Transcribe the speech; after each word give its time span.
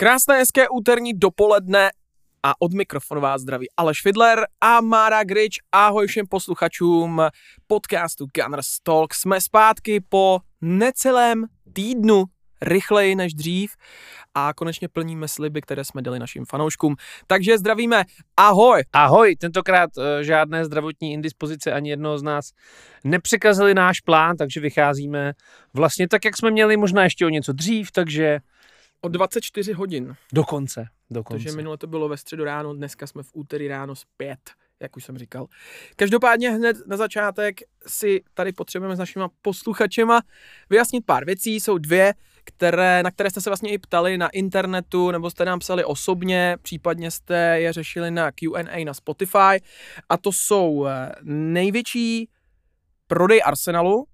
Krásné, 0.00 0.38
hezké 0.38 0.68
úterní 0.68 1.12
dopoledne 1.14 1.90
a 2.42 2.52
od 2.60 2.72
mikrofonu 2.72 3.20
vás 3.20 3.40
zdraví 3.42 3.66
Aleš 3.76 4.02
Fidler 4.02 4.46
a 4.60 4.80
Mára 4.80 5.24
Grič. 5.24 5.58
Ahoj 5.72 6.06
všem 6.06 6.26
posluchačům 6.26 7.22
podcastu 7.66 8.26
Gunners 8.34 8.80
Talk. 8.82 9.14
Jsme 9.14 9.40
zpátky 9.40 10.00
po 10.08 10.38
necelém 10.60 11.44
týdnu 11.72 12.24
rychleji 12.62 13.14
než 13.14 13.34
dřív 13.34 13.70
a 14.34 14.54
konečně 14.54 14.88
plníme 14.88 15.28
sliby, 15.28 15.60
které 15.60 15.84
jsme 15.84 16.02
dali 16.02 16.18
našim 16.18 16.44
fanouškům. 16.44 16.96
Takže 17.26 17.58
zdravíme, 17.58 18.04
ahoj! 18.36 18.84
Ahoj, 18.92 19.36
tentokrát 19.36 19.90
uh, 19.96 20.04
žádné 20.20 20.64
zdravotní 20.64 21.12
indispozice 21.12 21.72
ani 21.72 21.90
jednoho 21.90 22.18
z 22.18 22.22
nás 22.22 22.50
nepřekazili 23.04 23.74
náš 23.74 24.00
plán, 24.00 24.36
takže 24.36 24.60
vycházíme 24.60 25.32
vlastně 25.74 26.08
tak, 26.08 26.24
jak 26.24 26.36
jsme 26.36 26.50
měli, 26.50 26.76
možná 26.76 27.04
ještě 27.04 27.26
o 27.26 27.28
něco 27.28 27.52
dřív, 27.52 27.90
takže 27.92 28.40
O 29.00 29.08
24 29.08 29.72
hodin. 29.72 30.16
Dokonce, 30.32 30.86
dokonce. 31.10 31.44
Takže 31.44 31.56
minule 31.56 31.78
to 31.78 31.86
bylo 31.86 32.08
ve 32.08 32.16
středu 32.16 32.44
ráno, 32.44 32.74
dneska 32.74 33.06
jsme 33.06 33.22
v 33.22 33.30
úterý 33.32 33.68
ráno 33.68 33.94
zpět, 33.94 34.50
jak 34.80 34.96
už 34.96 35.04
jsem 35.04 35.18
říkal. 35.18 35.46
Každopádně 35.96 36.50
hned 36.50 36.76
na 36.86 36.96
začátek 36.96 37.60
si 37.86 38.22
tady 38.34 38.52
potřebujeme 38.52 38.96
s 38.96 38.98
našimi 38.98 39.24
posluchačema 39.42 40.20
vyjasnit 40.70 41.06
pár 41.06 41.24
věcí. 41.24 41.60
Jsou 41.60 41.78
dvě, 41.78 42.14
které, 42.44 43.02
na 43.02 43.10
které 43.10 43.30
jste 43.30 43.40
se 43.40 43.50
vlastně 43.50 43.70
i 43.70 43.78
ptali 43.78 44.18
na 44.18 44.28
internetu, 44.28 45.10
nebo 45.10 45.30
jste 45.30 45.44
nám 45.44 45.58
psali 45.58 45.84
osobně, 45.84 46.56
případně 46.62 47.10
jste 47.10 47.60
je 47.60 47.72
řešili 47.72 48.10
na 48.10 48.32
Q&A 48.32 48.84
na 48.84 48.94
Spotify. 48.94 49.60
A 50.08 50.16
to 50.16 50.32
jsou 50.32 50.86
eh, 50.86 51.12
největší 51.22 52.28
prodej 53.06 53.42
Arsenalu, 53.44 54.06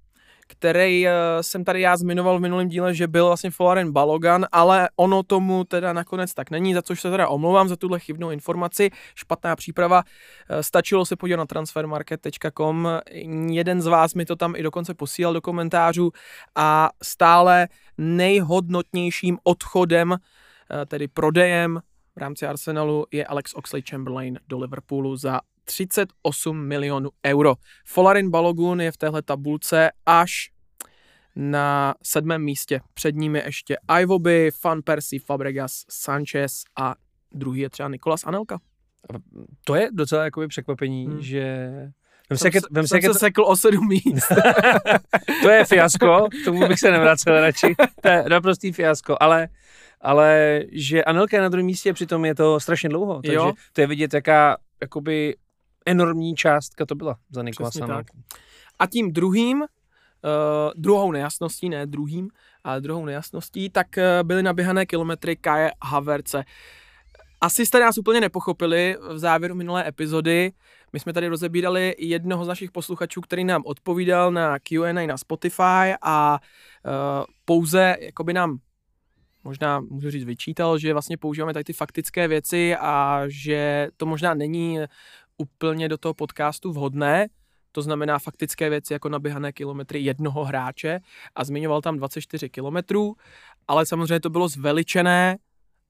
který 0.47 1.07
uh, 1.07 1.13
jsem 1.41 1.65
tady 1.65 1.81
já 1.81 1.97
zmiňoval 1.97 2.39
v 2.39 2.43
minulém 2.43 2.69
díle, 2.69 2.95
že 2.95 3.09
byl 3.09 3.27
vlastně 3.27 3.51
Florian 3.51 3.93
Balogan, 3.93 4.47
ale 4.53 4.89
ono 4.97 5.23
tomu 5.23 5.65
teda 5.65 5.93
nakonec 5.93 6.35
tak 6.35 6.51
není, 6.51 6.75
za 6.75 6.83
což 6.83 7.01
se 7.01 7.11
teda 7.11 7.29
omlouvám 7.29 7.69
za 7.69 7.77
tuhle 7.77 8.01
chybnou 8.01 8.31
informaci, 8.31 8.91
špatná 9.15 9.57
příprava, 9.57 10.03
uh, 10.03 10.59
stačilo 10.61 11.07
se 11.07 11.17
podívat 11.17 11.39
na 11.39 11.47
transfermarket.com, 11.47 12.89
jeden 13.51 13.83
z 13.83 13.87
vás 13.87 14.15
mi 14.15 14.25
to 14.25 14.37
tam 14.37 14.57
i 14.57 14.63
dokonce 14.63 14.95
posílal 14.95 15.35
do 15.35 15.41
komentářů. 15.41 16.11
A 16.55 16.91
stále 17.03 17.69
nejhodnotnějším 17.99 19.39
odchodem, 19.45 20.11
uh, 20.11 20.17
tedy 20.87 21.09
prodejem 21.09 21.81
v 22.17 22.19
rámci 22.19 22.47
Arsenalu 22.47 23.07
je 23.11 23.27
Alex 23.27 23.55
Oxley-Chamberlain 23.55 24.37
do 24.49 24.59
Liverpoolu 24.59 25.17
za 25.17 25.41
38 25.65 26.67
milionů 26.67 27.11
euro. 27.27 27.55
Folarin 27.87 28.31
Balogun 28.31 28.81
je 28.81 28.93
v 28.93 28.97
téhle 28.97 29.23
tabulce 29.23 29.91
až 30.07 30.51
na 31.37 31.95
sedmém 32.03 32.43
místě. 32.43 32.81
Před 32.95 33.15
ním 33.15 33.37
je 33.37 33.43
ještě 33.47 33.77
Ivoby, 34.01 34.51
Fan 34.61 34.83
Percy, 34.83 35.19
Fabregas, 35.19 35.85
Sanchez 35.91 36.65
a 36.79 36.95
druhý 37.33 37.61
je 37.61 37.71
třeba 37.71 37.89
Nikolas 37.89 38.25
Anelka. 38.25 38.59
To 39.65 39.75
je 39.75 39.89
docela 39.93 40.25
jakoby 40.25 40.49
překvapení, 40.49 41.07
hmm. 41.07 41.23
že 41.23 41.69
Vem 42.31 42.39
se, 42.39 42.51
vem 42.71 42.87
se, 42.87 43.01
se 43.03 43.15
sekl 43.15 43.43
o 43.43 43.57
sedm 43.57 43.89
míst. 43.89 44.29
to 45.43 45.51
je 45.51 45.65
fiasko, 45.65 46.29
k 46.43 46.45
tomu 46.45 46.69
bych 46.69 46.81
se 46.81 46.91
nevracel 46.91 47.41
radši. 47.41 47.75
To 48.01 48.09
je 48.09 48.25
naprostý 48.29 48.73
fiasko, 48.73 49.17
ale, 49.21 49.49
ale 50.01 50.61
že 50.73 51.05
Anelka 51.05 51.37
je 51.37 51.43
na 51.43 51.49
druhém 51.49 51.67
místě, 51.67 51.93
přitom 51.93 52.25
je 52.25 52.35
to 52.35 52.61
strašně 52.61 52.89
dlouho, 52.89 53.23
takže 53.23 53.35
jo. 53.35 53.53
to 53.73 53.81
je 53.81 53.87
vidět, 53.87 54.15
jaká 54.15 54.57
jakoby 54.81 55.37
enormní 55.87 56.35
částka 56.35 56.87
to 56.87 56.95
byla 56.95 57.17
za 57.31 57.43
Nikolasa 57.43 58.03
A 58.79 58.87
tím 58.87 59.13
druhým, 59.13 59.61
uh, 59.61 59.67
druhou 60.77 61.13
nejasností, 61.13 61.69
ne 61.69 61.87
druhým, 61.87 62.29
ale 62.65 62.81
druhou 62.81 63.05
nejasností, 63.05 63.71
tak 63.71 63.87
uh, 63.97 64.27
byly 64.27 64.43
naběhané 64.43 64.87
kilometry 64.87 65.37
Kaje 65.37 65.73
Haverce. 65.85 66.45
Asi 67.41 67.67
jste 67.67 67.81
nás 67.81 67.99
úplně 67.99 68.21
nepochopili 68.21 68.97
v 69.11 69.19
závěru 69.19 69.55
minulé 69.55 69.89
epizody. 69.89 70.53
My 70.93 71.01
jsme 71.01 71.13
tady 71.13 71.29
rozebírali 71.29 71.95
jednoho 71.99 72.45
z 72.45 72.49
našich 72.49 72.71
posluchačů, 72.71 73.21
který 73.21 73.45
nám 73.45 73.63
odpovídal 73.67 74.33
na 74.33 74.59
Q&A 74.59 75.07
na 75.07 75.17
Spotify 75.17 75.95
a 76.03 76.39
uh, 76.85 77.25
pouze 77.45 77.97
jakoby 78.01 78.33
nám 78.33 78.59
možná 79.45 79.81
můžu 79.81 80.11
říct 80.11 80.25
vyčítal, 80.25 80.79
že 80.79 80.93
vlastně 80.93 81.17
používáme 81.17 81.53
tady 81.53 81.65
ty 81.65 81.73
faktické 81.73 82.29
věci 82.29 82.77
a 82.77 83.23
že 83.27 83.89
to 83.97 84.07
možná 84.07 84.35
není 84.35 84.79
úplně 85.39 85.89
do 85.89 85.99
toho 85.99 86.15
podcastu 86.15 86.73
vhodné, 86.73 87.27
to 87.73 87.83
znamená 87.83 88.19
faktické 88.19 88.71
věci 88.71 88.93
jako 88.93 89.09
naběhané 89.09 89.53
kilometry 89.53 90.01
jednoho 90.01 90.45
hráče 90.45 91.01
a 91.35 91.45
zmiňoval 91.45 91.83
tam 91.83 91.97
24 91.97 92.49
kilometrů, 92.49 93.17
ale 93.69 93.87
samozřejmě 93.87 94.21
to 94.21 94.31
bylo 94.31 94.49
zveličené 94.49 95.39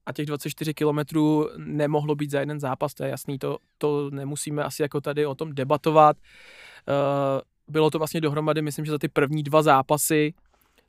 a 0.05 0.13
těch 0.13 0.25
24 0.25 0.73
kilometrů 0.73 1.49
nemohlo 1.57 2.15
být 2.15 2.31
za 2.31 2.39
jeden 2.39 2.59
zápas, 2.59 2.93
to 2.93 3.03
je 3.03 3.09
jasný, 3.09 3.39
to, 3.39 3.57
to 3.77 4.09
nemusíme 4.09 4.63
asi 4.63 4.81
jako 4.81 5.01
tady 5.01 5.25
o 5.25 5.35
tom 5.35 5.55
debatovat. 5.55 6.17
Uh, 6.17 7.41
bylo 7.67 7.89
to 7.89 7.97
vlastně 7.97 8.21
dohromady, 8.21 8.61
myslím, 8.61 8.85
že 8.85 8.91
za 8.91 8.97
ty 8.97 9.07
první 9.07 9.43
dva 9.43 9.61
zápasy 9.61 10.33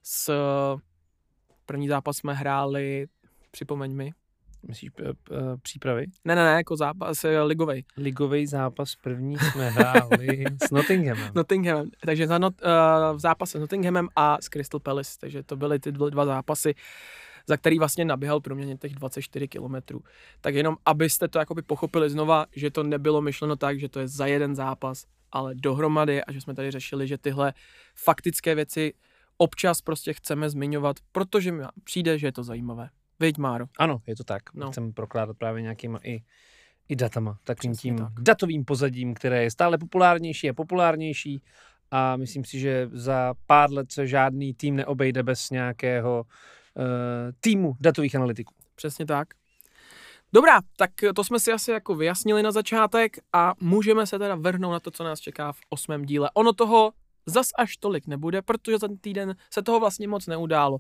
s 0.02 0.32
první 1.66 1.88
zápas 1.88 2.16
jsme 2.16 2.34
hráli, 2.34 3.06
připomeň 3.50 3.94
mi, 3.94 4.12
Myslíš 4.62 4.90
uh, 5.00 5.36
přípravy? 5.62 6.06
Ne, 6.24 6.34
ne, 6.34 6.44
ne, 6.44 6.50
jako 6.50 6.76
zápas 6.76 7.24
uh, 7.24 7.30
ligovej. 7.44 7.84
Ligový 7.96 8.46
zápas 8.46 8.94
první 8.94 9.38
jsme 9.38 9.70
hráli 9.70 10.44
s 10.66 10.70
Nottinghamem. 10.70 11.30
Nottinghamem, 11.34 11.90
takže 12.06 12.26
za 12.26 12.38
not, 12.38 12.54
uh, 12.62 13.16
v 13.16 13.20
zápase 13.20 13.58
s 13.58 13.60
Nottinghamem 13.60 14.08
a 14.16 14.38
s 14.40 14.48
Crystal 14.48 14.80
Palace, 14.80 15.10
takže 15.20 15.42
to 15.42 15.56
byly 15.56 15.78
ty 15.78 15.92
dva 15.92 16.26
zápasy, 16.26 16.74
za 17.46 17.56
který 17.56 17.78
vlastně 17.78 18.04
naběhal 18.04 18.40
průměrně 18.40 18.76
těch 18.76 18.94
24 18.94 19.48
kilometrů. 19.48 20.00
Tak 20.40 20.54
jenom, 20.54 20.76
abyste 20.86 21.28
to 21.28 21.38
jakoby 21.38 21.62
pochopili 21.62 22.10
znova, 22.10 22.46
že 22.56 22.70
to 22.70 22.82
nebylo 22.82 23.20
myšleno 23.20 23.56
tak, 23.56 23.80
že 23.80 23.88
to 23.88 24.00
je 24.00 24.08
za 24.08 24.26
jeden 24.26 24.54
zápas, 24.54 25.04
ale 25.32 25.54
dohromady 25.54 26.24
a 26.24 26.32
že 26.32 26.40
jsme 26.40 26.54
tady 26.54 26.70
řešili, 26.70 27.06
že 27.06 27.18
tyhle 27.18 27.52
faktické 27.94 28.54
věci 28.54 28.94
občas 29.36 29.80
prostě 29.80 30.12
chceme 30.12 30.50
zmiňovat, 30.50 30.96
protože 31.12 31.52
mi 31.52 31.62
přijde, 31.84 32.18
že 32.18 32.26
je 32.26 32.32
to 32.32 32.42
zajímavé. 32.42 32.88
Veď 33.18 33.38
Máro. 33.38 33.66
Ano, 33.78 34.02
je 34.06 34.16
to 34.16 34.24
tak. 34.24 34.42
No. 34.54 34.70
Chceme 34.70 34.92
prokládat 34.92 35.36
právě 35.38 35.62
nějakýma 35.62 36.00
i, 36.02 36.22
i 36.88 36.96
datama, 36.96 37.38
takým 37.44 37.72
Přesně 37.72 37.90
tím 37.90 37.98
tak. 37.98 38.12
datovým 38.20 38.64
pozadím, 38.64 39.14
které 39.14 39.42
je 39.42 39.50
stále 39.50 39.78
populárnější 39.78 40.50
a 40.50 40.54
populárnější 40.54 41.42
a 41.90 42.16
myslím 42.16 42.44
si, 42.44 42.58
že 42.58 42.88
za 42.92 43.34
pár 43.46 43.72
let 43.72 43.92
se 43.92 44.06
žádný 44.06 44.54
tým 44.54 44.76
neobejde 44.76 45.22
bez 45.22 45.50
nějakého 45.50 46.24
uh, 46.76 46.84
týmu 47.40 47.76
datových 47.80 48.16
analytiků. 48.16 48.54
Přesně 48.74 49.06
tak. 49.06 49.28
Dobrá, 50.32 50.60
tak 50.76 50.90
to 51.16 51.24
jsme 51.24 51.40
si 51.40 51.52
asi 51.52 51.70
jako 51.70 51.94
vyjasnili 51.94 52.42
na 52.42 52.52
začátek 52.52 53.16
a 53.32 53.54
můžeme 53.60 54.06
se 54.06 54.18
teda 54.18 54.34
vrhnout 54.34 54.72
na 54.72 54.80
to, 54.80 54.90
co 54.90 55.04
nás 55.04 55.20
čeká 55.20 55.52
v 55.52 55.60
osmém 55.68 56.04
díle. 56.04 56.30
Ono 56.34 56.52
toho 56.52 56.92
zas 57.26 57.48
až 57.58 57.76
tolik 57.76 58.06
nebude, 58.06 58.42
protože 58.42 58.78
ten 58.78 58.98
týden 58.98 59.36
se 59.50 59.62
toho 59.62 59.80
vlastně 59.80 60.08
moc 60.08 60.26
neudálo 60.26 60.78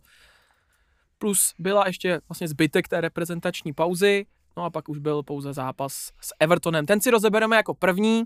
plus 1.18 1.54
byla 1.58 1.86
ještě 1.86 2.20
vlastně 2.28 2.48
zbytek 2.48 2.88
té 2.88 3.00
reprezentační 3.00 3.72
pauzy, 3.72 4.26
no 4.56 4.64
a 4.64 4.70
pak 4.70 4.88
už 4.88 4.98
byl 4.98 5.22
pouze 5.22 5.52
zápas 5.52 5.92
s 6.20 6.34
Evertonem. 6.40 6.86
Ten 6.86 7.00
si 7.00 7.10
rozebereme 7.10 7.56
jako 7.56 7.74
první, 7.74 8.24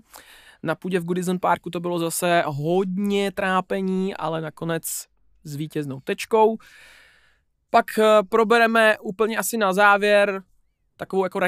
na 0.63 0.75
půdě 0.75 0.99
v 0.99 1.05
Goodison 1.05 1.39
Parku 1.39 1.69
to 1.69 1.79
bylo 1.79 1.99
zase 1.99 2.43
hodně 2.45 3.31
trápení, 3.31 4.15
ale 4.15 4.41
nakonec 4.41 4.83
s 5.43 5.55
vítěznou 5.55 5.99
tečkou. 5.99 6.57
Pak 7.69 7.99
eh, 7.99 8.23
probereme 8.29 8.97
úplně 8.99 9.37
asi 9.37 9.57
na 9.57 9.73
závěr 9.73 10.43
takovou 10.97 11.23
jako 11.23 11.39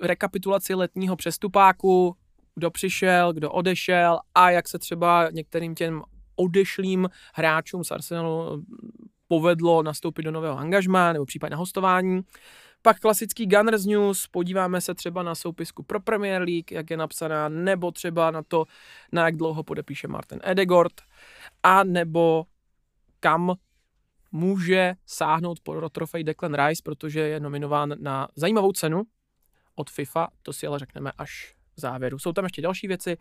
rekapitulaci 0.00 0.74
letního 0.74 1.16
přestupáku, 1.16 2.16
kdo 2.54 2.70
přišel, 2.70 3.32
kdo 3.32 3.50
odešel 3.50 4.18
a 4.34 4.50
jak 4.50 4.68
se 4.68 4.78
třeba 4.78 5.30
některým 5.30 5.74
těm 5.74 6.02
odešlým 6.36 7.08
hráčům 7.34 7.84
z 7.84 7.90
Arsenalu 7.90 8.64
povedlo 9.32 9.82
nastoupit 9.82 10.22
do 10.22 10.30
nového 10.30 10.58
angažmá 10.58 11.12
nebo 11.12 11.24
případně 11.24 11.50
na 11.50 11.56
hostování. 11.56 12.20
Pak 12.82 12.98
klasický 12.98 13.46
Gunners 13.46 13.84
News, 13.84 14.26
podíváme 14.26 14.80
se 14.80 14.94
třeba 14.94 15.22
na 15.22 15.34
soupisku 15.34 15.82
pro 15.82 16.00
Premier 16.00 16.42
League, 16.42 16.72
jak 16.72 16.90
je 16.90 16.96
napsaná, 16.96 17.48
nebo 17.48 17.90
třeba 17.90 18.30
na 18.30 18.42
to, 18.42 18.64
na 19.12 19.24
jak 19.24 19.36
dlouho 19.36 19.62
podepíše 19.62 20.08
Martin 20.08 20.40
Edegord, 20.42 20.92
a 21.62 21.84
nebo 21.84 22.44
kam 23.20 23.54
může 24.32 24.94
sáhnout 25.06 25.60
pro 25.60 25.88
trofej 25.88 26.24
Declan 26.24 26.54
Rice, 26.54 26.82
protože 26.84 27.20
je 27.20 27.40
nominován 27.40 27.94
na 28.00 28.28
zajímavou 28.36 28.72
cenu 28.72 29.02
od 29.74 29.90
FIFA, 29.90 30.28
to 30.42 30.52
si 30.52 30.66
ale 30.66 30.78
řekneme 30.78 31.12
až 31.18 31.54
v 31.76 31.80
závěru. 31.80 32.18
Jsou 32.18 32.32
tam 32.32 32.44
ještě 32.44 32.62
další 32.62 32.88
věci. 32.88 33.16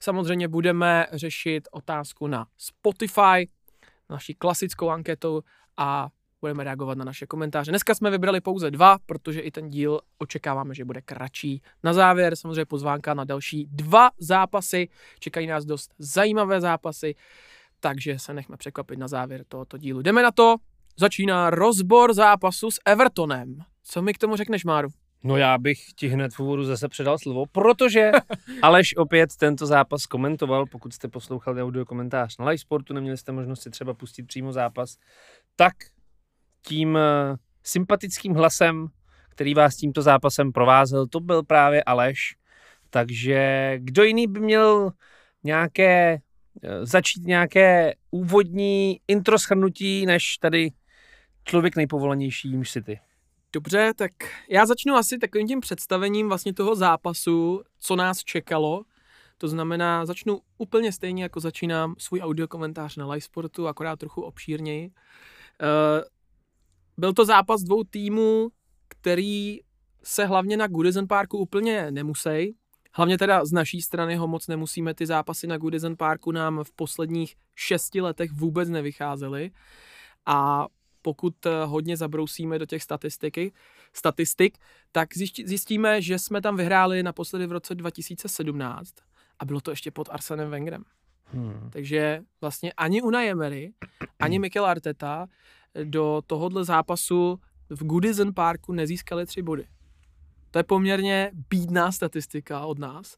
Samozřejmě 0.00 0.48
budeme 0.48 1.06
řešit 1.12 1.68
otázku 1.72 2.26
na 2.26 2.46
Spotify, 2.58 3.48
naší 4.10 4.34
klasickou 4.34 4.88
anketou 4.88 5.42
a 5.76 6.08
budeme 6.40 6.64
reagovat 6.64 6.98
na 6.98 7.04
naše 7.04 7.26
komentáře. 7.26 7.72
Dneska 7.72 7.94
jsme 7.94 8.10
vybrali 8.10 8.40
pouze 8.40 8.70
dva, 8.70 8.98
protože 9.06 9.40
i 9.40 9.50
ten 9.50 9.70
díl 9.70 10.00
očekáváme, 10.18 10.74
že 10.74 10.84
bude 10.84 11.00
kratší. 11.00 11.62
Na 11.84 11.92
závěr 11.92 12.36
samozřejmě 12.36 12.64
pozvánka 12.64 13.14
na 13.14 13.24
další 13.24 13.66
dva 13.70 14.10
zápasy. 14.18 14.88
Čekají 15.18 15.46
nás 15.46 15.64
dost 15.64 15.94
zajímavé 15.98 16.60
zápasy, 16.60 17.14
takže 17.80 18.18
se 18.18 18.34
nechme 18.34 18.56
překvapit 18.56 18.98
na 18.98 19.08
závěr 19.08 19.44
tohoto 19.48 19.78
dílu. 19.78 20.02
Jdeme 20.02 20.22
na 20.22 20.30
to. 20.30 20.56
Začíná 20.96 21.50
rozbor 21.50 22.14
zápasu 22.14 22.70
s 22.70 22.80
Evertonem. 22.86 23.58
Co 23.82 24.02
mi 24.02 24.14
k 24.14 24.18
tomu 24.18 24.36
řekneš, 24.36 24.64
Máru? 24.64 24.88
No 25.24 25.36
já 25.36 25.58
bych 25.58 25.78
ti 25.96 26.08
hned 26.08 26.34
v 26.34 26.40
úvodu 26.40 26.64
zase 26.64 26.88
předal 26.88 27.18
slovo, 27.18 27.46
protože 27.46 28.10
Aleš 28.62 28.96
opět 28.96 29.36
tento 29.36 29.66
zápas 29.66 30.06
komentoval, 30.06 30.66
pokud 30.66 30.94
jste 30.94 31.08
poslouchali 31.08 31.62
audio 31.62 31.84
komentář 31.84 32.38
na 32.38 32.44
live 32.44 32.58
sportu, 32.58 32.94
neměli 32.94 33.16
jste 33.16 33.32
možnost 33.32 33.62
si 33.62 33.70
třeba 33.70 33.94
pustit 33.94 34.22
přímo 34.22 34.52
zápas, 34.52 34.96
tak 35.56 35.74
tím 36.66 36.96
eh, 36.96 37.36
sympatickým 37.62 38.34
hlasem, 38.34 38.86
který 39.28 39.54
vás 39.54 39.76
tímto 39.76 40.02
zápasem 40.02 40.52
provázel, 40.52 41.06
to 41.06 41.20
byl 41.20 41.42
právě 41.42 41.82
Aleš. 41.82 42.36
Takže 42.90 43.72
kdo 43.78 44.04
jiný 44.04 44.26
by 44.26 44.40
měl 44.40 44.92
nějaké, 45.44 46.18
eh, 46.62 46.86
začít 46.86 47.26
nějaké 47.26 47.94
úvodní 48.10 49.00
intro 49.08 49.38
schrnutí, 49.38 50.06
než 50.06 50.38
tady 50.38 50.70
člověk 51.44 51.76
nejpovolenější, 51.76 52.48
jimž 52.48 52.70
si 52.70 52.82
ty. 52.82 53.00
Dobře, 53.52 53.92
tak 53.96 54.12
já 54.48 54.66
začnu 54.66 54.94
asi 54.94 55.18
takovým 55.18 55.48
tím 55.48 55.60
představením 55.60 56.28
vlastně 56.28 56.54
toho 56.54 56.74
zápasu, 56.74 57.62
co 57.78 57.96
nás 57.96 58.18
čekalo. 58.18 58.84
To 59.38 59.48
znamená, 59.48 60.06
začnu 60.06 60.40
úplně 60.58 60.92
stejně, 60.92 61.22
jako 61.22 61.40
začínám 61.40 61.94
svůj 61.98 62.20
audio 62.20 62.48
komentář 62.48 62.96
na 62.96 63.06
live 63.06 63.20
sportu, 63.20 63.68
akorát 63.68 63.98
trochu 63.98 64.22
obšírněji. 64.22 64.88
Uh, 64.88 66.04
byl 66.96 67.12
to 67.12 67.24
zápas 67.24 67.62
dvou 67.62 67.84
týmů, 67.84 68.48
který 68.88 69.58
se 70.02 70.26
hlavně 70.26 70.56
na 70.56 70.66
Goodison 70.66 71.08
Parku 71.08 71.38
úplně 71.38 71.90
nemusí. 71.90 72.56
Hlavně 72.92 73.18
teda 73.18 73.44
z 73.44 73.52
naší 73.52 73.82
strany 73.82 74.16
ho 74.16 74.28
moc 74.28 74.46
nemusíme, 74.46 74.94
ty 74.94 75.06
zápasy 75.06 75.46
na 75.46 75.58
Goodison 75.58 75.96
Parku 75.96 76.32
nám 76.32 76.64
v 76.64 76.72
posledních 76.72 77.36
šesti 77.54 78.00
letech 78.00 78.32
vůbec 78.32 78.68
nevycházely. 78.68 79.50
A 80.26 80.66
pokud 81.02 81.46
eh, 81.46 81.64
hodně 81.64 81.96
zabrousíme 81.96 82.58
do 82.58 82.66
těch 82.66 82.82
statistiky, 82.82 83.52
statistik, 83.92 84.58
tak 84.92 85.08
zjistíme, 85.44 86.02
že 86.02 86.18
jsme 86.18 86.40
tam 86.40 86.56
vyhráli 86.56 87.02
naposledy 87.02 87.46
v 87.46 87.52
roce 87.52 87.74
2017 87.74 88.94
a 89.38 89.44
bylo 89.44 89.60
to 89.60 89.70
ještě 89.70 89.90
pod 89.90 90.08
Arsenem 90.10 90.50
Wengerem. 90.50 90.84
Hmm. 91.24 91.70
Takže 91.72 92.22
vlastně 92.40 92.72
ani 92.72 93.02
Una 93.02 93.22
Emery, 93.22 93.72
ani 94.18 94.38
Mikel 94.38 94.66
Arteta 94.66 95.26
do 95.84 96.22
tohohle 96.26 96.64
zápasu 96.64 97.40
v 97.70 97.84
Goodison 97.84 98.34
Parku 98.34 98.72
nezískali 98.72 99.26
tři 99.26 99.42
body. 99.42 99.66
To 100.50 100.58
je 100.58 100.64
poměrně 100.64 101.30
bídná 101.50 101.92
statistika 101.92 102.66
od 102.66 102.78
nás. 102.78 103.16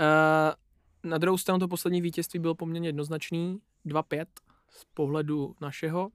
Uh, 0.00 1.10
na 1.10 1.18
druhou 1.18 1.38
stranu 1.38 1.58
to 1.58 1.68
poslední 1.68 2.00
vítězství 2.00 2.38
bylo 2.38 2.54
poměrně 2.54 2.88
jednoznačný, 2.88 3.58
2-5 3.86 4.26
z 4.70 4.84
pohledu 4.94 5.54
našeho. 5.60 6.10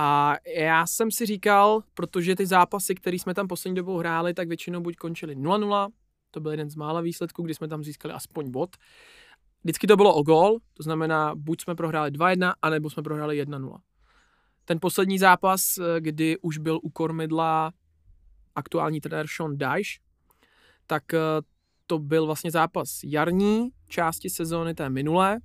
A 0.00 0.36
já 0.56 0.86
jsem 0.86 1.10
si 1.10 1.26
říkal, 1.26 1.82
protože 1.94 2.36
ty 2.36 2.46
zápasy, 2.46 2.94
které 2.94 3.16
jsme 3.16 3.34
tam 3.34 3.48
poslední 3.48 3.74
dobou 3.74 3.98
hráli, 3.98 4.34
tak 4.34 4.48
většinou 4.48 4.80
buď 4.80 4.96
končily 4.96 5.36
0-0, 5.36 5.88
to 6.30 6.40
byl 6.40 6.50
jeden 6.50 6.70
z 6.70 6.76
mála 6.76 7.00
výsledků, 7.00 7.42
kdy 7.42 7.54
jsme 7.54 7.68
tam 7.68 7.84
získali 7.84 8.14
aspoň 8.14 8.50
bod. 8.50 8.76
Vždycky 9.64 9.86
to 9.86 9.96
bylo 9.96 10.14
o 10.14 10.22
gol, 10.22 10.58
to 10.74 10.82
znamená, 10.82 11.34
buď 11.34 11.62
jsme 11.62 11.74
prohráli 11.74 12.10
2-1, 12.10 12.52
anebo 12.62 12.90
jsme 12.90 13.02
prohráli 13.02 13.44
1-0. 13.44 13.78
Ten 14.64 14.78
poslední 14.80 15.18
zápas, 15.18 15.78
eh, 15.78 16.00
kdy 16.00 16.38
už 16.38 16.58
byl 16.58 16.80
u 16.82 16.90
kormidla 16.90 17.72
aktuální 18.54 19.00
trenér 19.00 19.26
Sean 19.36 19.56
Dyche, 19.56 20.00
tak 20.86 21.14
eh, 21.14 21.18
to 21.86 21.98
byl 21.98 22.26
vlastně 22.26 22.50
zápas 22.50 23.00
jarní 23.04 23.68
části 23.88 24.30
sezóny 24.30 24.74
té 24.74 24.90
minulé, 24.90 25.38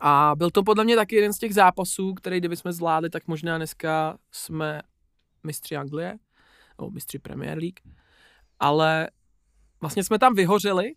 a 0.00 0.32
byl 0.36 0.50
to 0.50 0.62
podle 0.62 0.84
mě 0.84 0.96
taky 0.96 1.16
jeden 1.16 1.32
z 1.32 1.38
těch 1.38 1.54
zápasů, 1.54 2.14
který 2.14 2.38
kdyby 2.38 2.56
jsme 2.56 2.72
zvládli, 2.72 3.10
tak 3.10 3.26
možná 3.26 3.56
dneska 3.56 4.18
jsme 4.32 4.82
mistři 5.44 5.76
Anglie, 5.76 6.18
nebo 6.78 6.90
mistři 6.90 7.18
Premier 7.18 7.58
League. 7.58 7.80
Ale 8.58 9.10
vlastně 9.80 10.04
jsme 10.04 10.18
tam 10.18 10.34
vyhořeli 10.34 10.92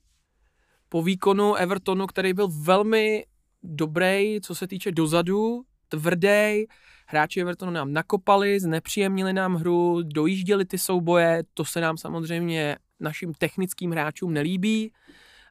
po 0.89 1.03
výkonu 1.03 1.55
Evertonu, 1.55 2.07
který 2.07 2.33
byl 2.33 2.47
velmi 2.47 3.25
dobrý, 3.63 4.41
co 4.41 4.55
se 4.55 4.67
týče 4.67 4.91
dozadu, 4.91 5.61
tvrdý. 5.87 6.65
Hráči 7.07 7.41
Evertonu 7.41 7.71
nám 7.71 7.93
nakopali, 7.93 8.59
znepříjemnili 8.59 9.33
nám 9.33 9.55
hru, 9.55 10.03
dojížděli 10.03 10.65
ty 10.65 10.77
souboje, 10.77 11.43
to 11.53 11.65
se 11.65 11.81
nám 11.81 11.97
samozřejmě 11.97 12.77
našim 12.99 13.33
technickým 13.33 13.91
hráčům 13.91 14.33
nelíbí 14.33 14.93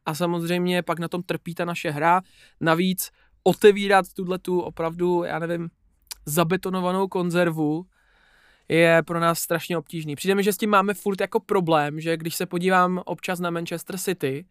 a 0.07 0.15
samozřejmě 0.15 0.83
pak 0.83 0.99
na 0.99 1.09
tom 1.09 1.23
trpí 1.23 1.55
ta 1.55 1.65
naše 1.65 1.91
hra. 1.91 2.21
Navíc 2.61 3.11
otevírat 3.43 4.07
tuhle 4.15 4.39
tu 4.39 4.61
opravdu, 4.61 5.25
já 5.25 5.39
nevím, 5.39 5.71
zabetonovanou 6.27 7.09
konzervu 7.09 7.87
je 8.69 9.03
pro 9.07 9.21
nás 9.21 9.39
strašně 9.39 9.79
obtížný. 9.79 10.17
Přijde 10.17 10.35
mi, 10.35 10.43
že 10.43 10.53
s 10.53 10.57
tím 10.57 10.71
máme 10.71 10.95
furt 10.95 11.21
jako 11.21 11.41
problém, 11.41 12.01
že 12.01 12.17
když 12.17 12.35
se 12.35 12.47
podívám 12.47 13.03
občas 13.05 13.41
na 13.41 13.51
Manchester 13.51 13.99
City, 13.99 14.47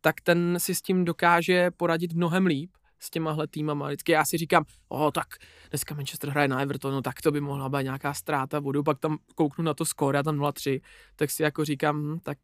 tak 0.00 0.20
ten 0.20 0.56
si 0.58 0.74
s 0.74 0.82
tím 0.82 1.04
dokáže 1.04 1.70
poradit 1.70 2.12
mnohem 2.12 2.46
líp 2.46 2.70
s 2.98 3.10
těmahle 3.10 3.46
týmama. 3.46 3.86
Vždycky 3.86 4.12
já 4.12 4.24
si 4.24 4.36
říkám, 4.36 4.64
o 4.88 5.10
tak 5.10 5.26
dneska 5.70 5.94
Manchester 5.94 6.30
hraje 6.30 6.48
na 6.48 6.60
Evertonu, 6.60 7.02
tak 7.02 7.22
to 7.22 7.30
by 7.32 7.40
mohla 7.40 7.68
být 7.68 7.82
nějaká 7.82 8.14
ztráta 8.14 8.60
bodu, 8.60 8.82
pak 8.82 8.98
tam 8.98 9.18
kouknu 9.34 9.64
na 9.64 9.74
to 9.74 9.84
skóre 9.84 10.18
a 10.18 10.22
tam 10.22 10.38
0-3, 10.38 10.80
tak 11.16 11.30
si 11.30 11.42
jako 11.42 11.64
říkám, 11.64 11.96
hm, 11.96 12.18
tak 12.22 12.38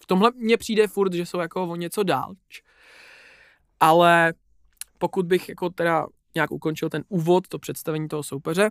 v 0.00 0.06
tomhle 0.06 0.30
mně 0.36 0.56
přijde 0.56 0.88
furt, 0.88 1.12
že 1.12 1.26
jsou 1.26 1.38
jako 1.38 1.66
o 1.66 1.76
něco 1.76 2.02
dál. 2.02 2.34
Ale 3.80 4.34
pokud 4.98 5.26
bych 5.26 5.48
jako 5.48 5.70
teda 5.70 6.06
nějak 6.34 6.50
ukončil 6.50 6.90
ten 6.90 7.04
úvod, 7.08 7.48
to 7.48 7.58
představení 7.58 8.08
toho 8.08 8.22
soupeře, 8.22 8.70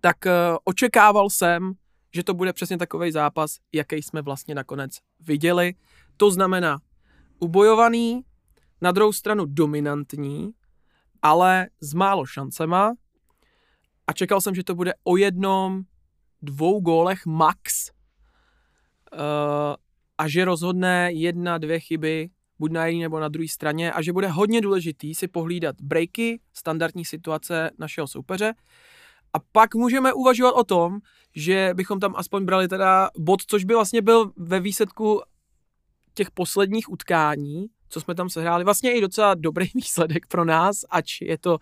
tak 0.00 0.16
uh, 0.26 0.32
očekával 0.64 1.30
jsem, 1.30 1.72
že 2.14 2.24
to 2.24 2.34
bude 2.34 2.52
přesně 2.52 2.78
takový 2.78 3.12
zápas, 3.12 3.56
jaký 3.72 3.96
jsme 3.96 4.22
vlastně 4.22 4.54
nakonec 4.54 4.98
viděli. 5.20 5.74
To 6.16 6.30
znamená 6.30 6.78
ubojovaný, 7.38 8.24
na 8.80 8.92
druhou 8.92 9.12
stranu 9.12 9.44
dominantní, 9.46 10.52
ale 11.22 11.68
s 11.80 11.94
málo 11.94 12.26
šancema 12.26 12.94
a 14.06 14.12
čekal 14.12 14.40
jsem, 14.40 14.54
že 14.54 14.64
to 14.64 14.74
bude 14.74 14.92
o 15.04 15.16
jednom, 15.16 15.82
dvou 16.42 16.80
gólech 16.80 17.26
max 17.26 17.90
uh, 19.12 19.18
a 20.18 20.28
že 20.28 20.44
rozhodne 20.44 21.12
jedna, 21.12 21.58
dvě 21.58 21.80
chyby 21.80 22.30
buď 22.62 22.72
na 22.72 22.86
jedné 22.86 23.02
nebo 23.02 23.20
na 23.20 23.28
druhé 23.28 23.48
straně 23.48 23.92
a 23.92 24.02
že 24.02 24.12
bude 24.12 24.28
hodně 24.28 24.60
důležitý 24.60 25.14
si 25.14 25.28
pohlídat 25.28 25.76
breaky, 25.80 26.40
standardní 26.54 27.04
situace 27.04 27.70
našeho 27.78 28.08
soupeře. 28.08 28.54
A 29.32 29.38
pak 29.52 29.74
můžeme 29.74 30.12
uvažovat 30.12 30.52
o 30.52 30.64
tom, 30.64 30.98
že 31.34 31.70
bychom 31.74 32.00
tam 32.00 32.14
aspoň 32.16 32.44
brali 32.44 32.68
teda 32.68 33.10
bod, 33.18 33.40
což 33.46 33.64
by 33.64 33.74
vlastně 33.74 34.02
byl 34.02 34.32
ve 34.36 34.60
výsledku 34.60 35.22
těch 36.14 36.30
posledních 36.30 36.90
utkání, 36.90 37.66
co 37.88 38.00
jsme 38.00 38.14
tam 38.14 38.30
sehráli, 38.30 38.64
vlastně 38.64 38.94
i 38.94 39.00
docela 39.00 39.34
dobrý 39.34 39.66
výsledek 39.74 40.26
pro 40.26 40.44
nás, 40.44 40.84
ač 40.90 41.20
je 41.20 41.38
to 41.38 41.58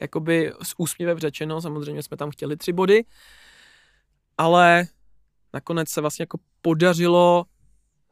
jakoby 0.00 0.52
s 0.62 0.74
úsměvem 0.78 1.18
řečeno, 1.18 1.60
samozřejmě 1.60 2.02
jsme 2.02 2.16
tam 2.16 2.30
chtěli 2.30 2.56
tři 2.56 2.72
body, 2.72 3.04
ale 4.38 4.84
nakonec 5.54 5.88
se 5.88 6.00
vlastně 6.00 6.22
jako 6.22 6.38
podařilo 6.62 7.44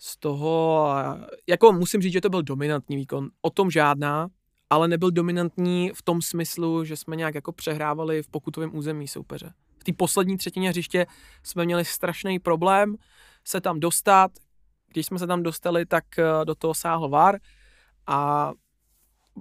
z 0.05 0.17
toho, 0.17 0.87
jako 1.49 1.73
musím 1.73 2.03
říct, 2.03 2.13
že 2.13 2.21
to 2.21 2.31
byl 2.31 2.43
dominantní 2.43 2.97
výkon, 2.97 3.29
o 3.43 3.51
tom 3.51 3.71
žádná, 3.71 4.29
ale 4.71 4.89
nebyl 4.89 5.11
dominantní 5.11 5.91
v 5.95 6.03
tom 6.03 6.23
smyslu, 6.23 6.85
že 6.85 6.97
jsme 6.97 7.17
nějak 7.17 7.35
jako 7.35 7.53
přehrávali 7.53 8.23
v 8.23 8.29
pokutovém 8.29 8.77
území 8.77 9.09
soupeře. 9.09 9.53
V 9.79 9.85
té 9.85 9.93
poslední 9.93 10.37
třetině 10.37 10.69
hřiště 10.69 11.07
jsme 11.43 11.65
měli 11.65 11.85
strašný 11.85 12.39
problém 12.39 12.97
se 13.45 13.61
tam 13.61 13.81
dostat. 13.81 14.31
Když 14.89 15.07
jsme 15.07 15.19
se 15.19 15.27
tam 15.27 15.43
dostali, 15.43 15.87
tak 15.87 16.05
eh, 16.19 16.45
do 16.45 16.55
toho 16.55 16.75
sáhl 16.75 17.09
VAR 17.09 17.39
a 18.07 18.53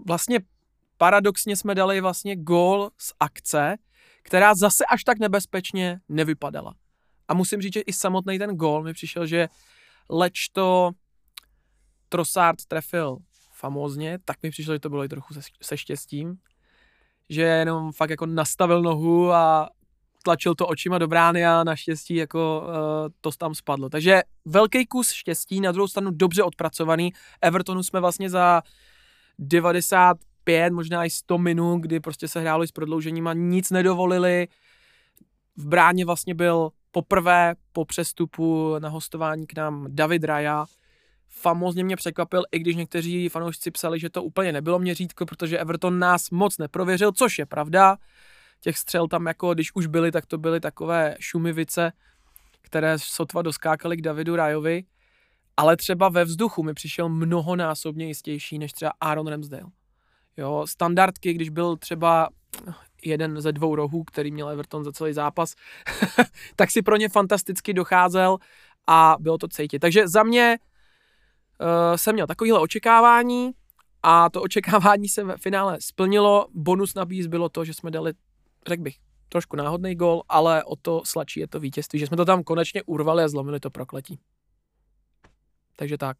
vlastně 0.07 0.39
paradoxně 0.97 1.55
jsme 1.55 1.75
dali 1.75 2.01
vlastně 2.01 2.35
gól 2.35 2.89
z 2.97 3.13
akce, 3.19 3.75
která 4.23 4.55
zase 4.55 4.85
až 4.85 5.03
tak 5.03 5.19
nebezpečně 5.19 5.99
nevypadala. 6.09 6.73
A 7.27 7.33
musím 7.33 7.61
říct, 7.61 7.73
že 7.73 7.81
i 7.81 7.93
samotný 7.93 8.39
ten 8.39 8.55
gól 8.55 8.83
mi 8.83 8.93
přišel, 8.93 9.25
že 9.25 9.47
leč 9.47 9.49
to 10.51 10.91
Trossard 12.09 12.65
trefil 12.67 13.17
famózně, 13.53 14.19
tak 14.25 14.43
mi 14.43 14.49
přišlo, 14.49 14.73
že 14.73 14.79
to 14.79 14.89
bylo 14.89 15.03
i 15.03 15.09
trochu 15.09 15.33
se, 15.33 15.41
se 15.61 15.77
štěstím, 15.77 16.35
že 17.29 17.41
jenom 17.41 17.91
fakt 17.91 18.09
jako 18.09 18.25
nastavil 18.25 18.81
nohu 18.81 19.31
a 19.31 19.69
tlačil 20.23 20.55
to 20.55 20.67
očima 20.67 20.97
do 20.97 21.07
brány 21.07 21.45
a 21.45 21.63
naštěstí 21.63 22.15
jako 22.15 22.63
uh, 22.67 23.09
to 23.21 23.31
tam 23.31 23.55
spadlo. 23.55 23.89
Takže 23.89 24.21
velký 24.45 24.85
kus 24.85 25.11
štěstí, 25.11 25.61
na 25.61 25.71
druhou 25.71 25.87
stranu 25.87 26.11
dobře 26.11 26.43
odpracovaný. 26.43 27.13
Evertonu 27.41 27.83
jsme 27.83 27.99
vlastně 27.99 28.29
za 28.29 28.61
95, 29.39 30.73
možná 30.73 31.05
i 31.05 31.09
100 31.09 31.37
minut, 31.37 31.77
kdy 31.77 31.99
prostě 31.99 32.27
se 32.27 32.39
hrálo 32.39 32.67
s 32.67 32.71
prodloužením 32.71 33.27
a 33.27 33.33
nic 33.33 33.71
nedovolili. 33.71 34.47
V 35.57 35.67
bráně 35.67 36.05
vlastně 36.05 36.35
byl 36.35 36.69
poprvé 36.91 37.55
po 37.73 37.85
přestupu 37.85 38.75
na 38.79 38.89
hostování 38.89 39.47
k 39.47 39.55
nám 39.55 39.87
David 39.89 40.23
Raja. 40.23 40.65
Famozně 41.29 41.83
mě 41.83 41.95
překvapil, 41.95 42.43
i 42.51 42.59
když 42.59 42.75
někteří 42.75 43.29
fanoušci 43.29 43.71
psali, 43.71 43.99
že 43.99 44.09
to 44.09 44.23
úplně 44.23 44.51
nebylo 44.51 44.79
měřítko, 44.79 45.25
protože 45.25 45.57
Everton 45.57 45.99
nás 45.99 46.29
moc 46.29 46.57
neprověřil, 46.57 47.11
což 47.11 47.39
je 47.39 47.45
pravda. 47.45 47.97
Těch 48.59 48.77
střel 48.77 49.07
tam 49.07 49.25
jako, 49.25 49.53
když 49.53 49.75
už 49.75 49.87
byly, 49.87 50.11
tak 50.11 50.25
to 50.25 50.37
byly 50.37 50.59
takové 50.59 51.15
šumivice, 51.19 51.91
které 52.61 52.99
sotva 52.99 53.41
doskákaly 53.41 53.97
k 53.97 54.01
Davidu 54.01 54.35
Rajovi, 54.35 54.83
ale 55.57 55.77
třeba 55.77 56.09
ve 56.09 56.25
vzduchu 56.25 56.63
mi 56.63 56.73
přišel 56.73 57.09
mnohonásobně 57.09 58.07
jistější 58.07 58.59
než 58.59 58.71
třeba 58.71 58.91
Aaron 59.01 59.27
Ramsdale. 59.27 59.71
Jo, 60.37 60.65
standardky, 60.67 61.33
když 61.33 61.49
byl 61.49 61.77
třeba 61.77 62.29
jeden 63.05 63.41
ze 63.41 63.51
dvou 63.51 63.75
rohů, 63.75 64.03
který 64.03 64.31
měl 64.31 64.49
Everton 64.49 64.83
za 64.83 64.91
celý 64.91 65.13
zápas, 65.13 65.55
tak 66.55 66.71
si 66.71 66.81
pro 66.81 66.95
ně 66.97 67.09
fantasticky 67.09 67.73
docházel 67.73 68.37
a 68.87 69.15
bylo 69.19 69.37
to 69.37 69.47
cítit. 69.47 69.79
Takže 69.79 70.07
za 70.07 70.23
mě 70.23 70.57
uh, 71.61 71.95
jsem 71.95 72.13
měl 72.13 72.27
takovéhle 72.27 72.59
očekávání 72.59 73.51
a 74.03 74.29
to 74.29 74.41
očekávání 74.41 75.09
se 75.09 75.23
ve 75.23 75.37
finále 75.37 75.77
splnilo. 75.81 76.47
Bonus 76.53 76.95
na 76.95 77.05
bylo 77.27 77.49
to, 77.49 77.65
že 77.65 77.73
jsme 77.73 77.91
dali, 77.91 78.13
řekl 78.67 78.83
bych, 78.83 78.95
trošku 79.29 79.55
náhodný 79.55 79.95
gol, 79.95 80.23
ale 80.29 80.63
o 80.63 80.75
to 80.75 81.01
sladší 81.05 81.39
je 81.39 81.47
to 81.47 81.59
vítězství, 81.59 81.99
že 81.99 82.07
jsme 82.07 82.17
to 82.17 82.25
tam 82.25 82.43
konečně 82.43 82.83
urvali 82.83 83.23
a 83.23 83.27
zlomili 83.27 83.59
to 83.59 83.69
prokletí. 83.69 84.19
Takže 85.75 85.97
tak. 85.97 86.17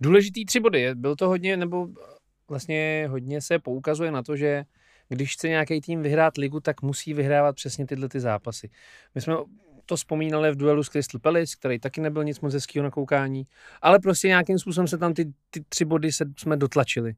Důležitý 0.00 0.44
tři 0.44 0.60
body. 0.60 0.94
Byl 0.94 1.16
to 1.16 1.28
hodně, 1.28 1.56
nebo 1.56 1.88
vlastně 2.48 3.06
hodně 3.10 3.40
se 3.40 3.58
poukazuje 3.58 4.10
na 4.10 4.22
to, 4.22 4.36
že 4.36 4.64
když 5.14 5.32
chce 5.32 5.48
nějaký 5.48 5.80
tým 5.80 6.02
vyhrát 6.02 6.36
ligu, 6.36 6.60
tak 6.60 6.82
musí 6.82 7.14
vyhrávat 7.14 7.56
přesně 7.56 7.86
tyhle 7.86 8.08
ty 8.08 8.20
zápasy. 8.20 8.70
My 9.14 9.20
jsme 9.20 9.34
to 9.86 9.96
vzpomínali 9.96 10.50
v 10.50 10.56
duelu 10.56 10.82
s 10.82 10.88
Crystal 10.88 11.20
Palace, 11.20 11.56
který 11.58 11.78
taky 11.78 12.00
nebyl 12.00 12.24
nic 12.24 12.40
moc 12.40 12.54
hezkého 12.54 12.82
na 12.82 12.90
koukání, 12.90 13.46
ale 13.82 13.98
prostě 13.98 14.28
nějakým 14.28 14.58
způsobem 14.58 14.88
se 14.88 14.98
tam 14.98 15.14
ty, 15.14 15.32
ty 15.50 15.64
tři 15.68 15.84
body 15.84 16.12
se, 16.12 16.24
jsme 16.38 16.56
dotlačili. 16.56 17.14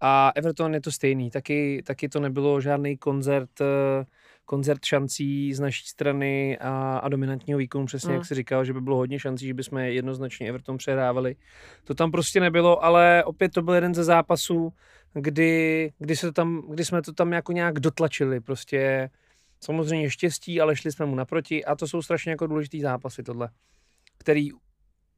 A 0.00 0.32
Everton 0.34 0.74
je 0.74 0.80
to 0.80 0.92
stejný, 0.92 1.30
taky, 1.30 1.82
taky 1.86 2.08
to 2.08 2.20
nebylo 2.20 2.60
žádný 2.60 2.96
koncert, 2.96 3.60
eh, 3.60 4.04
koncert 4.44 4.84
šancí 4.84 5.54
z 5.54 5.60
naší 5.60 5.86
strany 5.86 6.58
a, 6.58 6.98
a 6.98 7.08
dominantního 7.08 7.58
výkonu, 7.58 7.86
přesně 7.86 8.08
mm. 8.08 8.14
jak 8.14 8.26
si 8.26 8.34
říkal, 8.34 8.64
že 8.64 8.72
by 8.72 8.80
bylo 8.80 8.96
hodně 8.96 9.18
šancí, 9.18 9.46
že 9.46 9.54
bychom 9.54 9.78
jednoznačně 9.78 10.48
Everton 10.48 10.76
přehrávali. 10.76 11.36
To 11.84 11.94
tam 11.94 12.10
prostě 12.10 12.40
nebylo, 12.40 12.84
ale 12.84 13.24
opět 13.24 13.52
to 13.52 13.62
byl 13.62 13.74
jeden 13.74 13.94
ze 13.94 14.04
zápasů, 14.04 14.72
kdy, 15.14 15.92
kdy, 15.98 16.16
se 16.16 16.26
to 16.26 16.32
tam, 16.32 16.62
kdy 16.70 16.84
jsme 16.84 17.02
to 17.02 17.12
tam 17.12 17.32
jako 17.32 17.52
nějak 17.52 17.80
dotlačili, 17.80 18.40
prostě 18.40 19.10
samozřejmě 19.60 20.10
štěstí, 20.10 20.60
ale 20.60 20.76
šli 20.76 20.92
jsme 20.92 21.06
mu 21.06 21.14
naproti 21.14 21.64
a 21.64 21.76
to 21.76 21.88
jsou 21.88 22.02
strašně 22.02 22.30
jako 22.30 22.46
důležitý 22.46 22.80
zápasy 22.80 23.22
tohle, 23.22 23.48
který, 24.18 24.50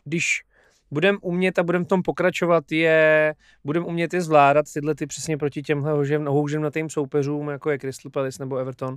když 0.05 0.43
budeme 0.91 1.19
umět 1.23 1.59
a 1.59 1.62
budeme 1.62 1.85
v 1.85 1.88
tom 1.88 2.03
pokračovat, 2.03 2.73
je, 2.73 3.35
budeme 3.65 3.87
umět 3.87 4.15
je 4.15 4.21
zvládat 4.21 4.67
tyhle 4.75 4.95
ty 4.95 5.07
přesně 5.07 5.37
proti 5.37 5.62
těmhle 5.62 6.19
na 6.59 6.71
tým 6.71 6.91
soupeřům, 6.91 7.49
jako 7.49 7.71
je 7.71 7.79
Crystal 7.79 8.11
Palace 8.11 8.43
nebo 8.43 8.57
Everton, 8.57 8.97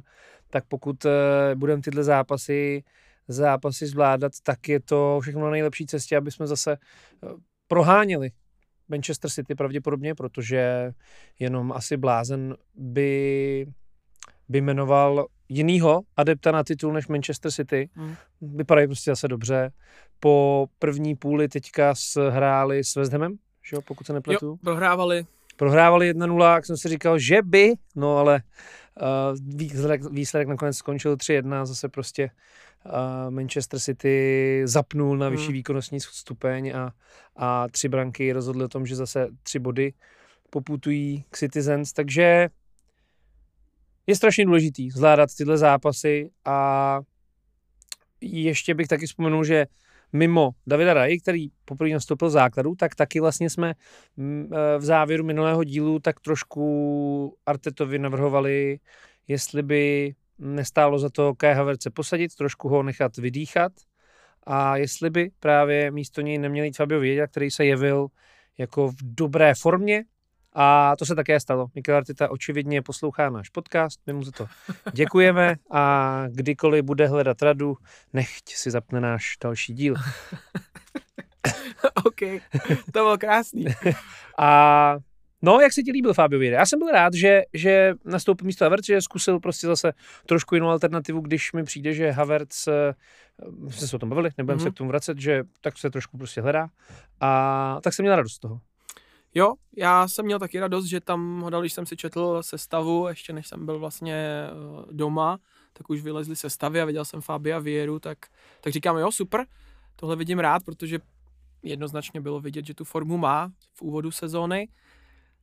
tak 0.49 0.63
pokud 0.67 1.05
uh, 1.05 1.11
budeme 1.55 1.81
tyhle 1.81 2.03
zápasy 2.03 2.83
zápasy 3.27 3.87
zvládat, 3.87 4.31
tak 4.43 4.69
je 4.69 4.79
to 4.79 5.19
všechno 5.21 5.41
na 5.41 5.51
nejlepší 5.51 5.85
cestě, 5.85 6.17
aby 6.17 6.31
jsme 6.31 6.47
zase 6.47 6.77
uh, 7.21 7.31
proháněli 7.67 8.31
Manchester 8.89 9.31
City 9.31 9.55
pravděpodobně, 9.55 10.15
protože 10.15 10.91
jenom 11.39 11.71
asi 11.71 11.97
blázen 11.97 12.55
by, 12.75 13.67
by 14.49 14.61
jmenoval 14.61 15.25
jinýho 15.49 16.01
adepta 16.17 16.51
na 16.51 16.63
titul 16.63 16.93
než 16.93 17.07
Manchester 17.07 17.51
City. 17.51 17.89
Hmm. 17.93 18.15
Vypadají 18.41 18.87
prostě 18.87 19.11
zase 19.11 19.27
dobře. 19.27 19.71
Po 20.19 20.65
první 20.79 21.15
půli 21.15 21.47
teďka 21.47 21.93
hráli 22.29 22.83
s 22.83 22.95
West 22.95 23.11
Hamem, 23.11 23.35
že 23.69 23.75
jo, 23.75 23.81
pokud 23.81 24.07
se 24.07 24.13
nepletu. 24.13 24.45
Jo, 24.45 24.55
prohrávali. 24.63 25.25
Prohrávali 25.55 26.13
1-0, 26.13 26.53
jak 26.55 26.65
jsem 26.65 26.77
si 26.77 26.89
říkal, 26.89 27.19
že 27.19 27.41
by, 27.41 27.73
no 27.95 28.17
ale 28.17 28.41
výsledek, 29.41 30.03
výsledek 30.11 30.47
nakonec 30.47 30.77
skončil 30.77 31.15
3-1, 31.15 31.65
zase 31.65 31.89
prostě 31.89 32.29
uh, 32.85 32.91
Manchester 33.29 33.79
City 33.79 34.61
zapnul 34.65 35.17
na 35.17 35.29
vyšší 35.29 35.45
hmm. 35.45 35.53
výkonnostní 35.53 35.99
stupeň 35.99 36.73
a, 36.75 36.91
a 37.35 37.67
tři 37.67 37.89
branky 37.89 38.31
rozhodly 38.31 38.63
o 38.63 38.67
tom, 38.67 38.85
že 38.85 38.95
zase 38.95 39.27
tři 39.43 39.59
body 39.59 39.93
poputují 40.49 41.25
k 41.29 41.37
Citizens, 41.37 41.93
takže 41.93 42.49
je 44.07 44.15
strašně 44.15 44.45
důležitý 44.45 44.89
zvládat 44.89 45.29
tyhle 45.37 45.57
zápasy 45.57 46.31
a 46.45 46.99
ještě 48.21 48.73
bych 48.73 48.87
taky 48.87 49.05
vzpomenul, 49.05 49.43
že 49.43 49.65
mimo 50.13 50.51
Davida 50.67 50.93
Raj, 50.93 51.17
který 51.17 51.47
poprvé 51.65 51.89
nastoupil 51.89 52.29
základu, 52.29 52.75
tak 52.75 52.95
taky 52.95 53.19
vlastně 53.19 53.49
jsme 53.49 53.73
mm, 54.17 54.49
e, 54.53 54.77
v 54.77 54.85
závěru 54.85 55.23
minulého 55.23 55.63
dílu 55.63 55.99
tak 55.99 56.19
trošku 56.19 57.37
Artetovi 57.45 57.99
navrhovali, 57.99 58.79
jestli 59.27 59.63
by 59.63 60.13
nestálo 60.39 60.99
za 60.99 61.09
to 61.09 61.35
Kai 61.35 61.53
Havertze 61.53 61.89
posadit, 61.89 62.35
trošku 62.35 62.69
ho 62.69 62.83
nechat 62.83 63.17
vydýchat 63.17 63.71
a 64.43 64.77
jestli 64.77 65.09
by 65.09 65.31
právě 65.39 65.91
místo 65.91 66.21
něj 66.21 66.37
neměl 66.37 66.65
jít 66.65 66.77
Fabio 66.77 66.99
Věděl, 66.99 67.27
který 67.27 67.51
se 67.51 67.65
jevil 67.65 68.07
jako 68.57 68.87
v 68.87 68.95
dobré 69.01 69.53
formě, 69.55 70.03
a 70.53 70.95
to 70.99 71.05
se 71.05 71.15
také 71.15 71.39
stalo. 71.39 71.67
Mikel 71.75 71.95
Arteta 71.95 72.31
očividně 72.31 72.81
poslouchá 72.81 73.29
náš 73.29 73.49
podcast, 73.49 73.99
my 74.07 74.13
mu 74.13 74.23
za 74.23 74.31
to 74.31 74.47
děkujeme 74.93 75.55
a 75.71 76.23
kdykoliv 76.29 76.85
bude 76.85 77.07
hledat 77.07 77.41
radu, 77.41 77.77
nechť 78.13 78.53
si 78.53 78.71
zapne 78.71 79.01
náš 79.01 79.37
další 79.43 79.73
díl. 79.73 79.95
OK, 82.05 82.19
to 82.85 82.91
bylo 82.91 83.17
krásný. 83.17 83.65
a 84.37 84.97
No, 85.41 85.59
jak 85.59 85.73
se 85.73 85.83
ti 85.83 85.91
líbil 85.91 86.13
Fabio 86.13 86.39
Vieira? 86.39 86.59
Já 86.59 86.65
jsem 86.65 86.79
byl 86.79 86.87
rád, 86.87 87.13
že, 87.13 87.41
že 87.53 87.93
nastoupil 88.05 88.45
místo 88.45 88.65
Havertz, 88.65 88.85
že 88.85 89.01
zkusil 89.01 89.39
prostě 89.39 89.67
zase 89.67 89.93
trošku 90.25 90.55
jinou 90.55 90.67
alternativu, 90.67 91.21
když 91.21 91.53
mi 91.53 91.63
přijde, 91.63 91.93
že 91.93 92.11
Havertz, 92.11 92.67
eh, 92.67 92.93
jsme 93.69 93.87
se 93.87 93.95
o 93.95 93.99
tom 93.99 94.09
bavili, 94.09 94.29
nebudeme 94.37 94.59
mm-hmm. 94.59 94.63
se 94.63 94.71
k 94.71 94.73
tomu 94.73 94.89
vracet, 94.89 95.19
že 95.19 95.43
tak 95.61 95.77
se 95.77 95.89
trošku 95.89 96.17
prostě 96.17 96.41
hledá. 96.41 96.69
A 97.19 97.79
tak 97.83 97.93
jsem 97.93 98.03
měl 98.03 98.15
radost 98.15 98.33
z 98.33 98.39
toho. 98.39 98.59
Jo, 99.35 99.53
já 99.77 100.07
jsem 100.07 100.25
měl 100.25 100.39
taky 100.39 100.59
radost, 100.59 100.85
že 100.85 100.99
tam 101.01 101.41
ho 101.41 101.49
dal, 101.49 101.61
když 101.61 101.73
jsem 101.73 101.85
si 101.85 101.97
četl 101.97 102.43
sestavu, 102.43 103.07
ještě 103.07 103.33
než 103.33 103.47
jsem 103.47 103.65
byl 103.65 103.79
vlastně 103.79 104.13
eh, 104.13 104.49
doma, 104.91 105.39
tak 105.73 105.89
už 105.89 106.01
vylezli 106.01 106.35
sestavy 106.35 106.81
a 106.81 106.85
viděl 106.85 107.05
jsem 107.05 107.21
Fabia 107.21 107.59
Vieru, 107.59 107.99
tak, 107.99 108.17
tak 108.61 108.73
říkám, 108.73 108.97
jo, 108.97 109.11
super, 109.11 109.45
tohle 109.95 110.15
vidím 110.15 110.39
rád, 110.39 110.63
protože 110.65 110.99
jednoznačně 111.63 112.21
bylo 112.21 112.39
vidět, 112.39 112.65
že 112.65 112.73
tu 112.73 112.83
formu 112.83 113.17
má 113.17 113.51
v 113.73 113.81
úvodu 113.81 114.11
sezóny. 114.11 114.67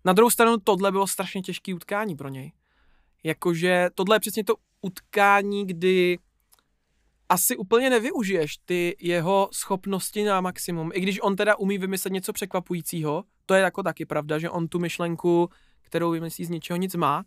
Na 0.04 0.12
druhou 0.12 0.30
stranu 0.30 0.56
tohle 0.64 0.92
bylo 0.92 1.06
strašně 1.06 1.42
těžké 1.42 1.74
utkání 1.74 2.16
pro 2.16 2.28
něj. 2.28 2.52
Jakože 3.24 3.90
tohle 3.94 4.16
je 4.16 4.20
přesně 4.20 4.44
to 4.44 4.54
utkání, 4.82 5.66
kdy 5.66 6.18
asi 7.28 7.56
úplně 7.56 7.90
nevyužiješ 7.90 8.56
ty 8.64 8.96
jeho 9.00 9.48
schopnosti 9.52 10.24
na 10.24 10.40
maximum. 10.40 10.90
I 10.94 11.00
když 11.00 11.22
on 11.22 11.36
teda 11.36 11.56
umí 11.56 11.78
vymyslet 11.78 12.12
něco 12.12 12.32
překvapujícího, 12.32 13.24
to 13.46 13.54
je 13.54 13.62
jako 13.62 13.82
taky 13.82 14.06
pravda, 14.06 14.38
že 14.38 14.50
on 14.50 14.68
tu 14.68 14.78
myšlenku, 14.78 15.48
kterou 15.82 16.10
vymyslí 16.10 16.44
z 16.44 16.50
ničeho 16.50 16.76
nic 16.76 16.94
má. 16.94 17.24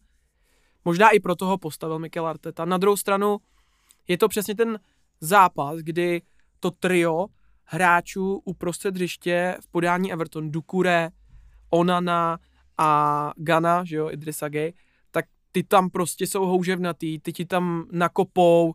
Možná 0.85 1.09
i 1.09 1.19
proto 1.19 1.45
ho 1.45 1.57
postavil 1.57 1.99
Mikel 1.99 2.27
Arteta. 2.27 2.65
Na 2.65 2.77
druhou 2.77 2.97
stranu 2.97 3.37
je 4.07 4.17
to 4.17 4.27
přesně 4.27 4.55
ten 4.55 4.79
zápas, 5.21 5.79
kdy 5.79 6.21
to 6.59 6.71
trio 6.71 7.25
hráčů 7.63 8.41
uprostřed 8.45 8.95
hřiště 8.95 9.57
v 9.61 9.67
podání 9.67 10.13
Everton, 10.13 10.51
Dukure, 10.51 11.09
Onana 11.69 12.39
a 12.77 13.31
Gana, 13.37 13.83
že 13.83 13.95
jo, 13.95 14.09
Idrissa 14.09 14.49
Gay, 14.49 14.73
tak 15.11 15.25
ty 15.51 15.63
tam 15.63 15.89
prostě 15.89 16.27
jsou 16.27 16.45
houževnatý, 16.45 17.19
ty 17.19 17.33
ti 17.33 17.45
tam 17.45 17.85
nakopou, 17.91 18.73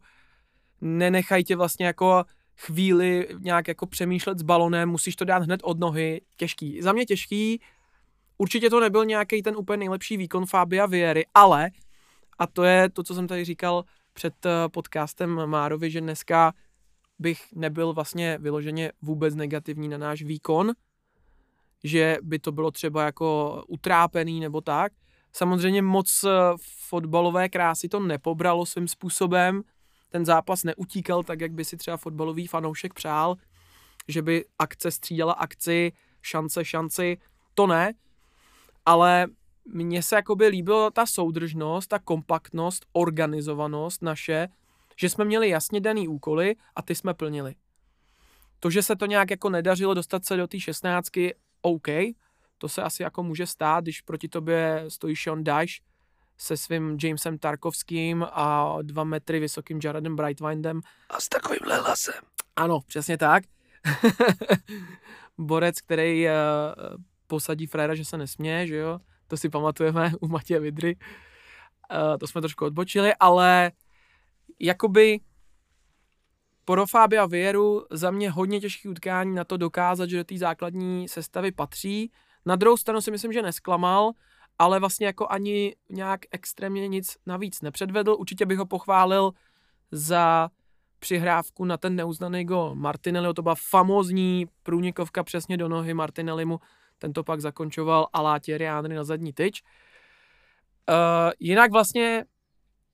nenechají 0.80 1.44
tě 1.44 1.56
vlastně 1.56 1.86
jako 1.86 2.24
chvíli 2.56 3.28
nějak 3.38 3.68
jako 3.68 3.86
přemýšlet 3.86 4.38
s 4.38 4.42
balonem, 4.42 4.88
musíš 4.88 5.16
to 5.16 5.24
dát 5.24 5.42
hned 5.42 5.60
od 5.62 5.78
nohy, 5.78 6.20
těžký. 6.36 6.82
Za 6.82 6.92
mě 6.92 7.04
těžký, 7.04 7.60
určitě 8.38 8.70
to 8.70 8.80
nebyl 8.80 9.04
nějaký 9.04 9.42
ten 9.42 9.56
úplně 9.56 9.76
nejlepší 9.76 10.16
výkon 10.16 10.46
Fabia 10.46 10.86
Viery, 10.86 11.26
ale, 11.34 11.70
a 12.38 12.46
to 12.46 12.64
je 12.64 12.90
to, 12.90 13.02
co 13.02 13.14
jsem 13.14 13.26
tady 13.26 13.44
říkal 13.44 13.84
před 14.12 14.46
eh, 14.46 14.68
podcastem 14.68 15.46
Márovi, 15.46 15.90
že 15.90 16.00
dneska 16.00 16.52
bych 17.18 17.42
nebyl 17.54 17.92
vlastně 17.92 18.38
vyloženě 18.40 18.92
vůbec 19.02 19.34
negativní 19.34 19.88
na 19.88 19.98
náš 19.98 20.22
výkon, 20.22 20.72
že 21.84 22.16
by 22.22 22.38
to 22.38 22.52
bylo 22.52 22.70
třeba 22.70 23.04
jako 23.04 23.62
utrápený 23.68 24.40
nebo 24.40 24.60
tak. 24.60 24.92
Samozřejmě 25.32 25.82
moc 25.82 26.24
eh, 26.24 26.30
fotbalové 26.88 27.48
krásy 27.48 27.88
to 27.88 28.00
nepobralo 28.00 28.66
svým 28.66 28.88
způsobem, 28.88 29.62
ten 30.14 30.24
zápas 30.24 30.64
neutíkal 30.64 31.22
tak, 31.22 31.40
jak 31.40 31.52
by 31.52 31.64
si 31.64 31.76
třeba 31.76 31.96
fotbalový 31.96 32.46
fanoušek 32.46 32.94
přál, 32.94 33.36
že 34.08 34.22
by 34.22 34.44
akce 34.58 34.90
střídala 34.90 35.32
akci, 35.32 35.92
šance, 36.22 36.64
šanci, 36.64 37.18
to 37.54 37.66
ne, 37.66 37.94
ale 38.86 39.26
mně 39.64 40.02
se 40.02 40.16
jakoby 40.16 40.46
líbila 40.46 40.90
ta 40.90 41.06
soudržnost, 41.06 41.86
ta 41.86 41.98
kompaktnost, 41.98 42.86
organizovanost 42.92 44.02
naše, 44.02 44.48
že 44.96 45.10
jsme 45.10 45.24
měli 45.24 45.48
jasně 45.48 45.80
daný 45.80 46.08
úkoly 46.08 46.56
a 46.76 46.82
ty 46.82 46.94
jsme 46.94 47.14
plnili. 47.14 47.54
To, 48.60 48.70
že 48.70 48.82
se 48.82 48.96
to 48.96 49.06
nějak 49.06 49.30
jako 49.30 49.50
nedařilo 49.50 49.94
dostat 49.94 50.24
se 50.24 50.36
do 50.36 50.46
té 50.46 50.60
šestnáctky, 50.60 51.34
OK, 51.62 51.88
to 52.58 52.68
se 52.68 52.82
asi 52.82 53.02
jako 53.02 53.22
může 53.22 53.46
stát, 53.46 53.84
když 53.84 54.00
proti 54.00 54.28
tobě 54.28 54.84
stojí 54.88 55.16
Sean 55.16 55.44
Dyche, 55.44 55.82
se 56.38 56.56
svým 56.56 56.98
Jamesem 57.02 57.38
Tarkovským 57.38 58.26
a 58.32 58.76
dva 58.82 59.04
metry 59.04 59.40
vysokým 59.40 59.80
Jaredem 59.84 60.16
Brightwindem. 60.16 60.80
A 61.10 61.20
s 61.20 61.28
takovýmhle 61.28 61.78
hlasem. 61.78 62.14
Ano, 62.56 62.80
přesně 62.86 63.18
tak. 63.18 63.44
Borec, 65.38 65.80
který 65.80 66.26
uh, 66.26 66.32
posadí 67.26 67.66
fréra, 67.66 67.94
že 67.94 68.04
se 68.04 68.18
nesměje, 68.18 68.66
že 68.66 68.76
jo? 68.76 68.98
To 69.26 69.36
si 69.36 69.48
pamatujeme 69.48 70.12
u 70.20 70.28
Matěje 70.28 70.60
Vidry. 70.60 70.96
Uh, 70.96 72.18
to 72.18 72.26
jsme 72.26 72.40
trošku 72.40 72.64
odbočili, 72.64 73.12
ale 73.20 73.72
jakoby 74.60 75.20
pro 76.64 76.86
Fabia 76.86 77.26
Vieru 77.26 77.86
za 77.90 78.10
mě 78.10 78.30
hodně 78.30 78.60
těžký 78.60 78.88
utkání 78.88 79.34
na 79.34 79.44
to 79.44 79.56
dokázat, 79.56 80.10
že 80.10 80.16
do 80.16 80.24
té 80.24 80.38
základní 80.38 81.08
sestavy 81.08 81.52
patří. 81.52 82.12
Na 82.46 82.56
druhou 82.56 82.76
stranu 82.76 83.00
si 83.00 83.10
myslím, 83.10 83.32
že 83.32 83.42
nesklamal, 83.42 84.12
ale 84.58 84.80
vlastně 84.80 85.06
jako 85.06 85.26
ani 85.30 85.76
nějak 85.90 86.20
extrémně 86.30 86.88
nic 86.88 87.16
navíc 87.26 87.62
nepředvedl. 87.62 88.16
Určitě 88.18 88.46
bych 88.46 88.58
ho 88.58 88.66
pochválil 88.66 89.32
za 89.92 90.50
přihrávku 90.98 91.64
na 91.64 91.76
ten 91.76 91.96
neuznaný 91.96 92.44
gol 92.44 92.74
Martinelli, 92.74 93.34
to 93.34 93.42
byla 93.42 93.54
famózní 93.54 94.46
průnikovka 94.62 95.24
přesně 95.24 95.56
do 95.56 95.68
nohy 95.68 95.94
Martinellimu, 95.94 96.60
ten 96.98 97.12
to 97.12 97.24
pak 97.24 97.40
zakončoval 97.40 98.08
a 98.12 98.38
Thierry 98.40 98.64
Henry 98.64 98.94
na 98.94 99.04
zadní 99.04 99.32
tyč. 99.32 99.62
Uh, 100.88 101.32
jinak 101.40 101.72
vlastně 101.72 102.24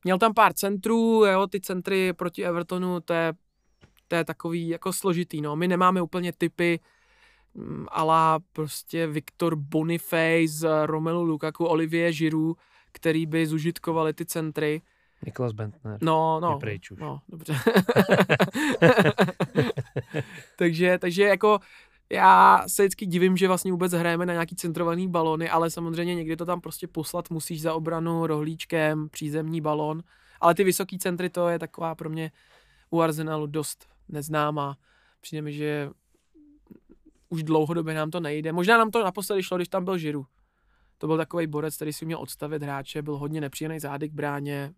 měl 0.05 0.19
tam 0.19 0.35
pár 0.35 0.53
centrů, 0.53 1.25
jo, 1.27 1.47
ty 1.47 1.61
centry 1.61 2.13
proti 2.13 2.45
Evertonu, 2.45 3.01
to 3.01 3.13
je, 3.13 3.33
to 4.09 4.17
je 4.17 4.25
takový 4.25 4.69
jako 4.69 4.93
složitý, 4.93 5.41
no. 5.41 5.57
My 5.57 5.69
nemáme 5.69 6.03
úplně 6.03 6.33
typy 6.33 6.81
ala 7.89 8.39
prostě 8.53 9.07
Viktor 9.07 9.57
Boniface, 9.57 10.87
Romelu 10.87 11.23
Lukaku, 11.23 11.65
Olivier 11.65 12.13
Giroud, 12.13 12.59
který 12.93 13.27
by 13.27 13.47
zužitkovali 13.47 14.13
ty 14.13 14.27
centry. 14.27 14.83
Niklas 15.27 15.53
Bentner. 15.53 15.99
No, 16.03 16.41
no. 16.41 16.59
pryč 16.59 16.91
už. 16.91 16.99
No, 16.99 17.21
dobře. 17.29 17.55
takže, 20.57 20.99
takže 20.99 21.23
jako 21.23 21.59
já 22.13 22.65
se 22.67 22.83
vždycky 22.83 23.07
divím, 23.07 23.37
že 23.37 23.49
vlastně 23.49 23.73
vůbec 23.73 23.93
hrajeme 23.93 24.27
na 24.27 24.33
nějaký 24.33 24.57
centrovaný 24.57 25.09
balony, 25.09 25.51
ale 25.51 25.71
samozřejmě 25.71 26.15
někdy 26.15 26.37
to 26.37 26.47
tam 26.47 26.61
prostě 26.61 26.87
poslat 26.87 27.31
musíš 27.31 27.63
za 27.63 27.75
obranu 27.75 28.27
rohlíčkem, 28.27 29.09
přízemní 29.09 29.61
balon, 29.61 30.03
ale 30.41 30.55
ty 30.55 30.65
vysoký 30.65 30.99
centry 30.99 31.31
to 31.31 31.49
je 31.49 31.59
taková 31.59 31.95
pro 31.95 32.11
mě 32.11 32.33
u 32.91 33.01
Arsenalu 33.01 33.47
dost 33.47 33.89
neznámá. 34.09 34.77
Přijde 35.21 35.43
mi, 35.43 35.53
že 35.53 35.91
už 37.31 37.43
dlouhodobě 37.43 37.95
nám 37.95 38.11
to 38.11 38.21
nejde. 38.21 38.53
Možná 38.53 38.79
nám 38.79 38.91
to 38.91 39.05
naposledy 39.05 39.43
šlo, 39.43 39.57
když 39.57 39.69
tam 39.69 39.85
byl 39.85 39.99
Žiru. 39.99 40.27
To 40.99 41.07
byl 41.07 41.17
takový 41.17 41.47
borec, 41.47 41.77
který 41.77 41.93
si 41.93 42.07
měl 42.07 42.19
odstavit 42.19 42.63
hráče, 42.63 43.03
byl 43.03 43.19
hodně 43.19 43.41
nepříjemný 43.41 43.81
zády 43.81 44.09
k 44.09 44.13
bráně, 44.13 44.75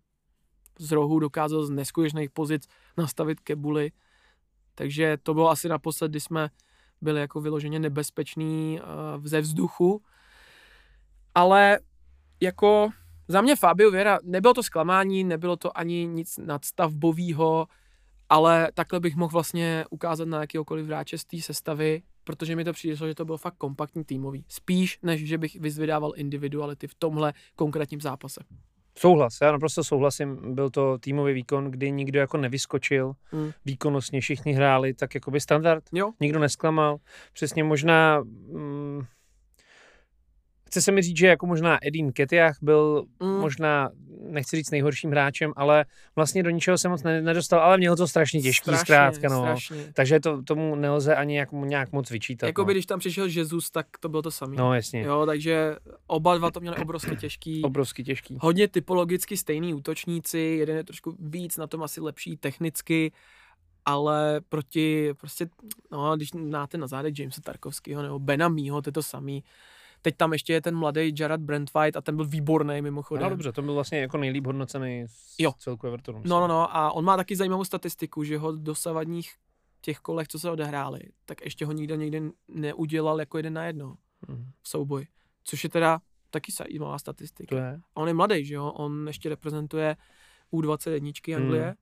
z 0.79 0.91
rohu 0.91 1.19
dokázal 1.19 1.65
z 1.65 1.69
neskutečných 1.69 2.29
pozic 2.29 2.67
nastavit 2.97 3.39
kebuly. 3.39 3.91
Takže 4.75 5.17
to 5.23 5.33
bylo 5.33 5.49
asi 5.49 5.69
naposled, 5.69 6.11
kdy 6.11 6.19
jsme 6.19 6.49
byli 7.01 7.19
jako 7.19 7.41
vyloženě 7.41 7.79
nebezpeční 7.79 8.79
uh, 8.81 9.25
ze 9.25 9.41
vzduchu. 9.41 10.01
Ale 11.35 11.79
jako 12.41 12.89
za 13.27 13.41
mě 13.41 13.55
Fabio 13.55 13.91
Věra, 13.91 14.19
nebylo 14.23 14.53
to 14.53 14.63
zklamání, 14.63 15.23
nebylo 15.23 15.57
to 15.57 15.77
ani 15.77 16.07
nic 16.07 16.37
nadstavbového, 16.37 17.67
ale 18.29 18.71
takhle 18.73 18.99
bych 18.99 19.15
mohl 19.15 19.31
vlastně 19.31 19.85
ukázat 19.89 20.27
na 20.27 20.41
jakýkoliv 20.41 20.85
hráče 20.85 21.17
z 21.17 21.25
té 21.25 21.41
sestavy, 21.41 22.03
protože 22.23 22.55
mi 22.55 22.63
to 22.63 22.73
přijde, 22.73 22.95
že 22.95 23.15
to 23.15 23.25
bylo 23.25 23.37
fakt 23.37 23.55
kompaktní 23.57 24.03
týmový. 24.03 24.45
Spíš, 24.47 24.99
než 25.03 25.27
že 25.27 25.37
bych 25.37 25.55
vyzvedával 25.55 26.13
individuality 26.15 26.87
v 26.87 26.95
tomhle 26.95 27.33
konkrétním 27.55 28.01
zápase. 28.01 28.43
Souhlas, 28.97 29.37
já 29.41 29.51
naprosto 29.51 29.83
souhlasím. 29.83 30.55
Byl 30.55 30.69
to 30.69 30.97
týmový 30.97 31.33
výkon, 31.33 31.71
kdy 31.71 31.91
nikdo 31.91 32.19
jako 32.19 32.37
nevyskočil, 32.37 33.13
hmm. 33.31 33.51
výkonnostně 33.65 34.21
všichni 34.21 34.53
hráli 34.53 34.93
tak 34.93 35.15
jako 35.15 35.31
by 35.31 35.39
standard. 35.39 35.83
Jo. 35.93 36.11
Nikdo 36.19 36.39
nesklamal. 36.39 36.97
Přesně 37.33 37.63
možná... 37.63 38.19
Mm, 38.21 39.01
chce 40.73 40.81
se 40.81 40.91
mi 40.91 41.01
říct, 41.01 41.17
že 41.17 41.27
jako 41.27 41.45
možná 41.45 41.77
Edin 41.81 42.11
Ketiach 42.11 42.57
byl 42.61 43.05
mm. 43.19 43.29
možná, 43.29 43.89
nechci 44.29 44.55
říct 44.55 44.71
nejhorším 44.71 45.11
hráčem, 45.11 45.53
ale 45.55 45.85
vlastně 46.15 46.43
do 46.43 46.49
ničeho 46.49 46.77
se 46.77 46.89
moc 46.89 47.03
nedostal, 47.03 47.59
ale 47.59 47.77
měl 47.77 47.95
to 47.95 48.07
strašně 48.07 48.41
těžký 48.41 48.63
strašně, 48.63 48.85
zkrátka, 48.85 49.29
no. 49.29 49.41
Strašně. 49.41 49.91
Takže 49.93 50.19
to, 50.19 50.43
tomu 50.43 50.75
nelze 50.75 51.15
ani 51.15 51.37
jak, 51.37 51.51
nějak 51.51 51.91
moc 51.91 52.09
vyčítat. 52.09 52.47
Jako 52.47 52.61
no. 52.61 52.65
by 52.65 52.73
když 52.73 52.85
tam 52.85 52.99
přišel 52.99 53.25
Jesus, 53.25 53.71
tak 53.71 53.87
to 53.99 54.09
bylo 54.09 54.21
to 54.21 54.31
samé. 54.31 54.55
No 54.55 54.73
jasně. 54.73 55.01
Jo, 55.01 55.25
takže 55.25 55.75
oba 56.07 56.37
dva 56.37 56.51
to 56.51 56.59
měli 56.59 56.77
obrovsky 56.77 57.15
těžký. 57.15 57.61
obrovsky 57.63 58.03
těžký. 58.03 58.37
Hodně 58.41 58.67
typologicky 58.67 59.37
stejný 59.37 59.73
útočníci, 59.73 60.39
jeden 60.39 60.77
je 60.77 60.83
trošku 60.83 61.17
víc, 61.19 61.57
na 61.57 61.67
tom 61.67 61.83
asi 61.83 62.01
lepší 62.01 62.37
technicky, 62.37 63.11
ale 63.85 64.41
proti, 64.49 65.13
prostě, 65.13 65.47
no, 65.91 66.15
když 66.15 66.33
máte 66.33 66.77
na 66.77 66.87
zádech 66.87 67.19
Jamesa 67.19 67.41
Tarkovského 67.41 68.01
nebo 68.03 68.19
Benamího, 68.19 68.81
to 68.81 68.87
je 68.87 68.93
to 68.93 69.03
samý. 69.03 69.43
Teď 70.03 70.17
tam 70.17 70.33
ještě 70.33 70.53
je 70.53 70.61
ten 70.61 70.75
mladý 70.75 71.13
Jared 71.19 71.41
Brentwhite 71.41 71.99
a 71.99 72.01
ten 72.01 72.15
byl 72.15 72.25
výborný 72.25 72.81
mimochodem. 72.81 73.23
No 73.23 73.29
dobře, 73.29 73.51
to 73.51 73.61
byl 73.61 73.73
vlastně 73.73 73.99
jako 73.99 74.17
nejlíp 74.17 74.45
hodnocený 74.45 75.05
z 75.07 75.35
jo. 75.39 75.53
celku 75.59 75.87
Evertonu. 75.87 76.21
No, 76.25 76.39
no, 76.39 76.47
no 76.47 76.75
a 76.75 76.91
on 76.91 77.05
má 77.05 77.17
taky 77.17 77.35
zajímavou 77.35 77.63
statistiku, 77.63 78.23
že 78.23 78.37
ho 78.37 78.51
dosavadních 78.51 79.33
těch 79.81 79.99
kolech, 79.99 80.27
co 80.27 80.39
se 80.39 80.51
odehráli, 80.51 80.99
tak 81.25 81.45
ještě 81.45 81.65
ho 81.65 81.71
nikdo 81.71 81.95
nikdy 81.95 82.31
neudělal 82.47 83.19
jako 83.19 83.37
jeden 83.37 83.53
na 83.53 83.65
jedno 83.65 83.97
hmm. 84.27 84.51
v 84.61 84.69
souboji. 84.69 85.07
Což 85.43 85.63
je 85.63 85.69
teda 85.69 86.01
taky 86.29 86.51
zajímavá 86.51 86.99
statistika. 86.99 87.55
To 87.55 87.61
je. 87.61 87.79
A 87.95 87.97
on 87.97 88.07
je 88.07 88.13
mladý, 88.13 88.45
že 88.45 88.55
jo? 88.55 88.65
On 88.65 89.07
ještě 89.07 89.29
reprezentuje 89.29 89.97
U21 90.53 91.35
Anglie. 91.35 91.63
Hmm. 91.63 91.73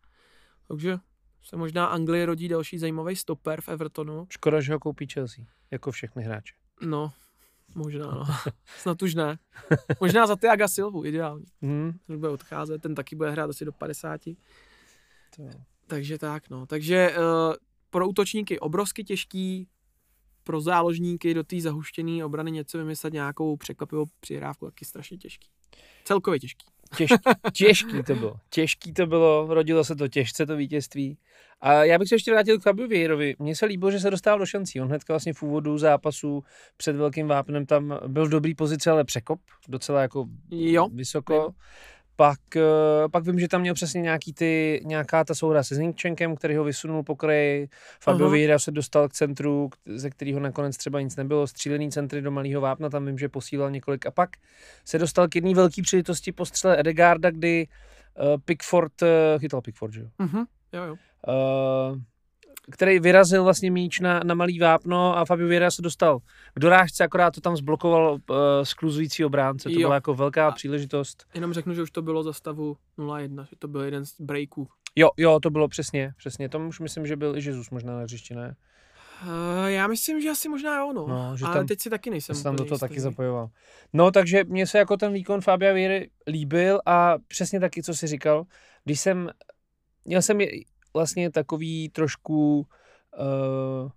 Takže 0.68 0.98
se 1.44 1.58
možná 1.58 1.86
Anglie 1.86 2.26
rodí 2.26 2.48
další 2.48 2.78
zajímavý 2.78 3.16
stoper 3.16 3.62
v 3.62 3.70
Evertonu. 3.70 4.28
Škoda, 4.30 4.62
že 4.62 4.74
ho 4.74 4.80
koupí 4.80 5.08
Chelsea, 5.08 5.46
jako 5.72 5.92
všechny 5.92 6.24
hráče. 6.24 6.54
No, 6.82 7.12
Možná, 7.76 8.06
no. 8.06 8.26
Snad 8.78 9.02
už 9.02 9.16
ne. 9.16 9.40
Možná 10.00 10.28
za 10.28 10.36
Tiaga 10.36 10.68
Silvu, 10.68 11.06
ideálně. 11.06 11.46
Hmm. 11.62 11.92
Už 12.08 12.18
bude 12.18 12.30
odcházet, 12.30 12.82
ten 12.82 12.96
taky 12.96 13.16
bude 13.16 13.32
hrát 13.32 13.50
asi 13.50 13.66
do 13.66 13.72
50. 13.72 14.22
To. 15.36 15.50
Takže 15.88 16.18
tak, 16.18 16.50
no. 16.50 16.66
Takže 16.66 17.16
uh, 17.18 17.54
pro 17.90 18.08
útočníky 18.08 18.60
obrovsky 18.60 19.04
těžký, 19.04 19.68
pro 20.44 20.62
záložníky 20.62 21.34
do 21.34 21.44
té 21.44 21.62
zahuštěné 21.62 22.26
obrany 22.26 22.52
něco 22.52 22.78
vymyslet, 22.78 23.14
nějakou 23.14 23.58
překvapivou 23.58 24.06
přihrávku, 24.20 24.66
taky 24.66 24.86
strašně 24.86 25.18
těžký. 25.18 25.50
Celkově 26.04 26.40
těžký. 26.40 26.66
Těžký, 26.98 27.18
těžký 27.54 28.04
to 28.04 28.16
bylo. 28.16 28.36
Těžký 28.50 28.94
to 28.94 29.08
bylo, 29.08 29.48
rodilo 29.50 29.84
se 29.84 29.96
to 29.96 30.08
těžce, 30.08 30.46
to 30.46 30.56
vítězství. 30.56 31.18
A 31.62 31.74
já 31.84 32.00
bych 32.00 32.10
se 32.10 32.16
ještě 32.16 32.32
vrátil 32.32 32.60
k 32.60 32.64
Fabio 32.64 32.88
Vierovi. 32.88 33.36
Mně 33.40 33.56
se 33.56 33.66
líbilo, 33.66 33.92
že 33.92 34.00
se 34.00 34.12
dostal 34.12 34.40
do 34.40 34.46
šancí. 34.46 34.82
On 34.82 34.88
hnedka 34.88 35.14
vlastně 35.14 35.34
v 35.34 35.44
úvodu 35.44 35.78
zápasu 35.78 36.44
před 36.78 36.96
velkým 36.96 37.28
vápnem 37.28 37.66
tam 37.66 38.00
byl 38.08 38.26
v 38.26 38.30
dobrý 38.30 38.56
pozici, 38.56 38.90
ale 38.90 39.04
překop, 39.04 39.40
docela 39.68 40.02
jako 40.02 40.26
jo. 40.52 40.88
vysoko. 40.94 41.34
Jo 41.34 41.50
pak, 42.22 42.56
eh, 42.56 43.10
pak 43.12 43.24
vím, 43.24 43.40
že 43.40 43.48
tam 43.48 43.62
měl 43.62 43.74
přesně 43.74 44.02
nějaký 44.02 44.34
ty, 44.34 44.82
nějaká 44.86 45.24
ta 45.24 45.36
souhra 45.36 45.64
se 45.64 45.76
Zinkčenkem, 45.76 46.36
který 46.36 46.56
ho 46.56 46.64
vysunul 46.64 47.04
po 47.04 47.16
kraji. 47.16 47.70
Fabio 48.00 48.30
Vieira 48.30 48.60
se 48.60 48.72
dostal 48.72 49.10
k 49.10 49.14
centru, 49.14 49.70
ze 49.86 50.10
kterého 50.10 50.40
nakonec 50.40 50.78
třeba 50.78 51.02
nic 51.02 51.16
nebylo. 51.16 51.48
Střílený 51.48 51.92
centry 51.92 52.22
do 52.22 52.32
malého 52.32 52.62
vápna, 52.62 52.90
tam 52.90 53.06
vím, 53.06 53.18
že 53.18 53.30
posílal 53.30 53.72
několik. 53.72 54.06
A 54.06 54.12
pak 54.12 54.30
se 54.86 55.00
dostal 55.00 55.28
k 55.28 55.36
jedné 55.36 55.56
velké 55.56 55.82
příležitosti 55.82 56.32
po 56.32 56.46
střele 56.46 56.80
Edegarda, 56.80 57.32
kdy 57.32 57.68
uh, 57.68 58.42
Pickford, 58.46 59.02
uh, 59.02 59.08
chytal 59.40 59.62
Pickford, 59.62 59.94
že 59.94 60.02
jo? 60.02 60.08
Uh-huh. 60.20 60.46
Jo, 60.74 60.84
jo. 60.84 60.96
Uh, 61.28 61.98
který 62.72 63.00
vyrazil 63.00 63.44
vlastně 63.44 63.72
míč 63.72 64.00
na, 64.00 64.20
na 64.24 64.36
malý 64.36 64.60
vápno 64.60 65.18
a 65.18 65.26
Fabio 65.26 65.48
Vieira 65.48 65.72
se 65.72 65.82
dostal 65.82 66.20
k 66.54 66.60
dorážce, 66.60 67.04
akorát 67.04 67.36
to 67.36 67.42
tam 67.42 67.56
zblokoval 67.56 68.14
uh, 68.14 68.38
skluzující 68.64 69.26
obránce. 69.26 69.70
To 69.70 69.76
jo. 69.76 69.80
byla 69.80 69.96
jako 69.96 70.14
velká 70.14 70.48
a 70.48 70.52
příležitost. 70.52 71.26
Jenom 71.34 71.54
řeknu, 71.54 71.74
že 71.74 71.82
už 71.82 71.92
to 71.92 72.02
bylo 72.02 72.24
za 72.24 72.34
stavu 72.34 72.78
0-1, 72.98 73.44
že 73.50 73.56
to 73.60 73.68
byl 73.68 73.82
jeden 73.82 74.06
z 74.06 74.22
breaků. 74.22 74.68
Jo, 74.96 75.10
jo, 75.18 75.40
to 75.40 75.50
bylo 75.50 75.68
přesně, 75.68 76.14
přesně. 76.18 76.50
Tomu 76.50 76.68
už 76.68 76.80
myslím, 76.80 77.08
že 77.08 77.16
byl 77.16 77.38
i 77.38 77.46
Jezus 77.46 77.70
možná 77.70 77.98
na 77.98 78.04
hřišti, 78.04 78.36
ne? 78.36 78.56
Uh, 79.24 79.66
já 79.66 79.88
myslím, 79.88 80.22
že 80.22 80.30
asi 80.30 80.50
možná 80.50 80.78
jo, 80.78 80.94
no. 80.94 81.08
no 81.08 81.38
že 81.38 81.46
ale 81.46 81.56
tam, 81.56 81.68
teď 81.68 81.82
si 81.82 81.90
taky 81.90 82.10
nejsem 82.10 82.36
jsem 82.36 82.44
tam 82.44 82.56
do 82.56 82.66
toho 82.66 82.80
taky 82.80 83.00
zapojoval. 83.00 83.50
No, 83.94 84.12
takže 84.12 84.44
mně 84.44 84.68
se 84.68 84.78
jako 84.78 84.98
ten 84.98 85.14
výkon 85.14 85.42
Fabia 85.42 85.74
Viery 85.74 86.10
líbil 86.28 86.82
a 86.86 87.16
přesně 87.28 87.60
taky, 87.60 87.84
co 87.84 87.94
jsi 87.94 88.08
říkal, 88.08 88.44
když 88.84 89.00
jsem, 89.00 89.30
měl 90.06 90.22
jsem 90.22 90.42
vlastně 90.94 91.32
takový 91.32 91.90
trošku 91.90 92.68
uh, 93.20 93.92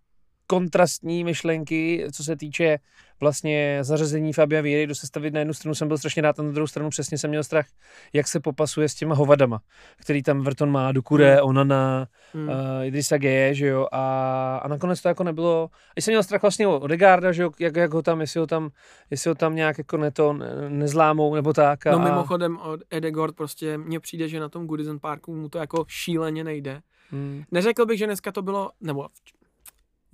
kontrastní 0.54 1.24
myšlenky, 1.24 2.06
co 2.12 2.24
se 2.24 2.36
týče 2.36 2.78
vlastně 3.20 3.78
zařazení 3.80 4.32
Fabia 4.32 4.62
Víry 4.62 4.86
do 4.86 4.94
sestavy. 4.94 5.30
Na 5.30 5.38
jednu 5.38 5.54
stranu 5.54 5.74
jsem 5.74 5.88
byl 5.88 5.98
strašně 5.98 6.22
rád, 6.22 6.40
a 6.40 6.42
na 6.42 6.50
druhou 6.50 6.66
stranu 6.66 6.90
přesně 6.90 7.18
jsem 7.18 7.30
měl 7.30 7.44
strach, 7.44 7.66
jak 8.12 8.28
se 8.28 8.40
popasuje 8.40 8.88
s 8.88 8.94
těma 8.94 9.14
hovadama, 9.14 9.60
který 9.96 10.22
tam 10.22 10.40
Vrton 10.40 10.70
má, 10.70 10.92
Dukure, 10.92 11.34
hmm. 11.34 11.44
Onana, 11.44 12.06
hmm. 12.34 12.48
Uh, 12.48 12.54
Idrisa 12.82 13.18
Geje, 13.18 13.54
že 13.54 13.66
jo, 13.66 13.86
a, 13.92 14.56
a 14.56 14.68
nakonec 14.68 15.02
to 15.02 15.08
jako 15.08 15.24
nebylo, 15.24 15.70
i 15.96 16.02
jsem 16.02 16.12
měl 16.12 16.22
strach 16.22 16.42
vlastně 16.42 16.66
o 16.66 16.86
Regarda, 16.86 17.32
že 17.32 17.42
jo, 17.42 17.50
jak, 17.60 17.76
jak 17.76 17.94
ho 17.94 18.02
tam, 18.02 18.20
jestli 18.20 18.40
ho 18.40 18.46
tam, 18.46 18.70
jestli 19.10 19.28
ho 19.28 19.34
tam 19.34 19.54
nějak 19.54 19.78
jako 19.78 19.96
neto 19.96 20.38
nezlámou, 20.68 21.34
nebo 21.34 21.52
tak. 21.52 21.86
A, 21.86 21.92
no 21.92 21.98
mimochodem 21.98 22.56
od 22.56 22.80
Edegord 22.90 23.36
prostě 23.36 23.78
mně 23.78 24.00
přijde, 24.00 24.28
že 24.28 24.40
na 24.40 24.48
tom 24.48 24.66
Goodison 24.66 24.98
Parku 24.98 25.36
mu 25.36 25.48
to 25.48 25.58
jako 25.58 25.84
šíleně 25.88 26.44
nejde 26.44 26.82
Hmm. 27.10 27.42
Neřekl 27.52 27.86
bych, 27.86 27.98
že 27.98 28.06
dneska 28.06 28.32
to 28.32 28.42
bylo, 28.42 28.70
nebo 28.80 29.08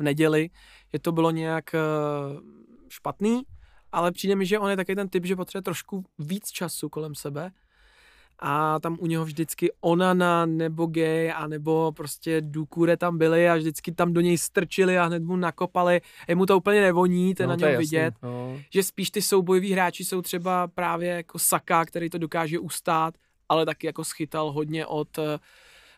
v 0.00 0.02
neděli, 0.02 0.50
že 0.92 0.98
to 0.98 1.12
bylo 1.12 1.30
nějak 1.30 1.64
uh, 1.74 2.40
špatný, 2.88 3.42
ale 3.92 4.12
přijde 4.12 4.36
mi, 4.36 4.46
že 4.46 4.58
on 4.58 4.70
je 4.70 4.76
taky 4.76 4.96
ten 4.96 5.08
typ, 5.08 5.24
že 5.24 5.36
potřebuje 5.36 5.62
trošku 5.62 6.04
víc 6.18 6.50
času 6.50 6.88
kolem 6.88 7.14
sebe 7.14 7.50
a 8.40 8.80
tam 8.80 8.96
u 9.00 9.06
něho 9.06 9.24
vždycky 9.24 9.72
Onana 9.80 10.46
nebo 10.46 10.86
Gay 10.86 11.32
a 11.32 11.46
nebo 11.46 11.92
prostě 11.92 12.40
Dukure 12.40 12.96
tam 12.96 13.18
byli 13.18 13.48
a 13.48 13.56
vždycky 13.56 13.92
tam 13.92 14.12
do 14.12 14.20
něj 14.20 14.38
strčili 14.38 14.98
a 14.98 15.04
hned 15.04 15.22
mu 15.22 15.36
nakopali. 15.36 16.00
Jemu 16.28 16.46
to 16.46 16.56
úplně 16.56 16.80
nevoní, 16.80 17.34
to 17.34 17.42
no, 17.42 17.48
na 17.48 17.56
něm 17.56 17.78
vidět. 17.78 18.14
No. 18.22 18.58
Že 18.70 18.82
spíš 18.82 19.10
ty 19.10 19.22
soubojoví 19.22 19.72
hráči 19.72 20.04
jsou 20.04 20.22
třeba 20.22 20.68
právě 20.68 21.08
jako 21.08 21.38
Saka, 21.38 21.84
který 21.84 22.10
to 22.10 22.18
dokáže 22.18 22.58
ustát, 22.58 23.14
ale 23.48 23.66
taky 23.66 23.86
jako 23.86 24.04
schytal 24.04 24.52
hodně 24.52 24.86
od 24.86 25.18
uh, 25.18 25.24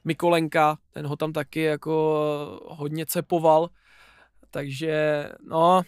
Mikolenka, 0.04 0.78
ten 0.90 1.06
ho 1.06 1.16
tam 1.16 1.32
taky 1.32 1.60
jako 1.60 2.60
hodně 2.68 3.06
cepoval. 3.06 3.68
Takže 4.52 5.28
no, 5.48 5.82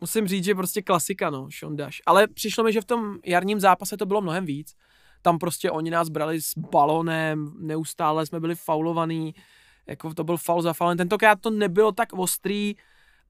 musím 0.00 0.28
říct, 0.28 0.44
že 0.44 0.54
prostě 0.54 0.82
klasika, 0.82 1.30
no, 1.30 1.48
Sean 1.58 1.76
Dash. 1.76 1.96
Ale 2.06 2.26
přišlo 2.26 2.64
mi, 2.64 2.72
že 2.72 2.80
v 2.80 2.84
tom 2.84 3.18
jarním 3.24 3.60
zápase 3.60 3.96
to 3.96 4.06
bylo 4.06 4.20
mnohem 4.20 4.44
víc 4.44 4.74
tam 5.22 5.38
prostě 5.38 5.70
oni 5.70 5.90
nás 5.90 6.08
brali 6.08 6.42
s 6.42 6.58
balonem, 6.58 7.52
neustále 7.58 8.26
jsme 8.26 8.40
byli 8.40 8.54
faulovaný, 8.54 9.34
jako 9.86 10.14
to 10.14 10.24
byl 10.24 10.36
faul 10.36 10.62
za 10.62 10.72
faulem. 10.72 10.96
Tentokrát 10.96 11.40
to 11.40 11.50
nebylo 11.50 11.92
tak 11.92 12.12
ostrý, 12.12 12.74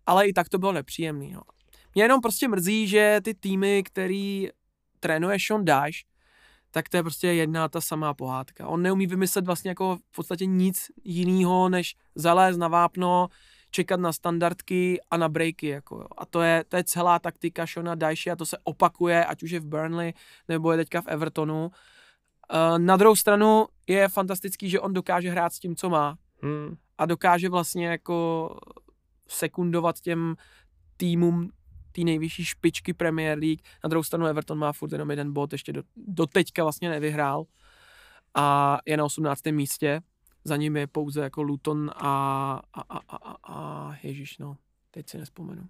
ale 0.07 0.27
i 0.27 0.33
tak 0.33 0.49
to 0.49 0.59
bylo 0.59 0.73
nepříjemný. 0.73 1.33
No. 1.33 1.43
Mě 1.95 2.05
jenom 2.05 2.21
prostě 2.21 2.49
mrzí, 2.49 2.89
že 2.89 3.21
ty 3.25 3.35
týmy, 3.35 3.83
který 3.83 4.49
trénuje 5.01 5.39
Sean 5.47 5.65
Dash, 5.65 5.97
tak 6.71 6.89
to 6.89 6.97
je 6.97 7.03
prostě 7.03 7.27
jedna 7.27 7.69
ta 7.69 7.81
samá 7.81 8.15
pohádka. 8.15 8.69
On 8.69 8.83
neumí 8.83 9.07
vymyslet 9.07 9.47
vlastně 9.47 9.71
jako 9.71 9.97
v 9.97 10.17
podstatě 10.17 10.47
nic 10.47 10.87
jiného, 11.05 11.69
než 11.69 11.97
zalézt 12.15 12.59
na 12.59 12.69
vápno, 12.69 13.29
čekat 13.71 14.01
na 14.01 14.13
standardky 14.13 15.01
a 15.11 15.17
na 15.17 15.29
breaky. 15.29 15.67
Jako 15.67 15.97
jo. 15.97 16.07
A 16.19 16.27
to 16.27 16.43
je, 16.43 16.65
to 16.69 16.77
je 16.77 16.85
celá 16.85 17.19
taktika 17.19 17.67
Shona 17.67 17.95
Daishi 17.95 18.31
a 18.31 18.37
to 18.37 18.47
se 18.47 18.59
opakuje, 18.65 19.25
ať 19.25 19.43
už 19.43 19.51
je 19.51 19.61
v 19.61 19.67
Burnley 19.67 20.13
nebo 20.49 20.73
je 20.73 20.79
teďka 20.79 21.01
v 21.01 21.09
Evertonu. 21.09 21.65
Uh, 21.67 22.79
na 22.79 22.97
druhou 22.97 23.17
stranu 23.17 23.67
je 23.87 24.09
fantastický, 24.09 24.71
že 24.71 24.81
on 24.81 24.93
dokáže 24.93 25.31
hrát 25.31 25.53
s 25.53 25.59
tím, 25.59 25.77
co 25.77 25.91
má. 25.91 26.17
Hmm. 26.43 26.77
A 26.99 27.07
dokáže 27.07 27.49
vlastně 27.49 27.87
jako 27.87 28.51
sekundovat 29.29 30.01
těm 30.01 30.37
týmům 30.97 31.51
té 31.93 32.01
nejvyšší 32.01 32.45
špičky 32.45 32.95
Premier 32.95 33.39
League. 33.39 33.61
Na 33.85 33.89
druhou 33.89 34.03
stranu 34.03 34.27
Everton 34.27 34.59
má 34.59 34.73
furt 34.73 34.93
jenom 34.93 35.11
jeden 35.11 35.33
bod, 35.33 35.53
ještě 35.53 35.73
do, 35.73 35.83
do 35.97 36.27
teďka 36.27 36.63
vlastně 36.63 36.91
nevyhrál 36.91 37.45
a 38.35 38.79
je 38.87 38.97
na 38.97 39.05
18. 39.05 39.47
místě 39.47 40.01
za 40.49 40.57
ním 40.57 40.77
je 40.77 40.87
pouze 40.87 41.21
jako 41.21 41.43
Luton 41.43 41.91
a, 41.97 42.07
a, 42.75 42.81
a, 42.81 42.99
a, 42.99 43.17
a, 43.17 43.55
a 43.55 43.97
ježíš, 44.03 44.39
no, 44.39 44.57
teď 44.91 45.09
si 45.09 45.19
nespomenu. 45.19 45.69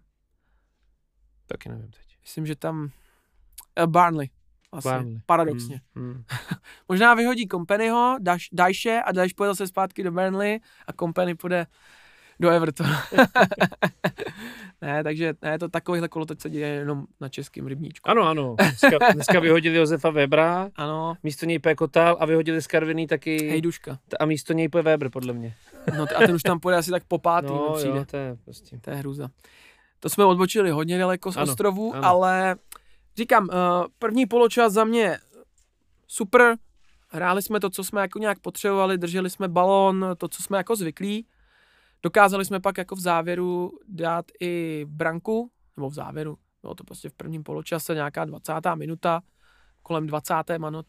Taky 1.46 1.68
nevím 1.68 1.90
teď. 1.90 2.18
Myslím, 2.22 2.46
že 2.46 2.56
tam 2.56 2.84
uh, 2.84 3.86
Barnley. 3.86 4.30
Asi, 4.72 4.88
Barnley. 4.88 5.20
paradoxně. 5.26 5.80
Hmm, 5.94 6.12
hmm. 6.12 6.24
Možná 6.88 7.14
vyhodí 7.14 7.48
Companyho, 7.48 8.16
Dajše 8.52 9.02
a 9.04 9.12
Dajš 9.12 9.32
pojede 9.32 9.54
se 9.54 9.66
zpátky 9.66 10.02
do 10.02 10.12
Burnley 10.12 10.60
a 10.86 10.92
Company 10.92 11.34
půjde 11.34 11.66
do 12.40 12.50
Evertonu. 12.50 12.94
ne, 14.82 15.04
takže 15.04 15.34
ne, 15.42 15.58
to 15.58 15.68
takovýhle 15.68 16.08
teď 16.26 16.40
se 16.40 16.50
děje 16.50 16.68
jenom 16.68 17.06
na 17.20 17.28
českém 17.28 17.66
rybníčku. 17.66 18.10
Ano, 18.10 18.22
ano. 18.22 18.56
Dneska, 18.58 19.12
dneska 19.12 19.40
vyhodili 19.40 19.78
Josefa 19.78 20.10
Webra, 20.10 20.70
ano. 20.76 21.14
místo 21.22 21.46
něj 21.46 21.58
Pekotal 21.58 22.16
a 22.20 22.26
vyhodili 22.26 22.62
z 22.62 22.66
Karviny 22.66 23.06
taky... 23.06 23.48
Hejduška. 23.48 23.98
A 24.20 24.26
místo 24.26 24.52
něj 24.52 24.68
půjde 24.68 24.82
Weber, 24.82 25.10
podle 25.10 25.32
mě. 25.32 25.54
No 25.96 26.06
a 26.16 26.26
ten 26.26 26.34
už 26.34 26.42
tam 26.42 26.60
půjde 26.60 26.76
asi 26.76 26.90
tak 26.90 27.04
po 27.04 27.18
pátý, 27.18 27.46
no, 27.46 27.74
přijde. 27.76 27.98
Jo, 27.98 28.04
to 28.10 28.16
je 28.16 28.36
prostě... 28.44 28.78
To 28.80 28.90
je 28.90 28.96
hruza. 28.96 29.28
To 30.00 30.08
jsme 30.08 30.24
odbočili 30.24 30.70
hodně 30.70 30.98
daleko 30.98 31.32
z 31.32 31.36
ano, 31.36 31.44
ostrovu, 31.44 31.94
ano. 31.94 32.04
ale 32.04 32.56
říkám, 33.16 33.44
uh, 33.44 33.86
první 33.98 34.26
poločas 34.26 34.72
za 34.72 34.84
mě 34.84 35.18
super, 36.06 36.56
hráli 37.08 37.42
jsme 37.42 37.60
to, 37.60 37.70
co 37.70 37.84
jsme 37.84 38.00
jako 38.00 38.18
nějak 38.18 38.38
potřebovali, 38.38 38.98
drželi 38.98 39.30
jsme 39.30 39.48
balón, 39.48 40.06
to, 40.18 40.28
co 40.28 40.42
jsme 40.42 40.56
jako 40.58 40.76
zvyklí. 40.76 41.26
Dokázali 42.02 42.44
jsme 42.44 42.60
pak 42.60 42.78
jako 42.78 42.96
v 42.96 43.00
závěru 43.00 43.72
dát 43.88 44.24
i 44.40 44.84
branku, 44.88 45.50
nebo 45.76 45.90
v 45.90 45.94
závěru, 45.94 46.38
bylo 46.62 46.74
to 46.74 46.84
prostě 46.84 47.08
v 47.08 47.12
prvním 47.12 47.42
poločase 47.42 47.94
nějaká 47.94 48.24
20. 48.24 48.52
minuta, 48.74 49.20
kolem 49.82 50.06
20. 50.06 50.34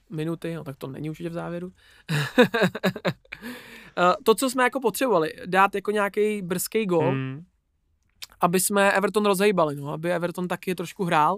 minuty, 0.10 0.56
no 0.56 0.64
tak 0.64 0.76
to 0.78 0.88
není 0.88 1.10
určitě 1.10 1.30
v 1.30 1.34
závěru. 1.34 1.72
Eh, 3.98 4.16
to, 4.24 4.36
co 4.36 4.50
jsme 4.50 4.64
jako 4.64 4.80
potřebovali, 4.80 5.34
dát 5.46 5.76
jako 5.76 5.92
nějaký 5.92 6.42
brzký 6.42 6.86
gol, 6.86 7.12
hmm. 7.12 7.44
aby 8.42 8.60
jsme 8.60 8.92
Everton 8.92 9.26
rozhejbali, 9.26 9.76
no, 9.76 9.94
aby 9.94 10.12
Everton 10.12 10.48
taky 10.48 10.76
trošku 10.76 11.04
hrál. 11.04 11.38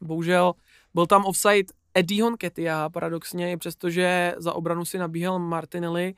Bohužel 0.00 0.54
byl 0.94 1.06
tam 1.06 1.24
offside 1.24 1.72
Eddie 1.94 2.22
Honketia, 2.22 2.90
paradoxně, 2.90 3.58
přestože 3.58 4.34
za 4.38 4.52
obranu 4.52 4.84
si 4.84 4.98
nabíhal 4.98 5.38
Martinelli, 5.38 6.14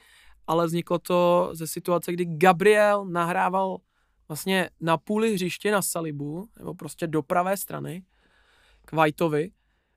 ale 0.46 0.66
vzniklo 0.66 0.98
to 0.98 1.50
ze 1.52 1.66
situace, 1.66 2.12
kdy 2.12 2.24
Gabriel 2.24 3.04
nahrával 3.04 3.76
vlastně 4.28 4.70
na 4.80 4.96
půli 4.96 5.34
hřiště 5.34 5.72
na 5.72 5.82
Salibu, 5.82 6.48
nebo 6.58 6.74
prostě 6.74 7.06
do 7.06 7.22
pravé 7.22 7.56
strany, 7.56 8.02
k 8.84 8.92
Whiteovi 8.92 9.50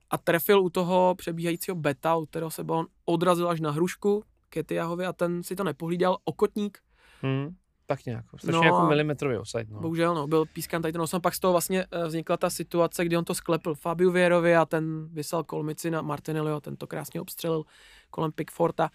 a 0.10 0.18
trefil 0.18 0.62
u 0.62 0.70
toho 0.70 1.16
přebíhajícího 1.18 1.76
beta, 1.76 2.16
u 2.16 2.26
kterého 2.26 2.52
se 2.52 2.62
on 2.62 2.88
odrazil 3.06 3.50
až 3.50 3.60
na 3.60 3.72
hrušku 3.72 4.24
Ketiahovi 4.50 5.06
a 5.06 5.14
ten 5.14 5.44
si 5.44 5.56
to 5.56 5.64
nepohlídal, 5.64 6.18
okotník. 6.26 6.80
Hmm, 7.22 7.56
tak 7.86 8.06
nějak, 8.06 8.26
strašně 8.38 8.52
no, 8.52 8.64
jako 8.64 8.88
milimetrový 8.88 9.38
offside. 9.38 9.66
No. 9.70 9.80
Bohužel, 9.80 10.16
no, 10.16 10.28
byl 10.28 10.46
pískan 10.46 10.82
tady 10.82 10.92
ten 10.92 11.02
osm, 11.02 11.22
pak 11.22 11.36
z 11.36 11.40
toho 11.40 11.52
vlastně 11.52 11.86
eh, 11.92 12.08
vznikla 12.08 12.38
ta 12.38 12.50
situace, 12.50 13.06
kdy 13.06 13.18
on 13.18 13.26
to 13.26 13.36
sklepl 13.36 13.76
Fabiu 13.76 14.12
Věrovi 14.12 14.56
a 14.56 14.66
ten 14.66 15.08
vysel 15.12 15.44
kolmici 15.44 15.92
na 15.92 16.02
Martinelliho, 16.02 16.62
ten 16.62 16.76
to 16.76 16.88
krásně 16.88 17.22
obstřelil 17.22 17.64
kolem 18.10 18.32
Pickforta. 18.32 18.90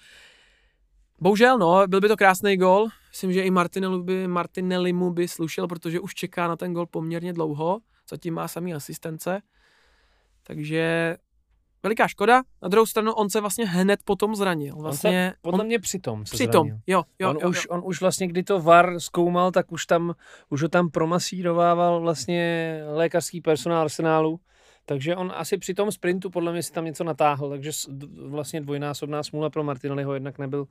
Bohužel, 1.21 1.59
no, 1.59 1.87
byl 1.87 2.01
by 2.01 2.09
to 2.09 2.17
krásný 2.17 2.57
gol. 2.57 2.89
Myslím, 3.11 3.33
že 3.33 3.43
i 3.43 3.51
Martinelli 3.51 4.03
by, 4.03 4.29
Martinelli 4.29 4.93
mu 4.93 5.11
by 5.11 5.29
slušel, 5.29 5.69
protože 5.69 6.01
už 6.01 6.15
čeká 6.15 6.49
na 6.49 6.57
ten 6.57 6.73
gol 6.73 6.87
poměrně 6.87 7.33
dlouho. 7.33 7.81
Zatím 8.11 8.35
má 8.35 8.49
samý 8.49 8.75
asistence. 8.75 9.43
Takže 10.43 11.17
veliká 11.83 12.09
škoda. 12.09 12.43
Na 12.63 12.69
druhou 12.69 12.87
stranu 12.87 13.13
on 13.13 13.31
se 13.31 13.41
vlastně 13.41 13.67
hned 13.67 14.01
potom 14.05 14.35
zranil. 14.35 14.77
Vlastně, 14.77 15.27
on 15.27 15.33
se, 15.33 15.39
podle 15.43 15.61
on, 15.61 15.67
mě 15.67 15.79
přitom 15.79 16.27
se 16.27 16.37
přitom, 16.37 16.67
zranil. 16.67 16.83
jo, 16.87 17.03
jo, 17.19 17.31
on, 17.31 17.37
jo, 17.43 17.49
už, 17.49 17.65
jo. 17.65 17.75
on 17.75 17.83
už 17.85 18.01
vlastně, 18.01 18.29
kdy 18.29 18.43
to 18.43 18.61
VAR 18.61 19.01
zkoumal, 19.01 19.51
tak 19.51 19.73
už 19.73 19.87
tam, 19.87 20.15
už 20.49 20.63
ho 20.63 20.69
tam 20.69 20.91
promasírovával 20.91 22.01
vlastně 22.01 22.81
lékařský 22.87 23.41
personál 23.41 23.83
Arsenálu 23.83 24.41
takže 24.85 25.17
on 25.17 25.33
asi 25.35 25.59
při 25.59 25.75
tom 25.75 25.93
sprintu 25.93 26.31
podle 26.31 26.53
mě 26.53 26.63
si 26.63 26.73
tam 26.73 26.85
něco 26.85 27.05
natáhl, 27.05 27.51
takže 27.51 27.71
vlastně 28.27 28.61
dvojnásobná 28.61 29.23
smůla 29.23 29.51
pro 29.51 29.65
Martinelliho 29.65 30.15
jednak 30.15 30.39
nebyl, 30.39 30.67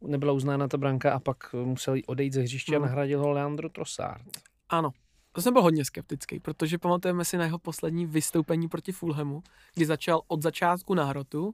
nebyla 0.00 0.32
uznána 0.32 0.68
ta 0.68 0.76
branka 0.76 1.12
a 1.12 1.18
pak 1.18 1.52
musel 1.52 1.96
odejít 2.06 2.32
ze 2.32 2.40
hřiště 2.40 2.76
hmm. 2.76 2.84
a 2.84 2.86
nahradil 2.86 3.20
ho 3.20 3.30
Leandro 3.30 3.68
Trossard. 3.68 4.22
Ano, 4.68 4.90
to 5.32 5.42
jsem 5.42 5.52
byl 5.52 5.62
hodně 5.62 5.84
skeptický, 5.84 6.40
protože 6.40 6.78
pamatujeme 6.78 7.24
si 7.24 7.36
na 7.36 7.44
jeho 7.44 7.58
poslední 7.58 8.06
vystoupení 8.06 8.68
proti 8.68 8.92
Fulhamu, 8.92 9.42
kdy 9.74 9.86
začal 9.86 10.22
od 10.28 10.42
začátku 10.42 10.94
na 10.94 11.04
hrotu 11.04 11.52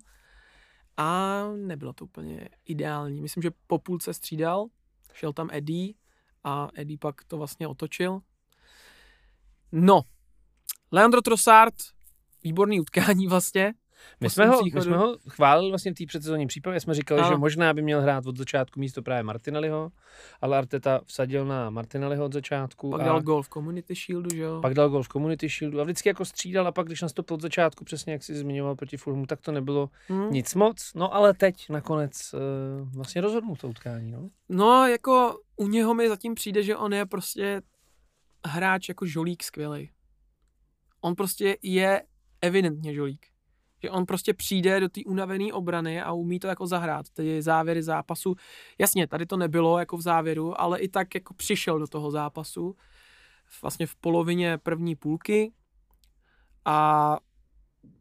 a 0.97 1.43
nebylo 1.57 1.93
to 1.93 2.05
úplně 2.05 2.49
ideální. 2.65 3.21
Myslím, 3.21 3.43
že 3.43 3.51
po 3.67 3.79
půlce 3.79 4.15
střídal, 4.15 4.67
šel 5.13 5.33
tam 5.33 5.49
Eddie 5.53 5.95
a 6.45 6.69
Eddie 6.75 6.99
pak 6.99 7.25
to 7.25 7.39
vlastně 7.39 7.69
otočil. 7.69 8.21
No, 9.73 10.03
Leandro 10.93 11.23
Trossard 11.23 11.75
výborný 12.45 12.81
utkání 12.81 13.27
vlastně. 13.27 13.75
My 14.21 14.31
jsme, 14.31 14.47
ho, 14.47 14.61
my 14.75 14.83
jsme 14.83 14.97
ho 14.97 15.19
chválili 15.29 15.71
vlastně 15.71 15.93
v 15.93 15.95
té 15.95 16.07
předsezónní 16.07 16.47
přípravě, 16.47 16.81
jsme 16.81 16.95
říkali, 16.95 17.21
a. 17.21 17.29
že 17.29 17.37
možná 17.37 17.75
by 17.75 17.83
měl 17.83 18.01
hrát 18.01 18.27
od 18.27 18.37
začátku 18.37 18.81
místo 18.81 19.03
právě 19.03 19.23
Martinelliho, 19.23 19.93
ale 20.41 20.59
Arteta 20.59 21.01
vsadil 21.07 21.45
na 21.45 21.71
Martinelliho 21.71 22.25
od 22.25 22.33
začátku. 22.33 22.91
Pak 22.91 23.01
a 23.01 23.05
dal 23.05 23.23
gol 23.23 23.43
v 23.43 23.49
Community 23.49 23.95
Shieldu, 23.95 24.31
že 24.35 24.43
jo? 24.43 24.61
Pak 24.63 24.75
dal 24.75 24.89
gol 24.89 25.03
v 25.03 25.09
Community 25.09 25.49
Shieldu 25.49 25.81
a 25.81 25.85
vždycky 25.85 26.09
jako 26.09 26.25
střídal 26.25 26.67
a 26.67 26.73
pak, 26.73 26.87
když 26.87 27.03
nastoupil 27.03 27.35
od 27.35 27.41
začátku, 27.41 27.85
přesně 27.85 28.13
jak 28.13 28.23
si 28.23 28.35
zmiňoval 28.35 28.77
proti 28.77 28.97
Fulhamu, 28.97 29.27
tak 29.27 29.41
to 29.41 29.53
nebylo 29.53 29.91
hmm. 30.09 30.33
nic 30.33 30.55
moc. 30.55 30.93
No 30.95 31.15
ale 31.15 31.35
teď 31.35 31.71
nakonec 31.71 32.35
uh, 32.35 32.89
vlastně 32.95 33.21
rozhodnul 33.21 33.57
to 33.57 33.69
utkání. 33.69 34.11
No? 34.11 34.29
no 34.49 34.87
jako 34.87 35.39
u 35.57 35.69
něho 35.69 35.95
mi 35.95 36.09
zatím 36.09 36.35
přijde, 36.35 36.63
že 36.63 36.77
on 36.77 36.93
je 36.95 37.07
prostě 37.07 37.63
hráč 38.47 38.89
jako 38.89 39.07
žolík 39.07 39.43
skvělý. 39.43 39.91
On 41.01 41.15
prostě 41.15 41.57
je 41.63 42.03
evidentně 42.47 42.95
žolík. 42.95 43.27
Že 43.83 43.91
on 43.91 44.07
prostě 44.07 44.35
přijde 44.35 44.81
do 44.81 44.89
té 44.89 45.01
unavené 45.07 45.53
obrany 45.53 46.03
a 46.03 46.13
umí 46.13 46.39
to 46.39 46.47
jako 46.47 46.67
zahrát, 46.67 47.07
ty 47.11 47.43
závěry 47.43 47.83
zápasu. 47.83 48.35
Jasně, 48.79 49.07
tady 49.07 49.27
to 49.27 49.37
nebylo 49.37 49.79
jako 49.79 49.97
v 49.97 50.01
závěru, 50.01 50.61
ale 50.61 50.79
i 50.79 50.89
tak 50.89 51.15
jako 51.15 51.35
přišel 51.35 51.79
do 51.79 51.87
toho 51.87 52.11
zápasu 52.11 52.77
vlastně 53.63 53.87
v 53.87 53.97
polovině 53.97 54.59
první 54.59 54.97
půlky 54.97 55.53
a 56.65 57.19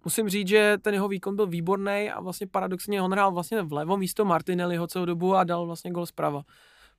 musím 0.05 0.29
říct, 0.29 0.47
že 0.47 0.77
ten 0.81 0.93
jeho 0.93 1.07
výkon 1.07 1.35
byl 1.35 1.47
výborný 1.47 2.11
a 2.11 2.21
vlastně 2.21 2.47
paradoxně 2.47 3.01
on 3.01 3.11
hrál 3.11 3.31
vlastně 3.31 3.61
vlevo 3.61 3.97
místo 3.97 4.25
Martinelliho 4.25 4.87
celou 4.87 5.05
dobu 5.05 5.35
a 5.35 5.43
dal 5.43 5.65
vlastně 5.65 5.91
gol 5.91 6.05
zprava 6.05 6.43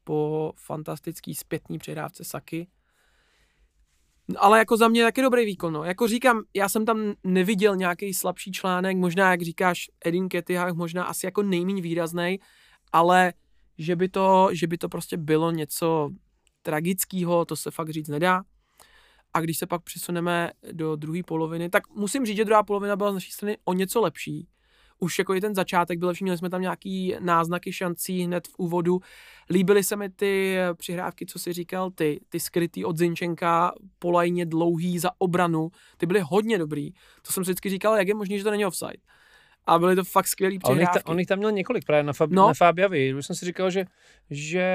po 0.04 0.52
fantastický 0.56 1.34
zpětní 1.34 1.78
přihrávce 1.78 2.24
Saky. 2.24 2.68
Ale 4.36 4.58
jako 4.58 4.76
za 4.76 4.88
mě 4.88 5.04
taky 5.04 5.22
dobrý 5.22 5.44
výkon. 5.44 5.72
No. 5.72 5.84
Jako 5.84 6.08
říkám, 6.08 6.42
já 6.54 6.68
jsem 6.68 6.84
tam 6.84 7.12
neviděl 7.24 7.76
nějaký 7.76 8.14
slabší 8.14 8.52
článek, 8.52 8.96
možná, 8.96 9.30
jak 9.30 9.42
říkáš, 9.42 9.90
Edin 10.04 10.28
Ketihach, 10.28 10.74
možná 10.74 11.04
asi 11.04 11.26
jako 11.26 11.42
nejméně 11.42 11.82
výrazný, 11.82 12.40
ale 12.92 13.32
že 13.78 13.96
by, 13.96 14.08
to, 14.08 14.48
že 14.52 14.66
by 14.66 14.78
to 14.78 14.88
prostě 14.88 15.16
bylo 15.16 15.50
něco 15.50 16.10
tragického, 16.62 17.44
to 17.44 17.56
se 17.56 17.70
fakt 17.70 17.90
říct 17.90 18.08
nedá. 18.08 18.42
A 19.34 19.40
když 19.40 19.58
se 19.58 19.66
pak 19.66 19.82
přesuneme 19.82 20.50
do 20.72 20.96
druhé 20.96 21.22
poloviny, 21.22 21.70
tak 21.70 21.90
musím 21.90 22.26
říct, 22.26 22.36
že 22.36 22.44
druhá 22.44 22.62
polovina 22.62 22.96
byla 22.96 23.10
z 23.10 23.14
naší 23.14 23.32
strany 23.32 23.58
o 23.64 23.72
něco 23.72 24.00
lepší. 24.00 24.48
Už 25.04 25.18
jako 25.18 25.34
i 25.34 25.40
ten 25.40 25.54
začátek 25.54 25.98
byl 25.98 26.08
lepší, 26.08 26.24
měli 26.24 26.38
jsme 26.38 26.50
tam 26.50 26.60
nějaký 26.60 27.16
náznaky 27.20 27.72
šancí 27.72 28.20
hned 28.20 28.48
v 28.48 28.54
úvodu. 28.58 29.00
Líbily 29.50 29.84
se 29.84 29.96
mi 29.96 30.10
ty 30.10 30.56
přihrávky, 30.74 31.26
co 31.26 31.38
si 31.38 31.52
říkal, 31.52 31.90
ty, 31.90 32.20
ty 32.28 32.40
skrytý 32.40 32.84
od 32.84 32.98
Zinčenka, 32.98 33.72
polajně 33.98 34.46
dlouhý 34.46 34.98
za 34.98 35.10
obranu, 35.18 35.70
ty 35.96 36.06
byly 36.06 36.20
hodně 36.20 36.58
dobrý. 36.58 36.90
To 37.26 37.32
jsem 37.32 37.44
si 37.44 37.50
vždycky 37.50 37.70
říkal, 37.70 37.96
jak 37.96 38.08
je 38.08 38.14
možné, 38.14 38.38
že 38.38 38.44
to 38.44 38.50
není 38.50 38.66
offside 38.66 38.98
a 39.66 39.78
byly 39.78 39.96
to 39.96 40.04
fakt 40.04 40.26
skvělý 40.26 40.58
přihrávky. 40.58 41.02
On 41.04 41.18
jich, 41.18 41.28
tam 41.28 41.38
měl 41.38 41.52
několik 41.52 41.84
právě 41.84 42.02
na, 42.02 42.12
Fab, 42.12 42.30
no. 42.30 42.46
na 42.46 42.54
Fabiavi. 42.54 43.14
Už 43.14 43.26
jsem 43.26 43.36
si 43.36 43.44
říkal, 43.44 43.70
že, 43.70 43.84
že 44.30 44.66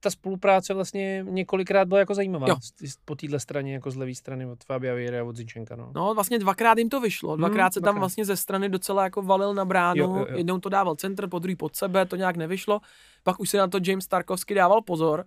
ta 0.00 0.10
spolupráce 0.10 0.74
vlastně 0.74 1.24
několikrát 1.28 1.88
byla 1.88 2.00
jako 2.00 2.14
zajímavá 2.14 2.46
jo. 2.48 2.56
po 3.04 3.14
téhle 3.14 3.40
straně, 3.40 3.74
jako 3.74 3.90
z 3.90 3.96
levé 3.96 4.14
strany 4.14 4.46
od 4.46 4.64
Fabiavi 4.64 5.18
a 5.18 5.24
od 5.24 5.36
Zinčenka. 5.36 5.76
No. 5.76 5.92
no. 5.94 6.14
vlastně 6.14 6.38
dvakrát 6.38 6.78
jim 6.78 6.88
to 6.88 7.00
vyšlo. 7.00 7.36
Dvakrát 7.36 7.64
hmm, 7.64 7.72
se 7.72 7.80
dvakrát. 7.80 7.92
tam 7.92 8.00
vlastně 8.00 8.24
ze 8.24 8.36
strany 8.36 8.68
docela 8.68 9.04
jako 9.04 9.22
valil 9.22 9.54
na 9.54 9.64
bránu. 9.64 10.02
Jo, 10.02 10.16
jo, 10.16 10.26
jo. 10.30 10.36
Jednou 10.36 10.58
to 10.58 10.68
dával 10.68 10.96
centr, 10.96 11.28
po 11.28 11.38
druhý 11.38 11.56
pod 11.56 11.76
sebe, 11.76 12.06
to 12.06 12.16
nějak 12.16 12.36
nevyšlo. 12.36 12.80
Pak 13.22 13.40
už 13.40 13.50
si 13.50 13.56
na 13.56 13.68
to 13.68 13.78
James 13.86 14.06
Tarkovsky 14.06 14.54
dával 14.54 14.82
pozor. 14.82 15.24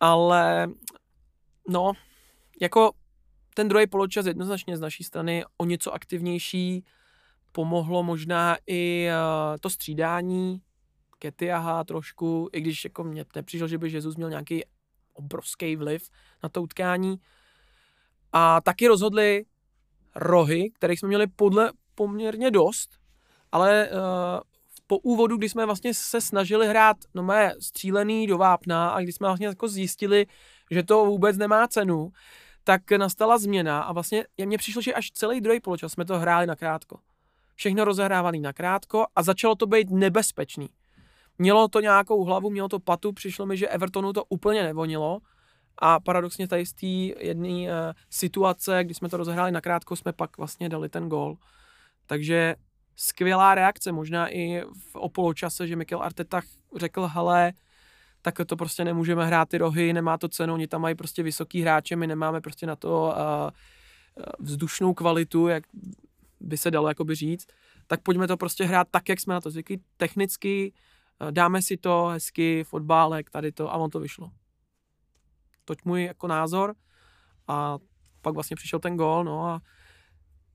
Ale 0.00 0.68
no, 1.68 1.92
jako 2.60 2.92
ten 3.54 3.68
druhý 3.68 3.86
poločas 3.86 4.26
jednoznačně 4.26 4.76
z 4.76 4.80
naší 4.80 5.04
strany 5.04 5.44
o 5.56 5.64
něco 5.64 5.94
aktivnější, 5.94 6.84
pomohlo 7.52 8.02
možná 8.02 8.56
i 8.66 9.08
uh, 9.08 9.56
to 9.60 9.70
střídání 9.70 10.62
Ketiaha 11.18 11.84
trošku, 11.84 12.48
i 12.52 12.60
když 12.60 12.84
jako 12.84 13.04
mě 13.04 13.24
nepřišlo, 13.36 13.68
že 13.68 13.78
by 13.78 13.92
Jezus 13.92 14.16
měl 14.16 14.30
nějaký 14.30 14.64
obrovský 15.12 15.76
vliv 15.76 16.10
na 16.42 16.48
to 16.48 16.62
utkání. 16.62 17.16
A 18.32 18.60
taky 18.60 18.88
rozhodli 18.88 19.44
rohy, 20.14 20.70
kterých 20.70 20.98
jsme 20.98 21.08
měli 21.08 21.26
podle 21.26 21.72
poměrně 21.94 22.50
dost, 22.50 22.90
ale 23.52 23.88
uh, 23.90 23.98
po 24.86 24.98
úvodu, 24.98 25.36
kdy 25.36 25.48
jsme 25.48 25.66
vlastně 25.66 25.94
se 25.94 26.20
snažili 26.20 26.68
hrát 26.68 26.96
no 27.14 27.22
mé 27.22 27.52
střílený 27.60 28.26
do 28.26 28.38
vápna 28.38 28.90
a 28.90 29.00
když 29.00 29.14
jsme 29.14 29.26
vlastně 29.26 29.46
jako 29.46 29.68
zjistili, 29.68 30.26
že 30.70 30.82
to 30.82 31.04
vůbec 31.04 31.36
nemá 31.36 31.68
cenu, 31.68 32.12
tak 32.64 32.90
nastala 32.90 33.38
změna 33.38 33.82
a 33.82 33.92
vlastně 33.92 34.26
mně 34.44 34.58
přišlo, 34.58 34.82
že 34.82 34.94
až 34.94 35.10
celý 35.10 35.40
druhý 35.40 35.60
poločas 35.60 35.92
jsme 35.92 36.04
to 36.04 36.18
hráli 36.18 36.46
na 36.46 36.56
krátko 36.56 36.98
všechno 37.54 37.84
rozehrávaný 37.84 38.40
na 38.40 38.52
krátko 38.52 39.06
a 39.16 39.22
začalo 39.22 39.54
to 39.54 39.66
být 39.66 39.90
nebezpečný. 39.90 40.68
Mělo 41.38 41.68
to 41.68 41.80
nějakou 41.80 42.24
hlavu, 42.24 42.50
mělo 42.50 42.68
to 42.68 42.78
patu, 42.78 43.12
přišlo 43.12 43.46
mi, 43.46 43.56
že 43.56 43.68
Evertonu 43.68 44.12
to 44.12 44.24
úplně 44.24 44.62
nevonilo 44.62 45.18
a 45.78 46.00
paradoxně 46.00 46.48
tady 46.48 46.66
z 46.66 46.72
té 46.72 46.86
jedné 47.26 47.48
uh, 47.48 47.92
situace, 48.10 48.84
kdy 48.84 48.94
jsme 48.94 49.08
to 49.08 49.16
rozehráli 49.16 49.52
na 49.52 49.60
krátko, 49.60 49.96
jsme 49.96 50.12
pak 50.12 50.38
vlastně 50.38 50.68
dali 50.68 50.88
ten 50.88 51.08
gol. 51.08 51.36
Takže 52.06 52.54
skvělá 52.96 53.54
reakce, 53.54 53.92
možná 53.92 54.28
i 54.28 54.62
v 54.90 54.94
o 54.94 55.08
poločase, 55.08 55.66
že 55.66 55.76
Mikel 55.76 56.02
Arteta 56.02 56.40
řekl, 56.76 57.06
hele, 57.06 57.52
tak 58.22 58.34
to 58.46 58.56
prostě 58.56 58.84
nemůžeme 58.84 59.26
hrát 59.26 59.48
ty 59.48 59.58
rohy, 59.58 59.92
nemá 59.92 60.18
to 60.18 60.28
cenu, 60.28 60.54
oni 60.54 60.66
tam 60.66 60.80
mají 60.80 60.94
prostě 60.94 61.22
vysoký 61.22 61.60
hráče, 61.60 61.96
my 61.96 62.06
nemáme 62.06 62.40
prostě 62.40 62.66
na 62.66 62.76
to 62.76 63.14
uh, 63.16 63.50
vzdušnou 64.38 64.94
kvalitu, 64.94 65.48
jak 65.48 65.64
by 66.42 66.56
se 66.56 66.70
dalo 66.70 66.88
jakoby 66.88 67.14
říct, 67.14 67.46
tak 67.86 68.02
pojďme 68.02 68.28
to 68.28 68.36
prostě 68.36 68.64
hrát 68.64 68.88
tak, 68.90 69.08
jak 69.08 69.20
jsme 69.20 69.34
na 69.34 69.40
to 69.40 69.50
zvyklí, 69.50 69.82
technicky, 69.96 70.72
eh, 71.20 71.32
dáme 71.32 71.62
si 71.62 71.76
to 71.76 72.06
hezky, 72.06 72.64
fotbálek, 72.64 73.30
tady 73.30 73.52
to 73.52 73.72
a 73.72 73.76
on 73.76 73.90
to 73.90 74.00
vyšlo. 74.00 74.30
Toť 75.64 75.78
můj 75.84 76.04
jako 76.04 76.26
názor 76.26 76.74
a 77.48 77.78
pak 78.22 78.34
vlastně 78.34 78.56
přišel 78.56 78.78
ten 78.78 78.96
gól, 78.96 79.24
no 79.24 79.44
a 79.44 79.60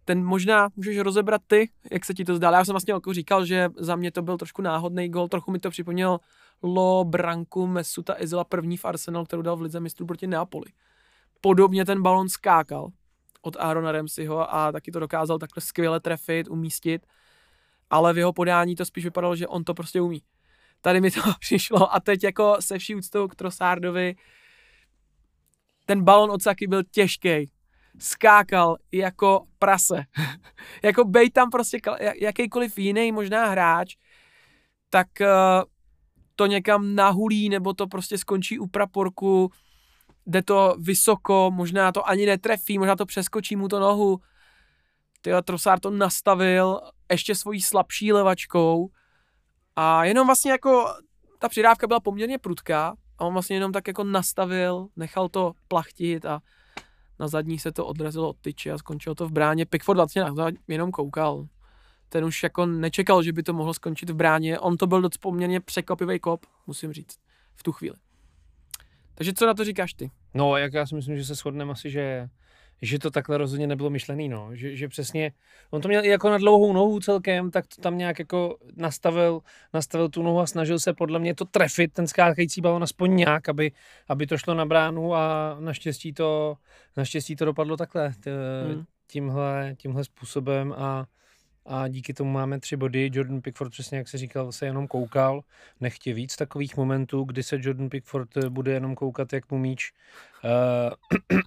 ten 0.06 0.26
možná 0.26 0.70
můžeš 0.76 0.98
rozebrat 0.98 1.42
ty, 1.48 1.70
jak 1.92 2.06
se 2.06 2.14
ti 2.14 2.26
to 2.26 2.36
zdálo. 2.36 2.56
Já 2.56 2.66
jsem 2.66 2.74
vlastně 2.74 2.94
jako 2.94 3.14
říkal, 3.14 3.46
že 3.46 3.70
za 3.78 3.96
mě 3.96 4.12
to 4.12 4.22
byl 4.22 4.38
trošku 4.38 4.62
náhodný 4.62 5.10
gol, 5.10 5.28
trochu 5.28 5.52
mi 5.52 5.60
to 5.60 5.70
připomněl 5.70 6.20
Lo 6.64 7.04
branku 7.04 7.68
Mesuta 7.68 8.16
Izela 8.22 8.44
první 8.44 8.78
v 8.78 8.86
Arsenal, 8.86 9.26
kterou 9.26 9.42
dal 9.42 9.58
v 9.58 9.62
Lize 9.62 9.80
mistrů 9.80 10.06
proti 10.06 10.28
Neapoli. 10.28 10.66
Podobně 11.42 11.86
ten 11.86 12.02
balon 12.02 12.30
skákal, 12.30 12.90
od 13.42 13.56
Aarona 13.60 13.92
Ramseyho 13.92 14.56
a 14.56 14.72
taky 14.72 14.92
to 14.92 15.00
dokázal 15.00 15.40
takhle 15.40 15.62
skvěle 15.62 16.00
trefit, 16.00 16.48
umístit, 16.48 17.06
ale 17.90 18.14
v 18.14 18.18
jeho 18.18 18.34
podání 18.34 18.76
to 18.76 18.86
spíš 18.86 19.04
vypadalo, 19.04 19.36
že 19.36 19.48
on 19.48 19.64
to 19.64 19.74
prostě 19.74 20.02
umí. 20.02 20.22
Tady 20.82 21.02
mi 21.02 21.12
to 21.12 21.22
přišlo. 21.40 21.96
A 21.96 22.00
teď 22.00 22.24
jako 22.24 22.56
se 22.60 22.78
vší 22.78 22.96
úctou 22.96 23.28
k 23.28 23.36
Trossardovi. 23.36 24.16
Ten 25.86 26.04
balon 26.04 26.32
od 26.32 26.42
Saky 26.42 26.68
byl 26.68 26.84
těžký, 26.92 27.52
skákal 28.00 28.78
jako 28.92 29.46
prase. 29.60 30.04
jako 30.84 31.06
bej 31.06 31.30
tam 31.30 31.50
prostě 31.50 31.80
jakýkoliv 32.22 32.78
jiný 32.78 33.12
možná 33.12 33.46
hráč, 33.46 33.96
tak 34.90 35.08
uh, 35.22 35.28
to 36.36 36.46
někam 36.46 36.96
nahulí, 36.96 37.50
nebo 37.50 37.74
to 37.74 37.88
prostě 37.88 38.18
skončí 38.18 38.60
u 38.60 38.68
praporku, 38.68 39.52
jde 40.28 40.42
to 40.42 40.76
vysoko, 40.80 41.52
možná 41.54 41.92
to 41.92 42.08
ani 42.08 42.26
netrefí, 42.26 42.80
možná 42.80 42.96
to 42.96 43.06
přeskočí 43.06 43.56
mu 43.56 43.68
to 43.68 43.80
nohu. 43.80 44.20
Tyjo, 45.22 45.42
Trossard 45.42 45.82
to 45.82 45.90
nastavil 45.90 46.82
ještě 47.12 47.36
svojí 47.36 47.62
slabší 47.62 48.14
levačkou 48.14 48.90
a 49.76 50.06
jenom 50.06 50.28
vlastně 50.28 50.52
jako 50.52 50.86
ta 51.40 51.50
přidávka 51.50 51.88
byla 51.88 52.00
poměrně 52.00 52.38
prudká 52.38 52.96
a 53.18 53.26
on 53.26 53.34
vlastně 53.34 53.56
jenom 53.56 53.72
tak 53.72 53.88
jako 53.88 54.04
nastavil, 54.04 54.88
nechal 54.96 55.30
to 55.30 55.54
plachtit 55.68 56.26
a 56.26 56.40
na 57.20 57.28
zadní 57.28 57.60
se 57.60 57.72
to 57.72 57.86
odrazilo 57.86 58.30
od 58.30 58.38
tyče 58.42 58.72
a 58.72 58.78
skončilo 58.78 59.16
to 59.16 59.28
v 59.28 59.32
bráně. 59.32 59.66
Pickford 59.66 59.98
vlastně 59.98 60.24
na 60.24 60.52
jenom 60.68 60.92
koukal. 60.92 61.48
Ten 62.10 62.26
už 62.26 62.44
jako 62.44 62.66
nečekal, 62.66 63.24
že 63.24 63.34
by 63.34 63.44
to 63.44 63.54
mohlo 63.54 63.74
skončit 63.74 64.10
v 64.10 64.16
bráně. 64.16 64.60
On 64.60 64.78
to 64.78 64.88
byl 64.88 65.02
dost 65.02 65.18
poměrně 65.18 65.60
překvapivý 65.60 66.20
kop, 66.20 66.46
musím 66.68 66.94
říct, 66.94 67.18
v 67.56 67.64
tu 67.64 67.72
chvíli. 67.72 67.96
Takže 69.18 69.34
co 69.34 69.46
na 69.46 69.54
to 69.54 69.64
říkáš 69.64 69.94
ty? 69.94 70.12
No, 70.34 70.58
jak 70.58 70.74
já 70.74 70.86
si 70.86 70.96
myslím, 70.96 71.18
že 71.18 71.26
se 71.26 71.36
shodneme 71.36 71.72
asi, 71.72 71.90
že 71.90 72.30
že 72.82 73.00
to 73.00 73.12
takhle 73.12 73.38
rozhodně 73.38 73.68
nebylo 73.68 73.90
myšlený, 73.90 74.30
no. 74.30 74.50
Že, 74.54 74.76
že 74.76 74.88
přesně, 74.88 75.32
on 75.72 75.82
to 75.82 75.88
měl 75.88 76.06
i 76.06 76.08
jako 76.08 76.30
na 76.30 76.38
dlouhou 76.38 76.74
nohu 76.74 77.00
celkem, 77.00 77.52
tak 77.52 77.66
to 77.68 77.82
tam 77.82 77.98
nějak 77.98 78.20
jako 78.20 78.58
nastavil, 78.76 79.40
nastavil 79.74 80.10
tu 80.10 80.24
nohu 80.24 80.40
a 80.40 80.48
snažil 80.48 80.80
se 80.80 80.94
podle 80.94 81.20
mě 81.20 81.36
to 81.36 81.46
trefit, 81.46 81.94
ten 81.94 82.08
skákající 82.08 82.62
balon 82.62 82.84
aspoň 82.84 83.16
nějak, 83.16 83.50
aby, 83.50 83.72
aby 84.08 84.28
to 84.28 84.38
šlo 84.38 84.54
na 84.54 84.66
bránu 84.66 85.16
a 85.16 85.58
naštěstí 85.60 86.14
to, 86.14 86.58
naštěstí 86.98 87.36
to 87.36 87.46
dopadlo 87.46 87.78
takhle, 87.78 88.14
t, 88.20 88.32
hmm. 88.68 88.86
tímhle, 89.08 89.76
tímhle 89.78 90.04
způsobem 90.04 90.74
a 90.78 91.06
a 91.68 91.88
díky 91.88 92.14
tomu 92.14 92.32
máme 92.32 92.60
tři 92.60 92.76
body. 92.76 93.10
Jordan 93.14 93.42
Pickford, 93.42 93.72
přesně 93.72 93.98
jak 93.98 94.08
se 94.08 94.18
říkal, 94.18 94.52
se 94.52 94.66
jenom 94.66 94.88
koukal. 94.88 95.42
Nechtě 95.82 96.14
víc 96.14 96.36
takových 96.36 96.78
momentů, 96.78 97.24
kdy 97.24 97.44
se 97.44 97.58
Jordan 97.62 97.90
Pickford 97.90 98.38
eh, 98.38 98.50
bude 98.50 98.72
jenom 98.72 98.96
koukat, 98.96 99.34
jak 99.34 99.52
mu 99.52 99.58
míč 99.58 99.92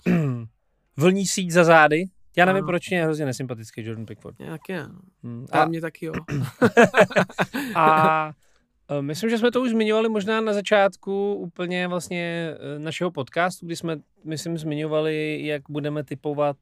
uh, 0.06 0.14
vlní 0.96 1.26
síť 1.26 1.50
za 1.50 1.64
zády. 1.64 2.04
Já 2.37 2.44
nevím, 2.44 2.66
proč 2.66 2.90
mě 2.90 2.98
je 2.98 3.04
hrozně 3.04 3.26
nesympatický 3.26 3.85
Jordan 3.85 4.06
Pickford. 4.06 4.40
Já 4.40 4.50
taky 4.50 4.74
hmm. 5.22 5.46
A, 5.50 5.62
a 5.62 5.64
mě 5.64 5.80
taky 5.80 6.06
jo. 6.06 6.12
a 7.74 8.33
eh, 8.90 9.02
Myslím, 9.02 9.30
že 9.30 9.38
jsme 9.38 9.50
to 9.50 9.61
už 9.61 9.70
zmiňovali 9.70 10.09
možná 10.09 10.40
na 10.40 10.52
začátku 10.52 11.35
úplně 11.35 11.88
vlastně 11.88 12.54
našeho 12.78 13.11
podcastu, 13.11 13.66
kdy 13.66 13.76
jsme, 13.76 13.96
myslím, 14.24 14.59
zmiňovali, 14.59 15.46
jak 15.46 15.62
budeme 15.68 16.04
typovat 16.04 16.56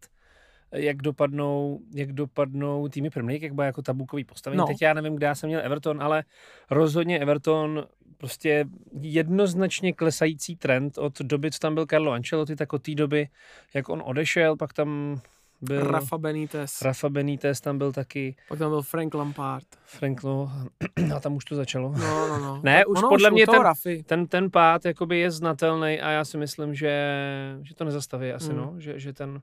jak 0.72 0.96
dopadnou, 0.96 1.80
jak 1.94 2.12
dopadnou 2.12 2.88
týmy 2.88 3.10
Premier 3.10 3.28
League, 3.28 3.42
jak 3.42 3.52
bude 3.52 3.66
jako 3.66 3.82
tabulkový 3.82 4.24
postavení. 4.24 4.58
No. 4.58 4.66
Teď 4.66 4.82
já 4.82 4.94
nevím, 4.94 5.16
kde 5.16 5.26
já 5.26 5.34
jsem 5.34 5.48
měl 5.48 5.60
Everton, 5.64 6.02
ale 6.02 6.24
rozhodně 6.70 7.18
Everton 7.18 7.86
prostě 8.18 8.64
jednoznačně 9.00 9.92
klesající 9.92 10.56
trend 10.56 10.98
od 10.98 11.18
doby, 11.20 11.50
co 11.50 11.58
tam 11.58 11.74
byl 11.74 11.86
Carlo 11.86 12.12
Ancelotti, 12.12 12.56
tak 12.56 12.72
od 12.72 12.82
té 12.82 12.94
doby, 12.94 13.28
jak 13.74 13.88
on 13.88 14.02
odešel, 14.04 14.56
pak 14.56 14.72
tam 14.72 15.20
byl. 15.60 15.90
Rafa 15.90 16.18
Benitez. 16.18 16.82
Rafa 16.82 17.08
Benitez 17.08 17.60
tam 17.60 17.78
byl 17.78 17.92
taky. 17.92 18.36
Pak 18.48 18.58
tam 18.58 18.70
byl 18.70 18.82
Frank 18.82 19.14
Lampard. 19.14 19.66
Frank, 19.84 20.22
no, 20.22 20.52
a 21.16 21.20
tam 21.20 21.36
už 21.36 21.44
to 21.44 21.54
začalo. 21.56 21.92
No, 21.98 22.28
no, 22.28 22.38
no. 22.38 22.60
ne, 22.64 22.78
tak 22.78 22.88
už 22.88 22.98
ono 22.98 23.08
podle 23.08 23.30
už 23.30 23.32
mě 23.34 23.46
ten, 23.46 23.62
Rafy. 23.62 24.02
ten, 24.02 24.26
ten 24.26 24.50
pád 24.50 24.84
jakoby 24.84 25.18
je 25.18 25.30
znatelný 25.30 26.00
a 26.00 26.10
já 26.10 26.24
si 26.24 26.36
myslím, 26.38 26.74
že, 26.74 27.14
že 27.62 27.74
to 27.74 27.84
nezastaví 27.84 28.32
asi, 28.32 28.50
Mm. 28.52 28.56
no. 28.56 28.74
Že, 28.78 28.98
že, 29.00 29.12
ten, 29.12 29.40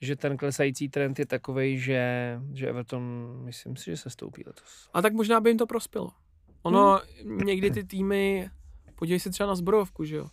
že 0.00 0.16
ten 0.16 0.36
klesající 0.36 0.88
trend 0.88 1.18
je 1.18 1.26
takový, 1.26 1.78
že, 1.78 2.38
že 2.52 2.68
Everton, 2.68 3.32
myslím 3.44 3.76
si, 3.76 3.90
že 3.90 3.96
se 3.96 4.10
stoupí 4.10 4.42
letos. 4.46 4.90
A 4.94 5.02
tak 5.02 5.12
možná 5.12 5.40
by 5.40 5.50
jim 5.50 5.58
to 5.58 5.66
prospělo. 5.66 6.10
Ono, 6.62 7.00
Hmm. 7.24 7.38
někdy 7.38 7.70
ty 7.70 7.84
týmy, 7.84 8.50
podívej 8.94 9.20
se 9.20 9.30
třeba 9.30 9.46
na 9.46 9.54
Zbrojovku, 9.54 10.04
že 10.04 10.16
jo. 10.16 10.28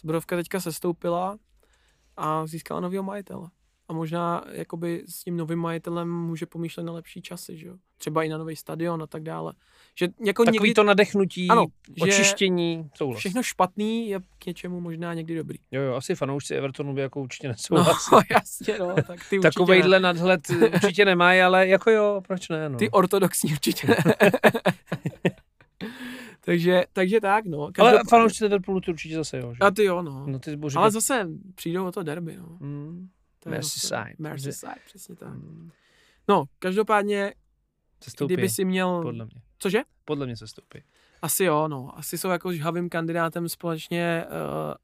Zbrojovka 0.00 0.36
teďka 0.36 0.60
sestoupila 0.60 1.38
a 2.16 2.46
získala 2.46 2.80
nového 2.80 3.02
majitele. 3.02 3.50
A 3.88 3.92
možná 3.92 4.44
jakoby 4.52 5.04
s 5.08 5.24
tím 5.24 5.36
novým 5.36 5.58
majitelem 5.58 6.10
může 6.12 6.46
pomýšlet 6.46 6.84
na 6.84 6.92
lepší 6.92 7.22
časy, 7.22 7.56
že 7.56 7.66
jo. 7.66 7.76
Třeba 8.04 8.22
i 8.22 8.28
na 8.28 8.38
nový 8.38 8.56
stadion 8.56 9.02
a 9.02 9.06
tak 9.06 9.22
dále. 9.22 9.52
Že 9.98 10.08
jako 10.26 10.44
Takový 10.44 10.58
někdy 10.58 10.74
to 10.74 10.84
nadechnutí, 10.84 11.48
Ano, 11.48 11.66
očištění, 12.00 12.90
souhlas. 12.94 13.18
všechno 13.18 13.42
špatný 13.42 14.08
je 14.08 14.20
k 14.38 14.46
něčemu 14.46 14.80
možná 14.80 15.14
někdy 15.14 15.34
dobrý. 15.36 15.58
Jo, 15.70 15.82
jo, 15.82 15.94
asi 15.94 16.14
fanoušci 16.14 16.54
Evertonu 16.54 16.94
by 16.94 17.00
jako 17.00 17.20
určitě 17.20 17.48
No, 17.48 17.52
nesouhlasí. 17.52 18.10
jasně, 18.30 18.78
no, 18.78 18.94
tak 18.94 19.04
ty 19.06 19.12
určitě 19.14 19.36
ne. 19.36 19.40
Takovejhle 19.42 20.00
nadhled 20.00 20.40
určitě 20.74 21.04
nemají, 21.04 21.40
ale 21.40 21.68
jako 21.68 21.90
jo, 21.90 22.22
proč 22.28 22.48
ne, 22.48 22.68
no. 22.68 22.78
Ty 22.78 22.90
ortodoxní 22.90 23.52
určitě 23.52 23.86
ne. 23.86 23.96
takže, 26.40 26.84
takže 26.92 27.20
tak, 27.20 27.44
no. 27.44 27.58
ale 27.62 27.72
Každopádně- 27.72 28.08
fanoušci 28.10 28.44
Liverpoolu 28.44 28.80
ty 28.80 28.90
určitě 28.90 29.14
zase 29.14 29.38
jo, 29.38 29.54
že? 29.54 29.58
A 29.60 29.70
ty 29.70 29.84
jo, 29.84 30.02
no. 30.02 30.26
No 30.26 30.38
ty 30.38 30.56
budu 30.56 30.78
Ale 30.78 30.90
zase 30.90 31.28
přijdou 31.54 31.86
o 31.86 31.92
to 31.92 32.02
derby, 32.02 32.36
no. 32.36 32.56
mm, 32.60 33.08
Merseyside. 33.46 34.14
Merseyside, 34.18 34.74
přesně 34.86 35.16
tak. 35.16 35.28
mm, 35.28 35.70
No, 36.28 36.44
každopádně, 36.58 37.34
se 38.04 38.10
stoupí, 38.10 38.34
kdyby 38.34 38.48
si 38.48 38.64
měl... 38.64 39.02
podle 39.02 39.24
mě. 39.24 39.42
Cože? 39.58 39.82
Podle 40.04 40.26
mě 40.26 40.36
se 40.36 40.46
stoupí. 40.46 40.82
Asi 41.22 41.44
jo, 41.44 41.68
no. 41.68 41.98
Asi 41.98 42.18
jsou 42.18 42.28
jako 42.28 42.52
žhavým 42.52 42.88
kandidátem 42.88 43.48
společně 43.48 44.24
uh, 44.26 44.74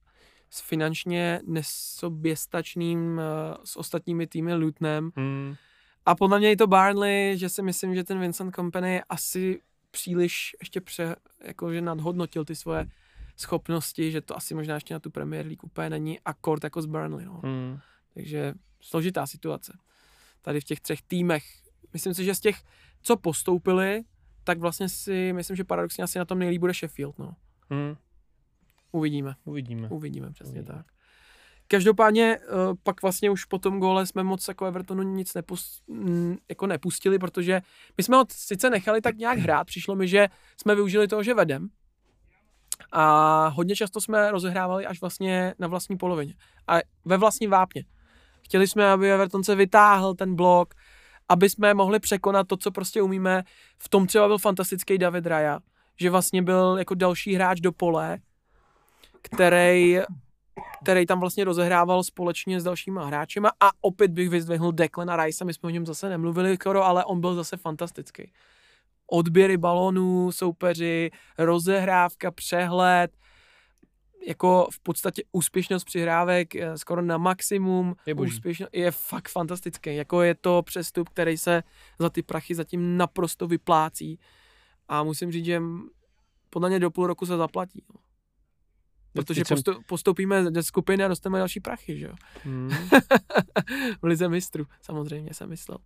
s 0.51 0.61
finančně 0.61 1.41
nesoběstačným 1.47 3.19
uh, 3.19 3.65
s 3.65 3.77
ostatními 3.77 4.27
týmy 4.27 4.55
Lutonem. 4.55 5.11
Mm. 5.17 5.55
A 6.07 6.15
podle 6.15 6.39
mě 6.39 6.53
i 6.53 6.57
to 6.57 6.67
Barnley, 6.67 7.39
že 7.39 7.49
si 7.49 7.63
myslím, 7.63 7.95
že 7.95 8.05
ten 8.05 8.21
Vincent 8.21 8.55
Company 8.55 9.03
asi 9.09 9.61
příliš 9.91 10.57
ještě 10.61 10.81
pře, 10.81 11.17
jakože 11.45 11.81
nadhodnotil 11.81 12.45
ty 12.45 12.57
svoje 12.57 12.87
schopnosti, 13.37 14.11
že 14.11 14.21
to 14.21 14.37
asi 14.37 14.55
možná 14.55 14.75
ještě 14.75 14.95
na 14.95 15.01
tu 15.01 15.11
Premier 15.11 15.47
League 15.47 15.65
úplně 15.65 15.91
není 15.91 16.21
a 16.21 16.35
kort 16.35 16.65
jako 16.65 16.83
z 16.83 16.87
Burnley, 16.87 17.25
no. 17.25 17.41
Mm. 17.45 17.79
Takže 18.15 18.55
složitá 18.81 19.27
situace. 19.27 19.79
Tady 20.43 20.61
v 20.61 20.65
těch 20.65 20.81
třech 20.81 21.03
týmech. 21.03 21.45
Myslím 21.93 22.15
si, 22.15 22.25
že 22.25 22.35
z 22.35 22.41
těch, 22.41 22.63
co 23.03 23.17
postoupili, 23.17 24.03
tak 24.45 24.59
vlastně 24.59 24.89
si 24.89 25.33
myslím, 25.33 25.57
že 25.57 25.65
paradoxně 25.65 26.05
asi 26.05 26.19
na 26.19 26.25
tom 26.25 26.39
nejlíp 26.39 26.61
bude 26.61 26.75
Sheffield, 26.75 27.19
no. 27.19 27.35
Mm. 27.71 27.97
Uvidíme. 28.93 29.35
Uvidíme. 29.45 29.89
Uvidíme, 29.89 30.31
přesně 30.33 30.61
Uvidíme. 30.61 30.77
tak. 30.77 30.87
Každopádně 31.69 32.39
uh, 32.39 32.77
pak 32.83 33.03
vlastně 33.03 33.31
už 33.31 33.45
po 33.45 33.59
tom 33.59 33.81
góle 33.81 34.07
jsme 34.07 34.23
moc 34.23 34.49
jako 34.49 34.67
Evertonu 34.67 35.03
nic 35.03 35.35
nepus, 35.35 35.83
mm, 35.89 36.37
jako 36.49 36.67
nepustili, 36.67 37.19
protože 37.19 37.63
my 37.97 38.05
jsme 38.05 38.17
ho 38.17 38.25
sice 38.31 38.71
nechali 38.71 39.01
tak 39.01 39.17
nějak 39.17 39.39
hrát, 39.39 39.65
přišlo 39.65 39.97
mi, 39.97 40.09
že 40.09 40.29
jsme 40.57 40.75
využili 40.75 41.09
toho, 41.09 41.23
že 41.23 41.35
vedem 41.35 41.69
a 42.93 43.49
hodně 43.49 43.77
často 43.77 44.01
jsme 44.01 44.31
rozehrávali 44.31 44.87
až 44.87 45.01
vlastně 45.01 45.55
na 45.59 45.67
vlastní 45.69 45.97
polovině 45.97 46.35
a 46.69 46.79
ve 47.05 47.17
vlastním 47.17 47.51
vápně. 47.51 47.85
Chtěli 48.45 48.69
jsme, 48.69 48.91
aby 48.91 49.13
Everton 49.13 49.45
se 49.45 49.55
vytáhl 49.55 50.15
ten 50.15 50.35
blok, 50.35 50.75
aby 51.31 51.51
jsme 51.51 51.75
mohli 51.75 52.01
překonat 52.01 52.49
to, 52.49 52.57
co 52.57 52.71
prostě 52.71 53.03
umíme. 53.03 53.43
V 53.79 53.89
tom 53.89 54.07
třeba 54.07 54.27
byl 54.27 54.39
fantastický 54.39 54.99
David 54.99 55.27
Raya, 55.27 55.59
že 56.01 56.11
vlastně 56.11 56.43
byl 56.43 56.77
jako 56.79 56.95
další 56.95 57.35
hráč 57.35 57.61
do 57.61 57.73
pole, 57.73 58.19
který, 59.23 59.99
který 60.83 61.07
tam 61.07 61.21
vlastně 61.21 61.45
rozehrával 61.45 62.03
společně 62.03 62.61
s 62.61 62.65
dalšíma 62.65 63.05
hráčema 63.05 63.51
a 63.61 63.71
opět 63.81 64.11
bych 64.11 64.31
vyzdvihnul 64.31 64.73
Declana 64.73 65.25
Rice, 65.25 65.45
my 65.45 65.55
jsme 65.55 65.67
o 65.67 65.71
něm 65.71 65.87
zase 65.87 66.09
nemluvili 66.09 66.57
skoro, 66.57 66.85
ale 66.85 67.05
on 67.05 67.21
byl 67.21 67.35
zase 67.35 67.57
fantastický. 67.57 68.33
Odběry 69.07 69.57
balonů, 69.57 70.33
soupeři, 70.33 71.11
rozehrávka, 71.39 72.31
přehled, 72.31 73.11
jako 74.27 74.69
v 74.73 74.81
podstatě 74.81 75.23
úspěšnost 75.33 75.85
přihrávek 75.85 76.57
eh, 76.57 76.79
skoro 76.79 77.03
na 77.03 77.19
maximum. 77.19 77.95
Je 78.07 78.15
boží. 78.15 78.33
Úspěšno, 78.33 78.67
je 78.73 78.91
fakt 78.91 79.29
fantastický. 79.29 79.97
Jako 79.97 80.23
je 80.23 80.35
to 80.35 80.63
přestup, 80.63 81.09
který 81.09 81.39
se 81.39 81.63
za 81.99 82.11
ty 82.11 82.23
prachy 82.23 82.55
zatím 82.55 82.97
naprosto 82.97 83.47
vyplácí. 83.47 84.19
A 84.89 85.03
musím 85.03 85.33
říct, 85.33 85.45
že 85.45 85.63
podle 86.51 86.69
mě 86.69 86.81
do 86.81 86.91
půl 86.91 87.07
roku 87.07 87.27
se 87.27 87.37
zaplatí. 87.37 87.85
No. 87.95 88.01
Protože 89.13 89.43
postu, 89.49 89.83
postoupíme 89.87 90.45
ze 90.45 90.63
skupiny 90.63 91.05
a 91.05 91.09
dostaneme 91.09 91.39
další 91.39 91.61
prachy, 91.61 91.99
že 91.99 92.07
jo. 92.07 92.13
Mm. 92.45 92.71
v 94.03 94.05
lize 94.05 94.29
mistrů, 94.29 94.67
samozřejmě 94.83 95.35
jsem 95.35 95.49
myslel. 95.49 95.79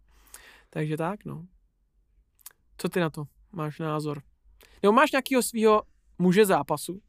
Takže 0.71 0.97
tak, 0.97 1.25
no. 1.25 1.47
Co 2.79 2.89
ty 2.89 3.01
na 3.01 3.11
to 3.11 3.25
máš 3.53 3.79
názor? 3.79 4.23
Nebo 4.83 4.93
máš 4.93 5.13
nějakého 5.13 5.43
svého 5.43 5.83
muže 6.19 6.47
zápasu? 6.47 7.03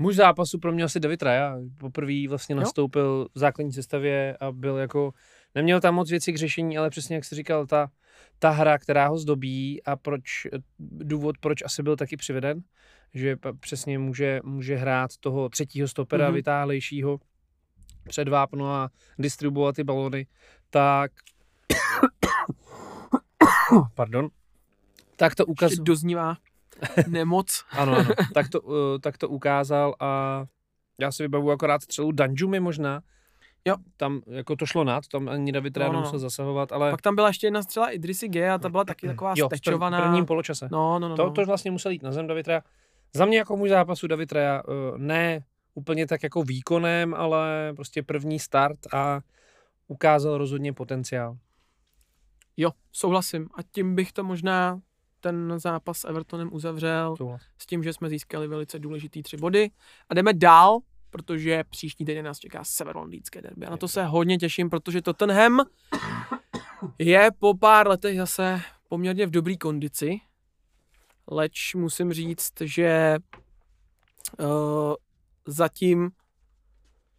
Muž 0.00 0.16
zápasu 0.16 0.58
pro 0.58 0.72
mě 0.72 0.84
asi 0.84 1.00
David 1.00 1.22
Raya. 1.22 1.56
Poprvé 1.78 2.28
vlastně 2.28 2.54
nastoupil 2.54 3.28
v 3.34 3.38
základní 3.38 3.72
sestavě 3.72 4.36
a 4.40 4.52
byl 4.52 4.76
jako, 4.76 5.12
neměl 5.54 5.80
tam 5.80 5.94
moc 5.94 6.10
věcí 6.10 6.32
k 6.32 6.38
řešení, 6.38 6.78
ale 6.78 6.90
přesně 6.90 7.16
jak 7.16 7.24
jsi 7.24 7.34
říkal, 7.34 7.66
ta, 7.66 7.90
ta 8.38 8.50
hra, 8.50 8.78
která 8.78 9.08
ho 9.08 9.18
zdobí 9.18 9.82
a 9.84 9.96
proč, 9.96 10.22
důvod, 10.78 11.38
proč 11.38 11.62
asi 11.62 11.82
byl 11.82 11.96
taky 11.96 12.16
přiveden, 12.16 12.60
že 13.14 13.36
přesně 13.60 13.98
může, 13.98 14.40
může 14.44 14.76
hrát 14.76 15.10
toho 15.20 15.48
třetího 15.48 15.88
stopera, 15.88 16.24
Mhm. 16.24 16.32
mm-hmm. 16.32 16.34
vytáhlejšího 16.36 17.18
před 18.08 18.28
vápno 18.28 18.72
a 18.74 18.90
distribuovat 19.18 19.74
ty 19.76 19.84
balony, 19.84 20.26
tak 20.70 21.12
pardon, 23.94 24.28
tak 25.16 25.34
to 25.34 25.46
ukazuje. 25.46 25.78
doznívá 25.82 26.36
nemoc. 27.08 27.64
Ano, 27.70 27.96
ano. 27.96 28.10
tak, 28.34 28.48
to, 28.48 28.60
uh, 28.60 28.74
tak 29.00 29.18
to 29.18 29.28
ukázal 29.28 29.94
a 30.00 30.44
já 31.00 31.12
si 31.12 31.22
vybavu 31.22 31.50
akorát 31.50 31.82
střelu 31.82 32.12
Danjumi 32.12 32.60
možná. 32.60 33.00
Jo. 33.64 33.76
Tam 33.96 34.20
jako 34.26 34.56
to 34.56 34.66
šlo 34.66 34.84
nad, 34.84 35.06
tam 35.08 35.28
ani 35.28 35.52
David 35.52 35.76
No, 35.76 35.84
no, 35.86 35.92
no. 35.92 35.98
nemusel 35.98 36.18
zasahovat, 36.18 36.72
ale 36.72 36.90
Pak 36.90 37.02
tam 37.02 37.14
byla 37.14 37.28
ještě 37.28 37.46
jedna 37.46 37.62
střela 37.62 37.90
Idrisi 37.90 38.28
G 38.28 38.50
a 38.50 38.58
ta 38.58 38.68
byla 38.68 38.84
taky 38.84 39.06
taková 39.06 39.34
jo, 39.36 39.48
v 39.48 39.52
prv- 39.52 39.56
stečovaná. 39.56 40.00
prvním 40.02 40.26
poločase. 40.26 40.68
No, 40.72 40.98
no, 40.98 41.08
no. 41.08 41.16
to, 41.16 41.24
no. 41.24 41.30
to 41.30 41.44
vlastně 41.44 41.70
musel 41.70 41.92
jít 41.92 42.02
na 42.02 42.12
zem 42.12 42.26
David 42.26 42.48
Raya. 42.48 42.60
Za 43.14 43.24
mě 43.24 43.38
jako 43.38 43.56
muž 43.56 43.70
zápasu 43.70 44.06
David 44.06 44.32
Raya, 44.32 44.62
uh, 44.68 44.98
ne 44.98 45.44
úplně 45.74 46.06
tak 46.06 46.22
jako 46.22 46.42
výkonem, 46.42 47.14
ale 47.14 47.72
prostě 47.76 48.02
první 48.02 48.38
start 48.38 48.78
a 48.94 49.20
ukázal 49.88 50.38
rozhodně 50.38 50.72
potenciál. 50.72 51.36
Jo, 52.56 52.70
souhlasím. 52.92 53.48
A 53.54 53.62
tím 53.62 53.94
bych 53.94 54.12
to 54.12 54.24
možná 54.24 54.80
ten 55.20 55.54
zápas 55.56 55.98
s 55.98 56.04
Evertonem 56.08 56.48
uzavřel 56.52 57.16
Souhlas. 57.16 57.42
s 57.58 57.66
tím, 57.66 57.82
že 57.82 57.92
jsme 57.92 58.08
získali 58.08 58.48
velice 58.48 58.78
důležitý 58.78 59.22
tři 59.22 59.36
body. 59.36 59.70
A 60.08 60.14
jdeme 60.14 60.32
dál, 60.32 60.78
protože 61.10 61.64
příští 61.70 62.04
týden 62.04 62.24
nás 62.24 62.38
čeká 62.38 62.64
severlondýnské 62.64 63.42
derby. 63.42 63.66
A 63.66 63.70
na 63.70 63.76
to 63.76 63.88
se 63.88 64.04
hodně 64.04 64.38
těším, 64.38 64.70
protože 64.70 65.02
Tottenham 65.02 65.60
je 66.98 67.30
po 67.38 67.54
pár 67.54 67.88
letech 67.88 68.16
zase 68.16 68.60
poměrně 68.88 69.26
v 69.26 69.30
dobré 69.30 69.56
kondici. 69.56 70.20
Leč 71.30 71.74
musím 71.74 72.12
říct, 72.12 72.52
že 72.60 73.16
uh, 74.38 74.94
zatím 75.46 76.10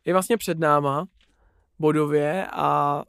je 0.05 0.13
vlastně 0.13 0.37
před 0.37 0.59
náma 0.59 1.05
bodově 1.79 2.47
a 2.52 3.04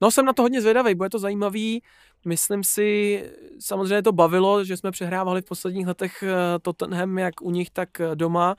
no 0.00 0.10
jsem 0.10 0.24
na 0.24 0.32
to 0.32 0.42
hodně 0.42 0.60
zvědavý, 0.60 0.94
bude 0.94 1.08
to 1.10 1.18
zajímavý. 1.18 1.82
Myslím 2.26 2.64
si, 2.64 3.24
samozřejmě 3.58 4.02
to 4.02 4.12
bavilo, 4.12 4.64
že 4.64 4.76
jsme 4.76 4.90
přehrávali 4.90 5.42
v 5.42 5.44
posledních 5.44 5.86
letech 5.86 6.22
eh, 6.22 6.58
Tottenham 6.58 7.18
jak 7.18 7.42
u 7.42 7.50
nich, 7.50 7.70
tak 7.70 8.00
eh, 8.00 8.16
doma. 8.16 8.56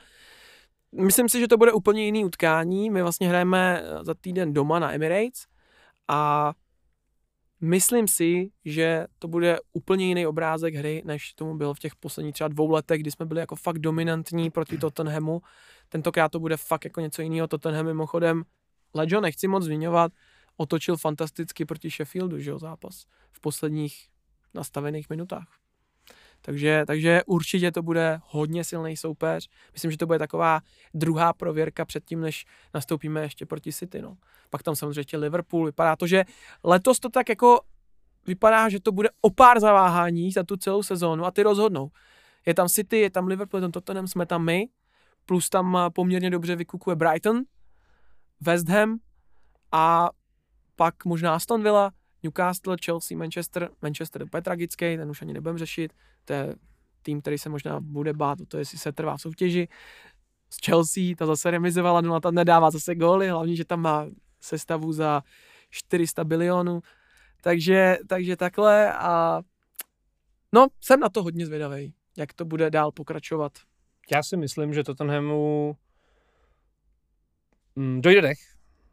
Myslím 0.92 1.30
si, 1.30 1.40
že 1.40 1.48
to 1.48 1.58
bude 1.58 1.72
úplně 1.72 2.06
jiný 2.06 2.26
utkání. 2.26 2.90
My 2.90 3.02
vlastně 3.02 3.30
hrajeme 3.30 3.84
eh, 3.84 4.06
za 4.06 4.14
týden 4.14 4.54
doma 4.54 4.80
na 4.80 4.94
Emirates 4.94 5.46
a 6.08 6.54
myslím 7.62 8.08
si, 8.08 8.52
že 8.66 9.08
to 9.20 9.28
bude 9.28 9.60
úplně 9.74 10.06
jiný 10.06 10.28
obrázek 10.28 10.76
hry, 10.76 11.02
než 11.06 11.34
tomu 11.34 11.58
byl 11.58 11.74
v 11.74 11.80
těch 11.80 11.96
posledních 11.96 12.34
třeba 12.34 12.48
dvou 12.48 12.72
letech, 12.72 13.02
kdy 13.02 13.12
jsme 13.12 13.26
byli 13.26 13.40
jako 13.40 13.56
fakt 13.56 13.80
dominantní 13.80 14.50
proti 14.50 14.78
Tottenhamu. 14.78 15.42
Tentokrát 15.90 16.32
to 16.32 16.40
bude 16.40 16.58
fakt 16.58 16.86
jako 16.86 17.02
něco 17.02 17.22
jiného. 17.22 17.48
Tottenham 17.48 17.86
mimochodem, 17.86 18.44
Lejo 18.94 19.22
nechci 19.22 19.48
moc 19.48 19.64
zmiňovat, 19.64 20.12
otočil 20.62 20.98
fantasticky 20.98 21.66
proti 21.66 21.90
Sheffieldu, 21.90 22.40
že 22.40 22.50
jo, 22.50 22.60
zápas 22.60 23.06
v 23.32 23.40
posledních 23.40 24.08
nastavených 24.54 25.10
minutách. 25.10 25.48
Takže, 26.42 26.84
takže 26.88 27.22
určitě 27.26 27.72
to 27.72 27.82
bude 27.82 28.20
hodně 28.24 28.64
silný 28.64 28.98
soupeř. 28.98 29.50
Myslím, 29.74 29.92
že 29.92 29.98
to 29.98 30.06
bude 30.06 30.20
taková 30.20 30.62
druhá 30.94 31.34
prověrka 31.34 31.86
předtím, 31.86 32.22
než 32.22 32.46
nastoupíme 32.74 33.22
ještě 33.22 33.46
proti 33.46 33.74
City. 33.74 34.02
No. 34.02 34.18
Pak 34.50 34.64
tam 34.64 34.76
samozřejmě 34.76 35.18
Liverpool. 35.18 35.66
Vypadá 35.66 35.96
to, 35.96 36.08
že 36.08 36.26
letos 36.64 37.00
to 37.00 37.10
tak 37.10 37.30
jako 37.30 37.60
vypadá, 38.28 38.70
že 38.70 38.80
to 38.80 38.92
bude 38.92 39.10
o 39.22 39.30
pár 39.30 39.60
zaváhání 39.60 40.32
za 40.32 40.44
tu 40.44 40.58
celou 40.58 40.84
sezónu 40.84 41.26
a 41.26 41.32
ty 41.32 41.44
rozhodnou. 41.44 41.92
Je 42.46 42.54
tam 42.54 42.70
City, 42.70 42.98
je 42.98 43.10
tam 43.10 43.28
Liverpool, 43.28 43.58
je 43.58 43.62
tam 43.62 43.72
Tottenham, 43.72 44.08
jsme 44.08 44.26
tam 44.26 44.46
my, 44.46 44.68
plus 45.26 45.50
tam 45.50 45.78
poměrně 45.94 46.30
dobře 46.30 46.56
vykukuje 46.56 46.96
Brighton, 46.96 47.42
West 48.42 48.70
Ham 48.70 48.98
a 49.72 50.10
pak 50.76 51.06
možná 51.06 51.36
Aston 51.36 51.64
Villa, 51.64 51.92
Newcastle, 52.24 52.78
Chelsea, 52.86 53.18
Manchester. 53.18 53.70
Manchester 53.82 54.26
je 54.36 54.42
tragický, 54.42 54.98
ten 54.98 55.10
už 55.10 55.22
ani 55.22 55.34
nebudem 55.34 55.58
řešit. 55.58 55.94
To 56.26 56.34
je 56.34 56.56
tým, 57.02 57.22
který 57.22 57.38
se 57.38 57.50
možná 57.50 57.80
bude 57.80 58.14
bát 58.14 58.42
o 58.42 58.46
to, 58.46 58.58
jestli 58.58 58.78
se 58.78 58.92
trvá 58.92 59.18
v 59.18 59.22
soutěži. 59.22 59.68
Z 60.50 60.66
Chelsea, 60.66 61.16
ta 61.18 61.26
zase 61.26 61.52
remizovala, 61.52 62.02
no 62.02 62.20
ta 62.20 62.32
nedává 62.32 62.72
zase 62.72 62.96
góly, 62.96 63.30
hlavně, 63.30 63.56
že 63.56 63.66
tam 63.66 63.82
má 63.82 64.08
sestavu 64.42 64.94
za 64.94 65.24
400 65.70 66.24
bilionů. 66.24 66.82
Takže, 67.42 67.98
takže 68.08 68.36
takhle 68.36 68.94
a 68.94 69.42
no, 70.52 70.68
jsem 70.82 71.00
na 71.00 71.10
to 71.10 71.24
hodně 71.24 71.46
zvědavý, 71.46 71.94
jak 72.18 72.34
to 72.34 72.46
bude 72.46 72.70
dál 72.70 72.92
pokračovat. 72.92 73.52
Já 74.12 74.24
si 74.24 74.38
myslím, 74.38 74.74
že 74.74 74.84
Tottenhamu 74.84 75.76
mm, 77.76 78.02
dojde 78.02 78.22
dech, 78.22 78.40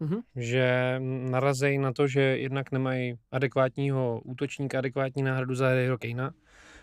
mm-hmm. 0.01 0.23
že 0.37 0.97
narazejí 1.31 1.79
na 1.79 1.93
to, 1.93 2.07
že 2.07 2.21
jednak 2.21 2.73
nemají 2.73 3.15
adekvátního 3.31 4.21
útočníka, 4.25 4.79
adekvátní 4.79 5.23
náhradu 5.23 5.55
za 5.55 5.69
Harryho 5.69 5.99
Kanea. 5.99 6.31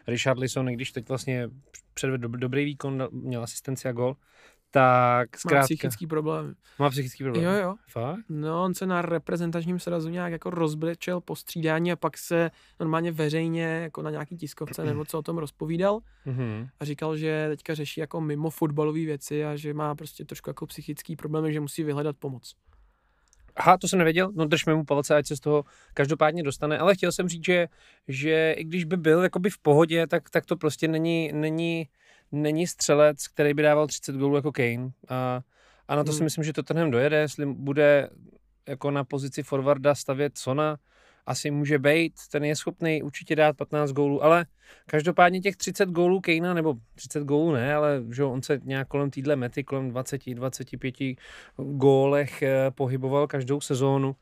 Richard 0.07 0.39
Lisson, 0.39 0.65
když 0.65 0.91
teď 0.91 1.09
vlastně 1.09 1.49
předvedl 1.93 2.27
dobrý 2.27 2.65
výkon, 2.65 3.07
měl 3.11 3.43
asistenci 3.43 3.89
a 3.89 3.91
gol, 3.91 4.15
tak 4.71 5.37
zkrátka... 5.37 5.59
Má 5.59 5.63
psychický 5.63 6.07
problém. 6.07 6.55
Má 6.79 6.89
psychický 6.89 7.23
problém. 7.23 7.45
Jo, 7.45 7.51
jo. 7.51 7.75
Fakt? 7.87 8.19
No, 8.29 8.63
on 8.63 8.73
se 8.73 8.85
na 8.85 9.01
reprezentačním 9.01 9.79
srazu 9.79 10.09
nějak 10.09 10.31
jako 10.31 10.49
rozbrečel 10.49 11.21
po 11.21 11.35
střídání 11.35 11.91
a 11.91 11.95
pak 11.95 12.17
se 12.17 12.51
normálně 12.79 13.11
veřejně 13.11 13.63
jako 13.63 14.01
na 14.01 14.11
nějaký 14.11 14.37
tiskovce 14.37 14.85
nebo 14.85 15.05
co 15.05 15.19
o 15.19 15.21
tom 15.21 15.37
rozpovídal 15.37 15.99
mm-hmm. 16.25 16.69
a 16.79 16.85
říkal, 16.85 17.17
že 17.17 17.45
teďka 17.49 17.75
řeší 17.75 17.99
jako 17.99 18.21
mimo 18.21 18.49
fotbalové 18.49 18.99
věci 19.05 19.45
a 19.45 19.55
že 19.55 19.73
má 19.73 19.95
prostě 19.95 20.25
trošku 20.25 20.49
jako 20.49 20.65
psychický 20.67 21.15
problém, 21.15 21.51
že 21.51 21.59
musí 21.59 21.83
vyhledat 21.83 22.15
pomoc. 22.19 22.55
Aha, 23.55 23.77
to 23.77 23.87
jsem 23.87 23.99
nevěděl, 23.99 24.31
no 24.35 24.45
držme 24.45 24.75
mu 24.75 24.85
palce, 24.85 25.15
ať 25.15 25.27
se 25.27 25.35
z 25.35 25.39
toho 25.39 25.65
každopádně 25.93 26.43
dostane, 26.43 26.77
ale 26.77 26.95
chtěl 26.95 27.11
jsem 27.11 27.29
říct, 27.29 27.45
že, 27.45 27.67
že 28.07 28.51
i 28.57 28.63
když 28.63 28.83
by 28.83 28.97
byl 28.97 29.23
jakoby 29.23 29.49
v 29.49 29.57
pohodě, 29.57 30.07
tak, 30.07 30.29
tak 30.29 30.45
to 30.45 30.55
prostě 30.55 30.87
není, 30.87 31.31
není, 31.33 31.87
není 32.31 32.67
střelec, 32.67 33.27
který 33.27 33.53
by 33.53 33.61
dával 33.61 33.87
30 33.87 34.15
gólů 34.15 34.35
jako 34.35 34.51
Kane. 34.51 34.89
A, 35.09 35.41
a 35.87 35.95
na 35.95 36.03
to 36.03 36.11
hmm. 36.11 36.17
si 36.17 36.23
myslím, 36.23 36.43
že 36.43 36.53
to 36.53 36.63
tenhle 36.63 36.89
dojede, 36.89 37.17
jestli 37.17 37.45
bude 37.45 38.09
jako 38.67 38.91
na 38.91 39.03
pozici 39.03 39.43
forwarda 39.43 39.95
stavět 39.95 40.37
Sona, 40.37 40.77
asi 41.25 41.51
může 41.51 41.79
být, 41.79 42.13
ten 42.31 42.43
je 42.43 42.55
schopný 42.55 43.03
určitě 43.03 43.35
dát 43.35 43.57
15 43.57 43.91
gólů, 43.91 44.23
ale 44.23 44.45
každopádně 44.85 45.41
těch 45.41 45.55
30 45.55 45.89
gólů 45.89 46.21
Kejna, 46.21 46.53
nebo 46.53 46.73
30 46.95 47.23
gólů 47.23 47.51
ne, 47.51 47.75
ale 47.75 48.03
že 48.11 48.23
on 48.23 48.41
se 48.41 48.59
nějak 48.63 48.87
kolem 48.87 49.11
týdle 49.11 49.35
mety, 49.35 49.63
kolem 49.63 49.91
20-25 49.91 51.17
gólech 51.57 52.41
eh, 52.41 52.71
pohyboval 52.71 53.27
každou 53.27 53.61
sezónu, 53.61 54.15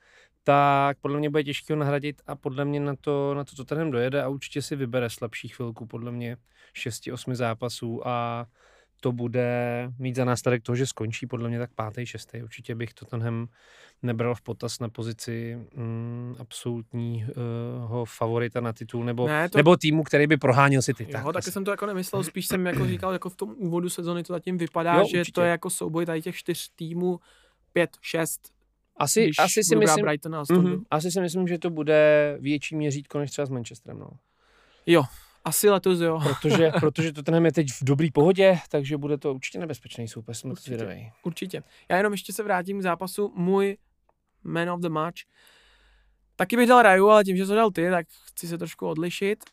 tak 0.43 0.97
podle 1.01 1.19
mě 1.19 1.29
bude 1.29 1.43
těžké 1.43 1.73
ho 1.73 1.79
nahradit 1.79 2.21
a 2.27 2.35
podle 2.35 2.65
mě 2.65 2.79
na 2.79 2.95
to, 3.01 3.33
na 3.33 3.43
to, 3.43 3.65
ten 3.65 3.91
dojede 3.91 4.23
a 4.23 4.27
určitě 4.27 4.61
si 4.61 4.75
vybere 4.75 5.09
slabší 5.09 5.47
chvilku, 5.47 5.85
podle 5.85 6.11
mě 6.11 6.37
6-8 6.75 7.35
zápasů 7.35 8.07
a 8.07 8.45
to 9.03 9.11
bude 9.11 9.91
mít 9.99 10.15
za 10.15 10.25
následek 10.25 10.63
toho, 10.63 10.75
že 10.75 10.87
skončí 10.87 11.27
podle 11.27 11.49
mě 11.49 11.59
tak 11.59 11.69
pátý, 11.75 12.05
šestý. 12.05 12.43
Určitě 12.43 12.75
bych 12.75 12.93
to 12.93 13.05
tenhle 13.05 13.31
nebral 14.03 14.35
v 14.35 14.41
potaz 14.41 14.79
na 14.79 14.89
pozici 14.89 15.57
mm, 15.75 16.35
absolutního 16.39 18.05
favorita 18.05 18.61
na 18.61 18.73
titul 18.73 19.03
nebo, 19.03 19.27
ne, 19.27 19.49
to... 19.49 19.57
nebo 19.57 19.77
týmu, 19.77 20.03
který 20.03 20.27
by 20.27 20.37
proháněl 20.37 20.81
si 20.81 20.93
ty. 20.93 21.07
Jo, 21.09 21.33
taky 21.33 21.51
jsem 21.51 21.65
to 21.65 21.71
jako 21.71 21.85
nemyslel, 21.85 22.23
spíš 22.23 22.47
jsem 22.47 22.65
jako 22.65 22.87
říkal, 22.87 23.13
jako 23.13 23.29
v 23.29 23.35
tom 23.35 23.55
úvodu 23.57 23.89
sezony 23.89 24.23
to 24.23 24.33
zatím 24.33 24.57
vypadá, 24.57 24.93
jo, 24.95 25.05
že 25.11 25.19
určitě. 25.19 25.35
to 25.35 25.41
je 25.41 25.49
jako 25.49 25.69
souboj 25.69 26.05
tady 26.05 26.21
těch 26.21 26.35
čtyř 26.35 26.69
týmů, 26.75 27.19
pět, 27.73 27.97
šest, 28.01 28.51
asi, 28.97 29.29
asi, 29.39 29.63
si 29.63 29.75
myslím, 29.75 30.05
mm-hmm, 30.05 30.83
asi 30.91 31.11
si 31.11 31.21
myslím, 31.21 31.47
že 31.47 31.57
to 31.57 31.69
bude 31.69 32.37
větší 32.39 32.75
měřítko 32.75 33.19
než 33.19 33.31
třeba 33.31 33.45
s 33.45 33.49
Manchesterem. 33.49 33.99
No. 33.99 34.09
Jo, 34.85 35.03
asi 35.45 35.69
letos 35.69 35.99
jo. 35.99 36.19
Protože, 36.23 36.71
protože 36.79 37.13
to 37.13 37.23
ten 37.23 37.45
je 37.45 37.51
teď 37.51 37.67
v 37.71 37.83
dobrý 37.83 38.11
pohodě, 38.11 38.59
takže 38.69 38.97
bude 38.97 39.17
to 39.17 39.33
určitě 39.33 39.59
nebezpečný 39.59 40.07
soupeř, 40.07 40.37
jsme 40.37 40.51
určitě, 40.51 40.77
to 40.77 40.85
Určitě. 41.23 41.63
Já 41.89 41.97
jenom 41.97 42.13
ještě 42.13 42.33
se 42.33 42.43
vrátím 42.43 42.79
k 42.79 42.83
zápasu. 42.83 43.33
Můj 43.35 43.77
man 44.43 44.69
of 44.69 44.81
the 44.81 44.89
match. 44.89 45.17
Taky 46.35 46.55
bych 46.57 46.69
dal 46.69 46.81
Raju, 46.81 47.09
ale 47.09 47.23
tím, 47.23 47.37
že 47.37 47.45
to 47.45 47.55
dal 47.55 47.71
ty, 47.71 47.89
tak 47.89 48.07
chci 48.25 48.47
se 48.47 48.57
trošku 48.57 48.87
odlišit. 48.87 49.43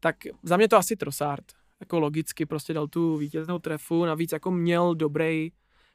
Tak 0.00 0.16
za 0.42 0.56
mě 0.56 0.68
to 0.68 0.76
asi 0.76 0.96
Trossard. 0.96 1.44
Jako 1.80 2.00
logicky 2.00 2.46
prostě 2.46 2.74
dal 2.74 2.88
tu 2.88 3.16
vítěznou 3.16 3.58
trefu, 3.58 4.04
navíc 4.04 4.32
jako 4.32 4.50
měl 4.50 4.94
dobrý 4.94 5.52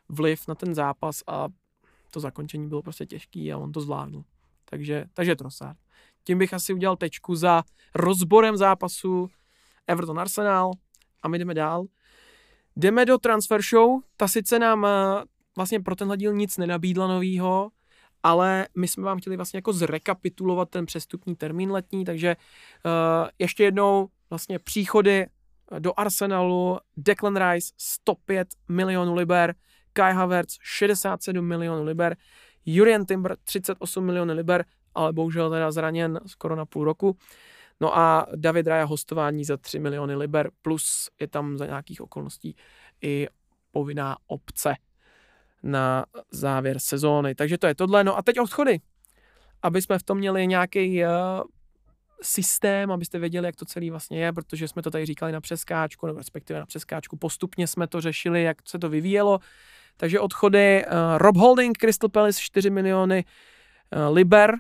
vliv 0.09 0.47
na 0.47 0.55
ten 0.55 0.75
zápas 0.75 1.23
a 1.27 1.47
to 2.11 2.19
zakončení 2.19 2.69
bylo 2.69 2.81
prostě 2.81 3.05
těžký 3.05 3.53
a 3.53 3.57
on 3.57 3.71
to 3.71 3.81
zvládl. 3.81 4.23
Takže, 4.65 5.05
takže 5.13 5.35
Trossard. 5.35 5.77
Tím 6.23 6.37
bych 6.37 6.53
asi 6.53 6.73
udělal 6.73 6.95
tečku 6.95 7.35
za 7.35 7.63
rozborem 7.95 8.57
zápasu 8.57 9.29
Everton 9.87 10.19
Arsenal 10.19 10.71
a 11.23 11.27
my 11.27 11.39
jdeme 11.39 11.53
dál. 11.53 11.85
Jdeme 12.75 13.05
do 13.05 13.17
transfer 13.17 13.61
show, 13.61 13.99
ta 14.17 14.27
sice 14.27 14.59
nám 14.59 14.85
eh, 14.85 15.23
vlastně 15.55 15.79
pro 15.79 15.95
tenhle 15.95 16.17
díl 16.17 16.33
nic 16.33 16.57
nenabídla 16.57 17.07
novýho, 17.07 17.71
ale 18.23 18.67
my 18.77 18.87
jsme 18.87 19.03
vám 19.03 19.17
chtěli 19.17 19.35
vlastně 19.35 19.57
jako 19.57 19.73
zrekapitulovat 19.73 20.69
ten 20.69 20.85
přestupní 20.85 21.35
termín 21.35 21.71
letní, 21.71 22.05
takže 22.05 22.35
uh, 22.85 23.29
ještě 23.39 23.63
jednou 23.63 24.09
vlastně 24.29 24.59
příchody 24.59 25.25
do 25.79 25.93
Arsenalu, 25.97 26.77
Declan 26.97 27.35
Rice 27.35 27.73
105 27.77 28.47
milionů 28.69 29.15
liber, 29.15 29.55
Kai 29.93 30.13
Havertz 30.13 30.57
67 30.61 31.45
milionů 31.45 31.83
liber, 31.83 32.17
Jurien 32.65 33.05
Timber 33.05 33.37
38 33.43 34.05
milionů 34.05 34.33
liber, 34.33 34.65
ale 34.95 35.13
bohužel 35.13 35.49
teda 35.49 35.71
zraněn 35.71 36.19
skoro 36.25 36.55
na 36.55 36.65
půl 36.65 36.85
roku. 36.85 37.17
No 37.81 37.97
a 37.97 38.27
David 38.35 38.67
Raya 38.67 38.85
hostování 38.85 39.45
za 39.45 39.57
3 39.57 39.79
miliony 39.79 40.15
liber, 40.15 40.51
plus 40.61 41.09
je 41.19 41.27
tam 41.27 41.57
za 41.57 41.65
nějakých 41.65 42.01
okolností 42.01 42.55
i 43.01 43.27
povinná 43.71 44.17
obce 44.27 44.75
na 45.63 46.05
závěr 46.31 46.79
sezóny. 46.79 47.35
Takže 47.35 47.57
to 47.57 47.67
je 47.67 47.75
tohle. 47.75 48.03
No 48.03 48.17
a 48.17 48.21
teď 48.21 48.39
odchody. 48.39 48.79
Aby 49.61 49.81
jsme 49.81 49.99
v 49.99 50.03
tom 50.03 50.17
měli 50.17 50.47
nějaký 50.47 51.03
uh, 51.03 51.09
systém, 52.21 52.91
abyste 52.91 53.19
věděli, 53.19 53.45
jak 53.45 53.55
to 53.55 53.65
celý 53.65 53.89
vlastně 53.89 54.25
je, 54.25 54.33
protože 54.33 54.67
jsme 54.67 54.81
to 54.81 54.91
tady 54.91 55.05
říkali 55.05 55.31
na 55.31 55.41
přeskáčku, 55.41 56.07
nebo 56.07 56.17
respektive 56.17 56.59
na 56.59 56.65
přeskáčku. 56.65 57.17
Postupně 57.17 57.67
jsme 57.67 57.87
to 57.87 58.01
řešili, 58.01 58.43
jak 58.43 58.57
se 58.67 58.79
to 58.79 58.89
vyvíjelo. 58.89 59.39
Takže 59.97 60.19
odchody 60.19 60.85
uh, 60.85 60.91
Rob 61.17 61.37
Holding, 61.37 61.77
Crystal 61.77 62.09
Palace 62.09 62.39
4 62.41 62.69
miliony 62.69 63.25
uh, 63.95 64.15
liber. 64.15 64.55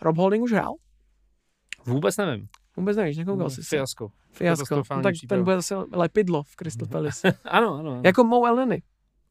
Rob 0.00 0.16
Holding 0.16 0.44
už 0.44 0.52
hrál? 0.52 0.74
Vůbec 1.86 2.16
nevím. 2.16 2.48
Vůbec 2.76 2.96
nevíš, 2.96 3.16
nekoukal 3.16 3.50
jsi 3.50 3.62
Fiasko. 3.62 4.12
Fiasko. 4.30 4.76
No, 4.76 5.02
tak 5.02 5.14
ten 5.28 5.44
bude 5.44 5.56
zase 5.56 5.74
lepidlo 5.92 6.42
v 6.42 6.56
Crystal 6.56 6.88
Palace. 6.92 7.38
ano, 7.44 7.74
ano, 7.74 7.90
ano. 7.90 8.02
Jako 8.04 8.24
Mo 8.24 8.46
Elneny. 8.46 8.82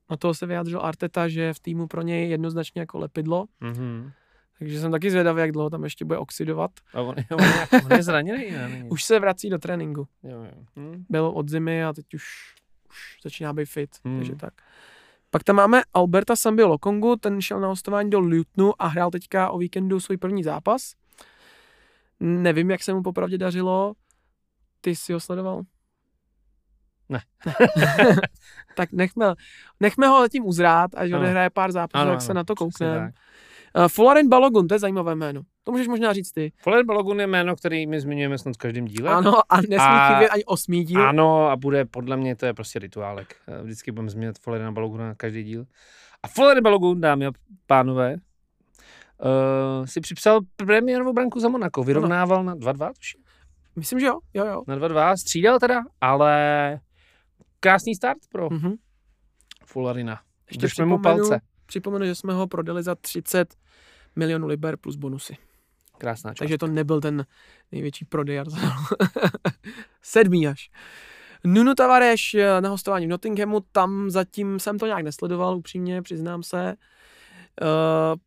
Na 0.10 0.18
toho 0.18 0.34
se 0.34 0.46
vyjádřil 0.46 0.82
Arteta, 0.82 1.28
že 1.28 1.54
v 1.54 1.60
týmu 1.60 1.88
pro 1.88 2.02
něj 2.02 2.30
jednoznačně 2.30 2.82
jako 2.82 3.00
lepidlo. 3.00 3.46
Mm-hmm. 3.62 4.12
Takže 4.60 4.80
jsem 4.80 4.92
taky 4.92 5.12
zvědavý, 5.12 5.42
jak 5.42 5.52
dlouho 5.52 5.70
tam 5.70 5.84
ještě 5.84 6.06
bude 6.06 6.20
oxidovat. 6.20 6.72
A 6.94 7.02
on, 7.02 7.16
on, 7.32 7.38
nějak, 7.40 7.70
on 7.86 7.92
je 7.92 8.04
zraněný, 8.04 8.52
ne? 8.52 8.86
Už 8.90 9.04
se 9.04 9.20
vrací 9.20 9.50
do 9.50 9.58
tréninku. 9.58 10.08
Jo, 10.24 10.44
jo. 10.44 10.66
Hm. 10.76 11.06
Byl 11.10 11.26
od 11.26 11.50
zimy 11.50 11.84
a 11.84 11.94
teď 11.94 12.14
už, 12.14 12.24
už 12.90 13.18
začíná 13.24 13.54
být 13.54 13.66
fit, 13.66 13.90
hmm. 14.06 14.18
takže 14.18 14.36
tak. 14.36 14.54
Pak 15.30 15.44
tam 15.44 15.56
máme 15.56 15.82
Alberta 15.94 16.36
Sambio 16.36 16.68
Lokongu, 16.68 17.16
ten 17.16 17.42
šel 17.42 17.60
na 17.60 17.68
hostování 17.68 18.10
do 18.10 18.20
Lutonu 18.20 18.82
a 18.82 18.88
hrál 18.88 19.12
teďka 19.12 19.50
o 19.50 19.58
víkendu 19.58 20.00
svůj 20.00 20.18
první 20.18 20.44
zápas. 20.44 20.94
Nevím, 22.22 22.72
jak 22.72 22.84
se 22.84 22.94
mu 22.94 23.04
popravdě 23.04 23.38
dařilo. 23.38 23.94
Ty 24.82 24.96
jsi 24.96 25.14
ho 25.14 25.20
sledoval? 25.20 25.62
Ne. 27.10 27.20
tak 28.76 28.92
nechme, 28.92 29.34
nechme 29.80 30.08
ho 30.08 30.20
letím 30.20 30.46
uzrát, 30.46 30.96
až 30.96 31.12
odehraje 31.12 31.50
pár 31.50 31.72
zápasů, 31.72 32.08
tak 32.08 32.22
se 32.22 32.34
na 32.34 32.44
to 32.44 32.56
koukneme. 32.56 33.12
Uh, 33.78 33.88
Folarin 33.88 34.30
Balogun, 34.30 34.68
to 34.68 34.76
je 34.76 34.80
zajímavé 34.80 35.16
jméno. 35.16 35.42
To 35.64 35.72
můžeš 35.72 35.88
možná 35.88 36.14
říct 36.14 36.32
ty. 36.32 36.52
Folarin 36.58 36.86
Balogun 36.86 37.20
je 37.20 37.28
jméno, 37.28 37.56
který 37.56 37.88
my 37.88 38.00
zmiňujeme 38.00 38.38
snad 38.38 38.56
v 38.56 38.58
každém 38.58 38.86
díle. 38.86 39.12
Ano, 39.12 39.34
a 39.50 39.58
nesmí 39.58 39.78
a, 39.78 40.14
chybět 40.14 40.30
ani 40.30 40.46
osmý 40.46 40.84
díl. 40.84 41.08
Ano, 41.08 41.48
a 41.48 41.56
bude, 41.56 41.86
podle 41.86 42.18
mě, 42.18 42.36
to 42.36 42.46
je 42.46 42.54
prostě 42.54 42.80
rituálek. 42.80 43.36
Eh, 43.48 43.64
vždycky 43.64 43.92
budeme 43.92 44.10
změnit 44.10 44.40
Folarina 44.40 44.72
Baloguna 44.72 45.08
na 45.08 45.16
každý 45.16 45.44
díl. 45.44 45.66
A 46.24 46.28
Folarin 46.28 46.64
Balogun, 46.64 47.02
dámy 47.02 47.26
a 47.26 47.32
pánové, 47.68 48.16
uh, 49.26 49.86
si 49.86 50.02
připsal 50.02 50.40
premiérovou 50.56 51.14
branku 51.14 51.40
za 51.40 51.50
Monaco. 51.50 51.84
Vyrovnával 51.84 52.40
ano. 52.40 52.46
na 52.46 52.56
2-2, 52.56 52.92
tuším. 52.94 53.22
Myslím, 53.76 54.00
že 54.00 54.06
jo, 54.06 54.20
jo, 54.34 54.46
jo. 54.46 54.64
Na 54.68 54.76
2-2 54.76 55.16
střídal 55.16 55.60
teda, 55.60 55.82
ale 56.02 56.80
krásný 57.60 57.96
start 57.96 58.18
pro 58.32 58.50
mm-hmm. 58.50 58.76
Fullarina. 59.66 60.22
Ještě 60.50 60.62
Držme 60.62 60.86
mu 60.86 61.00
palce. 61.00 61.42
Připomenu, 61.66 62.06
že 62.06 62.16
jsme 62.16 62.34
ho 62.34 62.48
prodali 62.48 62.84
za 62.84 62.96
30 62.96 63.56
milionů 64.16 64.48
liber 64.48 64.78
plus 64.78 64.96
bonusy. 64.96 65.38
Krásná 65.98 66.30
část. 66.30 66.40
Takže 66.40 66.58
to 66.58 66.68
nebyl 66.68 67.02
ten 67.02 67.26
největší 67.72 68.06
prodej 68.06 68.40
Arsenalu. 68.40 68.86
Sedmý 70.02 70.48
až. 70.48 70.70
Nuno 71.46 71.76
Tavares 71.76 72.22
eh, 72.36 72.62
na 72.62 72.70
hostování 72.70 73.06
v 73.06 73.10
Nottinghamu, 73.10 73.60
tam 73.72 74.10
zatím 74.10 74.60
jsem 74.60 74.80
to 74.80 74.86
nějak 74.86 75.04
nesledoval, 75.04 75.58
upřímně, 75.58 76.02
přiznám 76.02 76.44
se. 76.44 76.76
Uh, 77.62 77.68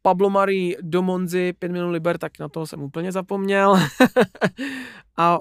Pablo 0.03 0.31
Mari 0.31 0.77
do 0.81 1.03
Monzy, 1.03 1.53
5 1.53 1.73
milionů 1.73 1.93
liber, 1.93 2.19
tak 2.19 2.39
na 2.39 2.49
to 2.49 2.67
jsem 2.67 2.83
úplně 2.83 3.13
zapomněl. 3.13 3.77
a 5.17 5.39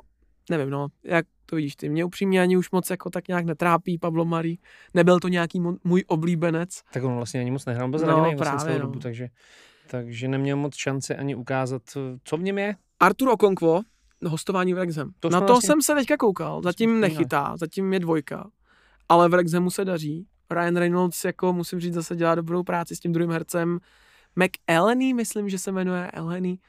nevím, 0.49 0.69
no, 0.69 0.87
jak 1.03 1.25
to 1.45 1.55
vidíš 1.55 1.75
ty, 1.75 1.89
mě 1.89 2.05
upřímně 2.05 2.41
ani 2.41 2.57
už 2.57 2.71
moc 2.71 2.89
jako 2.89 3.09
tak 3.09 3.27
nějak 3.27 3.45
netrápí 3.45 3.97
Pablo 3.97 4.25
Mari. 4.25 4.57
Nebyl 4.93 5.19
to 5.19 5.27
nějaký 5.27 5.61
můj 5.83 6.03
oblíbenec. 6.07 6.81
Tak 6.93 7.03
on 7.03 7.15
vlastně 7.15 7.39
ani 7.39 7.51
moc 7.51 7.65
nehrál, 7.65 7.89
byl 7.89 7.99
no, 7.99 8.05
vlastně 8.05 8.35
právě, 8.35 8.73
no. 8.73 8.85
dobu, 8.85 8.99
takže, 8.99 9.27
takže 9.87 10.27
neměl 10.27 10.57
moc 10.57 10.75
šance 10.75 11.15
ani 11.15 11.35
ukázat, 11.35 11.81
co 12.23 12.37
v 12.37 12.43
něm 12.43 12.57
je. 12.57 12.75
Artur 12.99 13.29
Okonkwo, 13.29 13.81
hostování 14.25 14.73
v 14.73 14.75
Wrexham. 14.75 15.11
To 15.19 15.29
Na 15.29 15.39
to 15.39 15.45
vlastně... 15.45 15.67
jsem 15.67 15.81
se 15.81 15.95
teďka 15.95 16.17
koukal, 16.17 16.61
zatím 16.61 16.99
nechytá, 16.99 17.57
zatím 17.57 17.93
je 17.93 17.99
dvojka, 17.99 18.49
ale 19.09 19.27
v 19.27 19.31
Wrexhamu 19.31 19.69
se 19.69 19.85
daří. 19.85 20.27
Ryan 20.51 20.77
Reynolds, 20.77 21.25
jako 21.25 21.53
musím 21.53 21.79
říct, 21.79 21.93
zase 21.93 22.15
dělá 22.15 22.35
dobrou 22.35 22.63
práci 22.63 22.95
s 22.95 22.99
tím 22.99 23.13
druhým 23.13 23.31
hercem. 23.31 23.79
McElhenney, 24.35 25.13
myslím, 25.13 25.49
že 25.49 25.59
se 25.59 25.71
jmenuje 25.71 26.11
Elheny. 26.11 26.59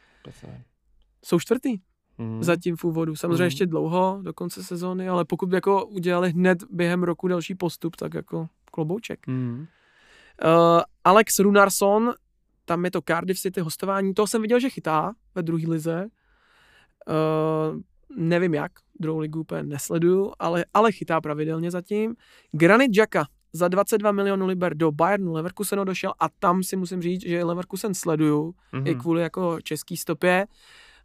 Jsou 1.24 1.40
čtvrtý. 1.40 1.78
Mm. 2.18 2.42
Zatím 2.42 2.76
v 2.76 2.84
úvodu. 2.84 3.16
Samozřejmě 3.16 3.42
mm. 3.42 3.46
ještě 3.46 3.66
dlouho, 3.66 4.18
do 4.22 4.32
konce 4.32 4.64
sezóny, 4.64 5.08
ale 5.08 5.24
pokud 5.24 5.48
by 5.48 5.56
jako 5.56 5.86
udělali 5.86 6.30
hned 6.30 6.58
během 6.70 7.02
roku 7.02 7.28
další 7.28 7.54
postup, 7.54 7.96
tak 7.96 8.14
jako 8.14 8.48
klobouček. 8.70 9.26
Mm. 9.26 9.66
Uh, 10.44 10.80
Alex 11.04 11.38
Runarsson, 11.38 12.14
tam 12.64 12.84
je 12.84 12.90
to 12.90 13.00
Cardiff 13.02 13.40
City 13.40 13.60
hostování, 13.60 14.14
to 14.14 14.26
jsem 14.26 14.42
viděl, 14.42 14.60
že 14.60 14.70
chytá 14.70 15.14
ve 15.34 15.42
druhé 15.42 15.64
lize. 15.68 16.06
Uh, 17.08 17.80
nevím 18.16 18.54
jak, 18.54 18.72
druhou 19.00 19.18
ligu 19.18 19.40
úplně 19.40 19.62
nesleduju, 19.62 20.32
ale, 20.38 20.64
ale 20.74 20.92
chytá 20.92 21.20
pravidelně 21.20 21.70
zatím. 21.70 22.16
Granit 22.52 22.96
Jacka 22.96 23.26
za 23.54 23.68
22 23.68 24.12
milionů 24.12 24.46
liber 24.46 24.74
do 24.74 24.92
Bayernu 24.92 25.32
Leverkusenu 25.32 25.84
došel 25.84 26.12
a 26.20 26.28
tam 26.28 26.62
si 26.62 26.76
musím 26.76 27.02
říct, 27.02 27.26
že 27.26 27.44
Leverkusen 27.44 27.94
sleduju 27.94 28.54
mm-hmm. 28.72 28.88
i 28.88 28.94
kvůli 28.94 29.22
jako 29.22 29.60
český 29.60 29.96
stopě 29.96 30.46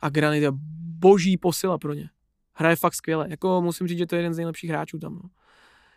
a 0.01 0.09
Granit 0.09 0.43
je 0.43 0.51
boží 0.99 1.37
posila 1.37 1.77
pro 1.77 1.93
ně. 1.93 2.09
Hraje 2.53 2.75
fakt 2.75 2.93
skvěle. 2.93 3.27
Jako 3.29 3.61
musím 3.61 3.87
říct, 3.87 3.97
že 3.97 4.05
to 4.05 4.15
je 4.15 4.19
jeden 4.19 4.33
z 4.33 4.37
nejlepších 4.37 4.69
hráčů 4.69 4.99
tam. 4.99 5.13
No. 5.13 5.29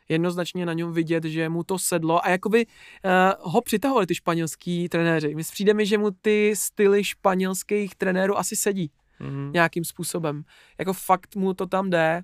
Jednoznačně 0.09 0.67
na 0.67 0.73
něm 0.73 0.93
vidět, 0.93 1.25
že 1.25 1.49
mu 1.49 1.65
to 1.65 1.79
sedlo 1.79 2.25
a 2.25 2.31
jakoby 2.31 2.67
uh, 2.67 3.53
ho 3.53 3.61
přitahovali 3.61 4.07
ty 4.07 4.15
španělský 4.15 4.89
trenéři. 4.89 5.35
My 5.35 5.43
přijde 5.43 5.75
mi, 5.75 5.87
že 5.87 5.99
mu 5.99 6.11
ty 6.11 6.53
styly 6.57 7.05
španělských 7.05 7.95
trenérů 7.95 8.39
asi 8.39 8.57
sedí 8.57 8.91
mm-hmm. 9.21 9.53
nějakým 9.53 9.85
způsobem. 9.85 10.45
Jako 10.79 10.93
fakt 10.93 11.37
mu 11.37 11.55
to 11.55 11.67
tam 11.67 11.91
jde 11.91 12.23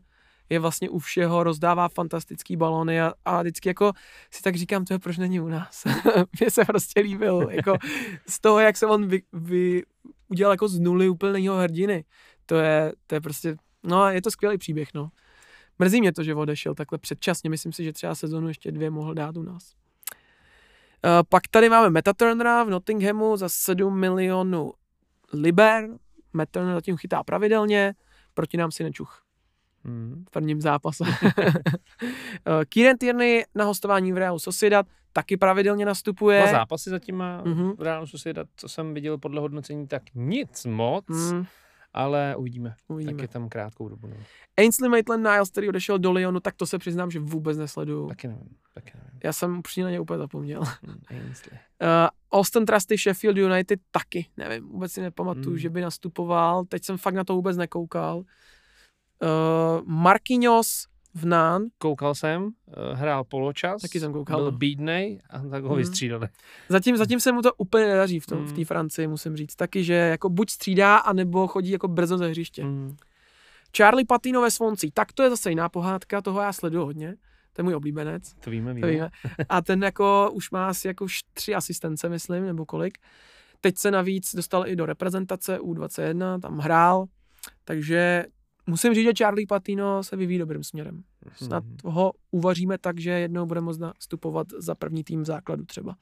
je 0.50 0.58
vlastně 0.58 0.90
u 0.90 0.98
všeho, 0.98 1.42
rozdává 1.42 1.88
fantastický 1.88 2.56
balony 2.56 3.00
a, 3.00 3.12
a 3.24 3.40
vždycky 3.42 3.68
jako 3.68 3.92
si 4.30 4.42
tak 4.42 4.56
říkám, 4.56 4.84
to 4.84 4.94
je 4.94 4.98
proč 4.98 5.16
není 5.16 5.40
u 5.40 5.48
nás. 5.48 5.84
Mně 6.40 6.50
se 6.50 6.64
prostě 6.64 7.00
líbil, 7.00 7.48
jako 7.50 7.76
z 8.28 8.40
toho, 8.40 8.58
jak 8.58 8.76
se 8.76 8.86
on 8.86 9.06
vy, 9.06 9.22
vy, 9.32 9.82
udělal 10.28 10.52
jako 10.52 10.68
z 10.68 10.78
nuly 10.78 11.08
úplného 11.08 11.56
hrdiny. 11.56 12.04
To 12.46 12.56
je, 12.56 12.92
to 13.06 13.14
je 13.14 13.20
prostě, 13.20 13.56
no 13.82 14.08
je 14.08 14.22
to 14.22 14.30
skvělý 14.30 14.58
příběh, 14.58 14.88
no. 14.94 15.10
Mrzí 15.78 16.00
mě 16.00 16.12
to, 16.12 16.22
že 16.22 16.34
odešel 16.34 16.74
takhle 16.74 16.98
předčasně, 16.98 17.50
myslím 17.50 17.72
si, 17.72 17.84
že 17.84 17.92
třeba 17.92 18.14
sezonu 18.14 18.48
ještě 18.48 18.72
dvě 18.72 18.90
mohl 18.90 19.14
dát 19.14 19.36
u 19.36 19.42
nás. 19.42 19.72
Uh, 21.04 21.10
pak 21.28 21.42
tady 21.50 21.68
máme 21.68 21.90
Meta 21.90 22.12
Turnera 22.12 22.64
v 22.64 22.70
Nottinghamu 22.70 23.36
za 23.36 23.48
7 23.48 24.00
milionů 24.00 24.72
liber. 25.32 25.88
Meta 26.32 26.50
Turner 26.50 26.74
zatím 26.74 26.96
chytá 26.96 27.22
pravidelně, 27.22 27.94
proti 28.34 28.56
nám 28.56 28.70
si 28.70 28.84
nečuch. 28.84 29.27
Hmm. 29.88 30.24
v 30.28 30.30
prvním 30.30 30.60
zápase. 30.60 31.04
Eh, 32.46 32.64
Kieran 32.64 32.96
Tierney 32.98 33.44
na 33.54 33.64
hostování 33.64 34.12
v 34.12 34.16
Realu 34.16 34.38
Sociedad 34.38 34.86
taky 35.12 35.36
pravidelně 35.36 35.86
nastupuje. 35.86 36.42
Dva 36.42 36.50
zápasy 36.50 36.90
zatím 36.90 37.16
má 37.16 37.44
mm-hmm. 37.44 37.76
v 37.76 37.82
Realu 37.82 38.06
Sociedad, 38.06 38.48
co 38.56 38.68
jsem 38.68 38.94
viděl 38.94 39.18
podle 39.18 39.40
hodnocení, 39.40 39.86
tak 39.86 40.02
nic 40.14 40.64
moc. 40.64 41.04
Mm 41.08 41.46
ale 41.98 42.36
uvidíme. 42.36 42.74
uvidíme. 42.88 43.12
Tak 43.12 43.22
je 43.22 43.28
tam 43.28 43.48
krátkou 43.48 43.88
dobu. 43.88 44.06
No. 44.06 44.16
Ainsley 44.56 44.90
Maitland-Niles, 44.90 45.50
který 45.50 45.68
odešel 45.68 45.98
do 45.98 46.12
Lyonu, 46.12 46.40
tak 46.40 46.54
to 46.54 46.66
se 46.66 46.78
přiznám, 46.78 47.10
že 47.10 47.20
vůbec 47.20 47.58
nesleduju. 47.58 48.08
Taky 48.08 48.28
nevím. 48.28 48.56
Taky 48.74 48.92
nevím. 48.94 49.20
Já 49.24 49.32
jsem 49.32 49.58
upřímně 49.58 49.84
na 49.84 49.90
ně 49.90 50.00
úplně 50.00 50.18
zapomněl. 50.18 50.62
Hmm, 50.82 51.00
Ainsley. 51.10 51.58
Uh, 51.82 51.88
Austin 52.32 52.66
Trusty, 52.66 52.98
Sheffield 52.98 53.36
United 53.36 53.80
taky, 53.90 54.26
nevím, 54.36 54.68
vůbec 54.68 54.92
si 54.92 55.00
nepamatuju, 55.00 55.48
hmm. 55.48 55.58
že 55.58 55.70
by 55.70 55.80
nastupoval. 55.80 56.64
Teď 56.64 56.84
jsem 56.84 56.98
fakt 56.98 57.14
na 57.14 57.24
to 57.24 57.34
vůbec 57.34 57.56
nekoukal. 57.56 58.22
Uh, 59.22 59.82
Marquinhos 59.84 60.86
v 61.14 61.26
Nán. 61.26 61.62
Koukal 61.78 62.14
jsem, 62.14 62.42
uh, 62.44 62.50
hrál 62.92 63.24
poločas. 63.24 63.82
Taky 63.82 64.00
jsem 64.00 64.12
koukal. 64.12 64.40
Byl 64.40 64.52
bídnej 64.52 65.20
a 65.30 65.42
tak 65.42 65.64
ho 65.64 65.70
mm. 65.70 65.76
vystřídali. 65.76 66.28
Zatím, 66.68 66.96
zatím 66.96 67.20
se 67.20 67.32
mu 67.32 67.42
to 67.42 67.54
úplně 67.54 67.86
nedaří 67.86 68.20
v, 68.20 68.26
tom, 68.26 68.38
mm. 68.38 68.46
v 68.46 68.52
té 68.52 68.64
Francii, 68.64 69.08
musím 69.08 69.36
říct. 69.36 69.56
Taky, 69.56 69.84
že 69.84 69.94
jako 69.94 70.28
buď 70.28 70.50
střídá, 70.50 70.96
anebo 70.96 71.46
chodí 71.46 71.70
jako 71.70 71.88
brzo 71.88 72.18
ze 72.18 72.28
hřiště. 72.28 72.64
Mm. 72.64 72.96
Charlie 73.76 74.06
Patino 74.06 74.42
ve 74.42 74.50
Svonci, 74.50 74.90
tak 74.90 75.12
to 75.12 75.22
je 75.22 75.30
zase 75.30 75.50
jiná 75.50 75.68
pohádka, 75.68 76.22
toho 76.22 76.40
já 76.40 76.52
sleduju 76.52 76.84
hodně. 76.84 77.16
To 77.52 77.60
je 77.60 77.64
můj 77.64 77.74
oblíbenec. 77.74 78.34
To 78.34 78.50
víme, 78.50 78.74
víme. 78.74 78.86
To 78.86 78.92
víme. 78.92 79.10
A 79.48 79.62
ten 79.62 79.82
jako 79.82 80.30
už 80.32 80.50
má 80.50 80.68
asi 80.68 80.88
jako 80.88 81.06
tři 81.34 81.54
asistence, 81.54 82.08
myslím, 82.08 82.46
nebo 82.46 82.66
kolik. 82.66 82.98
Teď 83.60 83.78
se 83.78 83.90
navíc 83.90 84.34
dostal 84.34 84.68
i 84.68 84.76
do 84.76 84.86
reprezentace 84.86 85.58
U21, 85.58 86.40
tam 86.40 86.58
hrál, 86.58 87.06
takže 87.64 88.24
musím 88.68 88.94
říct, 88.94 89.04
že 89.04 89.12
Charlie 89.18 89.46
Patino 89.46 90.02
se 90.02 90.16
vyvíjí 90.16 90.38
dobrým 90.38 90.64
směrem. 90.64 91.02
Snad 91.34 91.64
mm 91.64 91.76
ho 91.84 92.12
uvaříme 92.30 92.78
tak, 92.78 93.00
že 93.00 93.10
jednou 93.10 93.46
bude 93.46 93.60
moct 93.60 93.78
nastupovat 93.78 94.46
za 94.58 94.74
první 94.74 95.04
tým 95.04 95.22
v 95.22 95.24
základu 95.24 95.64
třeba. 95.64 95.96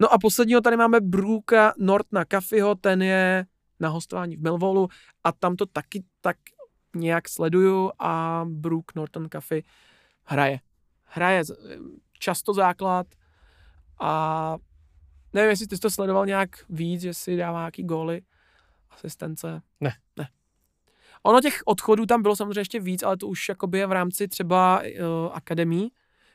No 0.00 0.12
a 0.12 0.18
posledního 0.18 0.60
tady 0.60 0.76
máme 0.76 1.00
Brooka 1.00 1.72
Nortna 1.78 2.24
Kafiho, 2.24 2.74
ten 2.74 3.02
je 3.02 3.46
na 3.80 3.88
hostování 3.88 4.36
v 4.36 4.40
Melvolu 4.40 4.88
a 5.24 5.32
tam 5.32 5.56
to 5.56 5.66
taky 5.66 6.04
tak 6.20 6.36
nějak 6.96 7.28
sleduju 7.28 7.90
a 7.98 8.44
Brook 8.48 8.94
Norton 8.94 9.28
Cafe 9.32 9.60
hraje. 10.24 10.60
Hraje 11.04 11.42
často 12.18 12.54
základ 12.54 13.06
a 14.00 14.56
nevím, 15.32 15.50
jestli 15.50 15.66
ty 15.66 15.76
jsi 15.76 15.80
to 15.80 15.90
sledoval 15.90 16.26
nějak 16.26 16.50
víc, 16.68 17.00
že 17.00 17.14
si 17.14 17.36
dává 17.36 17.58
nějaký 17.58 17.82
góly, 17.82 18.22
asistence. 18.90 19.62
Ne. 19.80 19.92
Ne. 20.18 20.28
Ono 21.26 21.40
těch 21.40 21.62
odchodů 21.64 22.06
tam 22.06 22.22
bylo 22.22 22.36
samozřejmě 22.36 22.60
ještě 22.60 22.80
víc, 22.80 23.02
ale 23.02 23.16
to 23.16 23.28
už 23.28 23.48
jakoby 23.48 23.78
je 23.78 23.86
v 23.86 23.92
rámci 23.92 24.28
třeba 24.28 24.80
uh, 24.80 25.32
akademí, 25.32 25.92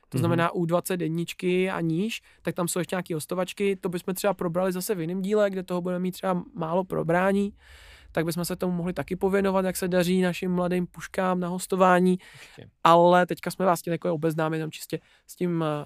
to 0.10 0.18
mm-hmm. 0.18 0.20
znamená 0.20 0.52
U20 0.52 1.02
jedničky 1.02 1.70
a 1.70 1.82
níž, 1.82 2.22
tak 2.42 2.56
tam 2.56 2.68
jsou 2.68 2.80
ještě 2.80 2.96
nějaké 2.96 3.14
hostovačky, 3.14 3.76
to 3.76 3.90
bychom 3.90 4.14
třeba 4.14 4.34
probrali 4.34 4.72
zase 4.72 4.96
v 4.96 5.00
jiném 5.00 5.22
díle, 5.22 5.50
kde 5.50 5.64
toho 5.64 5.82
budeme 5.82 6.00
mít 6.00 6.12
třeba 6.12 6.44
málo 6.54 6.84
probrání, 6.84 7.54
tak 8.12 8.26
bychom 8.26 8.46
se 8.46 8.56
tomu 8.56 8.74
mohli 8.74 8.94
taky 8.94 9.16
pověnovat, 9.16 9.66
jak 9.66 9.78
se 9.78 9.88
daří 9.88 10.22
našim 10.22 10.52
mladým 10.52 10.88
puškám 10.88 11.40
na 11.40 11.48
hostování, 11.48 12.20
Ještě. 12.34 12.70
ale 12.84 13.26
teďka 13.26 13.52
jsme 13.52 13.66
vás 13.66 13.80
chtěli 13.80 13.94
jako 13.94 14.14
obeznámit 14.14 14.60
tam 14.60 14.72
čistě 14.72 15.00
s 15.28 15.36
tím 15.36 15.64
eh, 15.64 15.86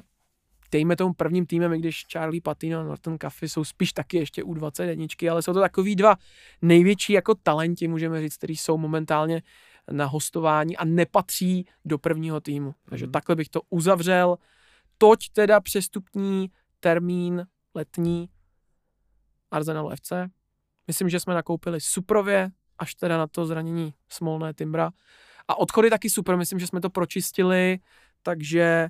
dejme 0.74 0.96
tomu 0.96 1.14
prvním 1.14 1.46
týmem, 1.46 1.74
i 1.74 1.80
když 1.80 2.06
Charlie 2.12 2.42
Patino 2.42 2.80
a 2.80 2.84
Norton 2.84 3.18
Caffey 3.18 3.50
jsou 3.50 3.64
spíš 3.64 3.94
taky 3.94 4.18
ještě 4.18 4.44
u 4.44 4.54
20 4.54 4.84
jedničky, 4.84 5.30
ale 5.30 5.42
jsou 5.42 5.54
to 5.54 5.60
takový 5.60 5.96
dva 5.96 6.16
největší 6.62 7.14
jako 7.14 7.36
talenti, 7.36 7.88
můžeme 7.88 8.22
říct, 8.22 8.38
který 8.38 8.58
jsou 8.58 8.78
momentálně 8.78 9.42
na 9.92 10.06
hostování 10.06 10.78
a 10.78 10.86
nepatří 10.86 11.68
do 11.86 11.98
prvního 11.98 12.42
týmu. 12.42 12.76
Takže 12.90 13.06
mm. 13.06 13.12
takhle 13.12 13.36
bych 13.36 13.50
to 13.50 13.62
uzavřel. 13.70 14.38
Toť 14.98 15.30
teda 15.30 15.60
přestupní 15.60 16.52
termín 16.80 17.46
letní 17.76 18.30
Arsenalu 19.52 19.90
FC. 19.90 20.12
Myslím, 20.88 21.10
že 21.10 21.20
jsme 21.20 21.34
nakoupili 21.34 21.82
suprově, 21.82 22.52
až 22.80 22.96
teda 22.96 23.18
na 23.18 23.28
to 23.28 23.46
zranění 23.46 23.94
Smolné 24.10 24.54
Timbra. 24.54 24.92
A 25.48 25.60
odchody 25.60 25.90
taky 25.90 26.10
super, 26.10 26.38
myslím, 26.38 26.60
že 26.60 26.68
jsme 26.68 26.82
to 26.82 26.90
pročistili, 26.90 27.80
takže 28.24 28.90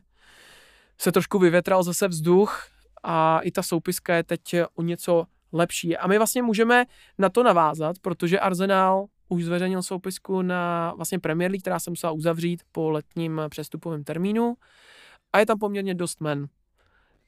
se 1.03 1.11
trošku 1.11 1.39
vyvětral 1.39 1.83
zase 1.83 2.07
vzduch 2.07 2.67
a 3.03 3.39
i 3.39 3.51
ta 3.51 3.63
soupiska 3.63 4.15
je 4.15 4.23
teď 4.23 4.41
o 4.75 4.81
něco 4.81 5.25
lepší. 5.51 5.97
A 5.97 6.07
my 6.07 6.17
vlastně 6.17 6.41
můžeme 6.41 6.85
na 7.17 7.29
to 7.29 7.43
navázat, 7.43 7.95
protože 8.01 8.39
Arsenal 8.39 9.05
už 9.29 9.43
zveřejnil 9.43 9.83
soupisku 9.83 10.41
na 10.41 10.93
vlastně 10.95 11.19
Premier 11.19 11.51
League, 11.51 11.61
která 11.61 11.79
se 11.79 11.89
musela 11.89 12.11
uzavřít 12.11 12.63
po 12.71 12.89
letním 12.89 13.41
přestupovém 13.49 14.03
termínu 14.03 14.53
a 15.33 15.39
je 15.39 15.45
tam 15.45 15.59
poměrně 15.59 15.95
dost 15.95 16.21
men. 16.21 16.47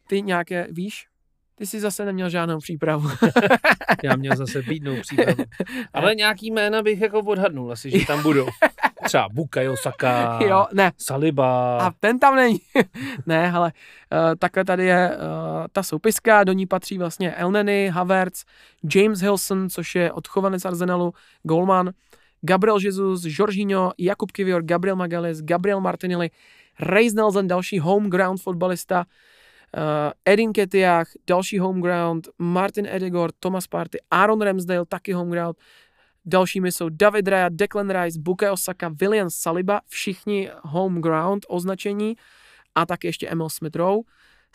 Ty 0.07 0.21
nějaké 0.21 0.67
víš? 0.71 1.07
Ty 1.55 1.65
jsi 1.65 1.80
zase 1.80 2.05
neměl 2.05 2.30
žádnou 2.30 2.59
přípravu. 2.59 3.09
Já 4.03 4.15
měl 4.15 4.36
zase 4.36 4.61
bídnou 4.61 5.01
přípravu. 5.01 5.43
Ale 5.93 6.15
nějaký 6.15 6.51
jména 6.51 6.82
bych 6.82 7.01
jako 7.01 7.19
odhadnul 7.19 7.71
asi, 7.71 7.99
že 7.99 8.05
tam 8.05 8.23
budou. 8.23 8.47
Třeba 9.03 9.29
Bukayo 9.29 9.77
Saka, 9.77 10.39
jo, 10.47 10.65
ne. 10.73 10.91
Saliba. 10.97 11.77
A 11.77 11.91
ten 11.99 12.19
tam 12.19 12.35
není. 12.35 12.59
ne, 13.25 13.51
ale 13.51 13.71
uh, 14.11 14.35
takhle 14.39 14.65
tady 14.65 14.85
je 14.85 15.09
uh, 15.09 15.65
ta 15.71 15.83
soupiska, 15.83 16.43
do 16.43 16.53
ní 16.53 16.65
patří 16.65 16.97
vlastně 16.97 17.31
Elneny, 17.31 17.89
Havertz, 17.93 18.43
James 18.95 19.21
Hilson, 19.21 19.69
což 19.69 19.95
je 19.95 20.11
odchovanec 20.11 20.65
Arsenalu, 20.65 21.13
Golman, 21.43 21.91
Gabriel 22.41 22.77
Jesus, 22.81 23.21
Jorginho, 23.25 23.93
Jakub 23.97 24.31
Kivior, 24.31 24.63
Gabriel 24.63 24.95
Magalhaes, 24.95 25.41
Gabriel 25.41 25.81
Martinelli, 25.81 26.29
Reis 26.79 27.13
Nelson, 27.13 27.47
další 27.47 27.79
home 27.79 28.09
ground 28.09 28.41
fotbalista, 28.41 29.05
uh, 29.77 30.11
Edin 30.25 30.53
Ketiach, 30.53 31.07
další 31.27 31.59
home 31.59 31.81
ground, 31.81 32.27
Martin 32.37 32.85
Edegor, 32.85 33.31
Thomas 33.39 33.67
Party, 33.67 33.97
Aaron 34.11 34.41
Ramsdale, 34.41 34.85
taky 34.85 35.13
home 35.13 35.31
ground, 35.31 35.57
Dalšími 36.26 36.71
jsou 36.71 36.89
David 36.89 37.28
Raya, 37.28 37.49
Declan 37.49 37.89
Rice, 37.89 38.19
Bukayo 38.19 38.53
Osaka, 38.53 38.91
William 39.01 39.30
Saliba, 39.30 39.82
všichni 39.88 40.49
home 40.61 41.01
ground 41.01 41.45
označení 41.49 42.15
a 42.76 42.86
tak 42.86 43.03
ještě 43.03 43.28
Emil 43.30 43.49
Smith 43.49 43.76
Rowe. 43.76 44.01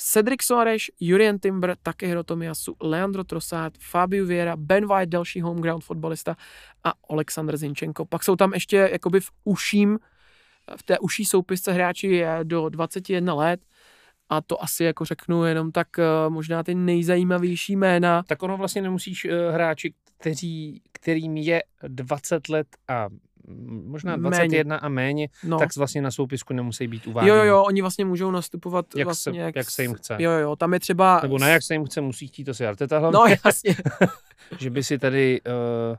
Cedric 0.03 0.43
Soares, 0.43 0.83
Jurien 1.01 1.39
Timber, 1.39 1.77
Takehiro 1.83 2.25
Tomiyasu, 2.25 2.77
Leandro 2.81 3.25
Trossard, 3.25 3.75
Fabio 3.79 4.27
Vieira, 4.27 4.57
Ben 4.57 4.87
White, 4.87 5.11
další 5.11 5.41
home 5.41 5.61
ground 5.61 5.85
fotbalista 5.85 6.37
a 6.85 6.93
Oleksandr 7.09 7.57
Zinchenko. 7.57 8.05
Pak 8.05 8.25
jsou 8.25 8.37
tam 8.37 8.55
ještě 8.55 8.89
jakoby 8.93 9.21
v 9.21 9.31
uším, 9.45 9.99
v 10.77 10.83
té 10.83 10.99
uší 10.99 11.25
soupisce 11.25 11.73
hráči 11.73 12.25
do 12.43 12.69
21 12.69 13.35
let 13.35 13.61
a 14.31 14.41
to 14.41 14.63
asi 14.63 14.85
jako 14.85 15.05
řeknu 15.05 15.45
jenom 15.45 15.73
tak 15.73 15.89
uh, 15.99 16.33
možná 16.33 16.63
ty 16.63 16.75
nejzajímavější 16.75 17.77
jména. 17.77 18.23
Tak 18.27 18.43
ono 18.43 18.57
vlastně 18.57 18.83
nemusíš 18.83 19.25
uh, 19.25 19.31
hráči, 19.55 19.95
kteří, 20.19 20.83
kterým 20.93 21.37
je 21.37 21.63
20 21.89 22.49
let 22.49 22.67
a 22.89 23.09
možná 23.85 24.17
21 24.17 24.77
méně. 24.77 24.81
a 24.81 24.89
méně, 24.89 25.29
no. 25.45 25.59
tak 25.59 25.77
vlastně 25.77 26.03
na 26.03 26.11
soupisku 26.11 26.55
nemusí 26.55 26.87
být 26.87 27.07
uváděni. 27.07 27.29
Jo, 27.31 27.37
jo, 27.37 27.45
jo, 27.45 27.63
oni 27.63 27.81
vlastně 27.81 28.05
můžou 28.05 28.31
nastupovat 28.31 28.87
jak 28.97 29.05
vlastně, 29.05 29.33
se, 29.33 29.39
jak, 29.39 29.57
jak 29.57 29.71
se 29.71 29.83
jim 29.83 29.95
chce. 29.95 30.17
Jo, 30.19 30.31
jo, 30.31 30.57
tam 30.57 30.75
je 30.75 30.81
třeba... 30.81 31.21
Nebo 31.23 31.39
ne, 31.39 31.51
jak 31.51 31.63
se 31.63 31.75
jim 31.75 31.85
chce, 31.85 32.01
musí 32.01 32.27
chtít 32.27 32.45
to 32.45 32.55
si 32.55 32.67
Arteta 32.67 32.99
hlavně. 32.99 33.19
No, 33.19 33.37
jasně. 33.45 33.75
že 34.59 34.71
by 34.71 34.85
si 34.85 34.99
tady 34.99 35.41
uh, 35.41 35.97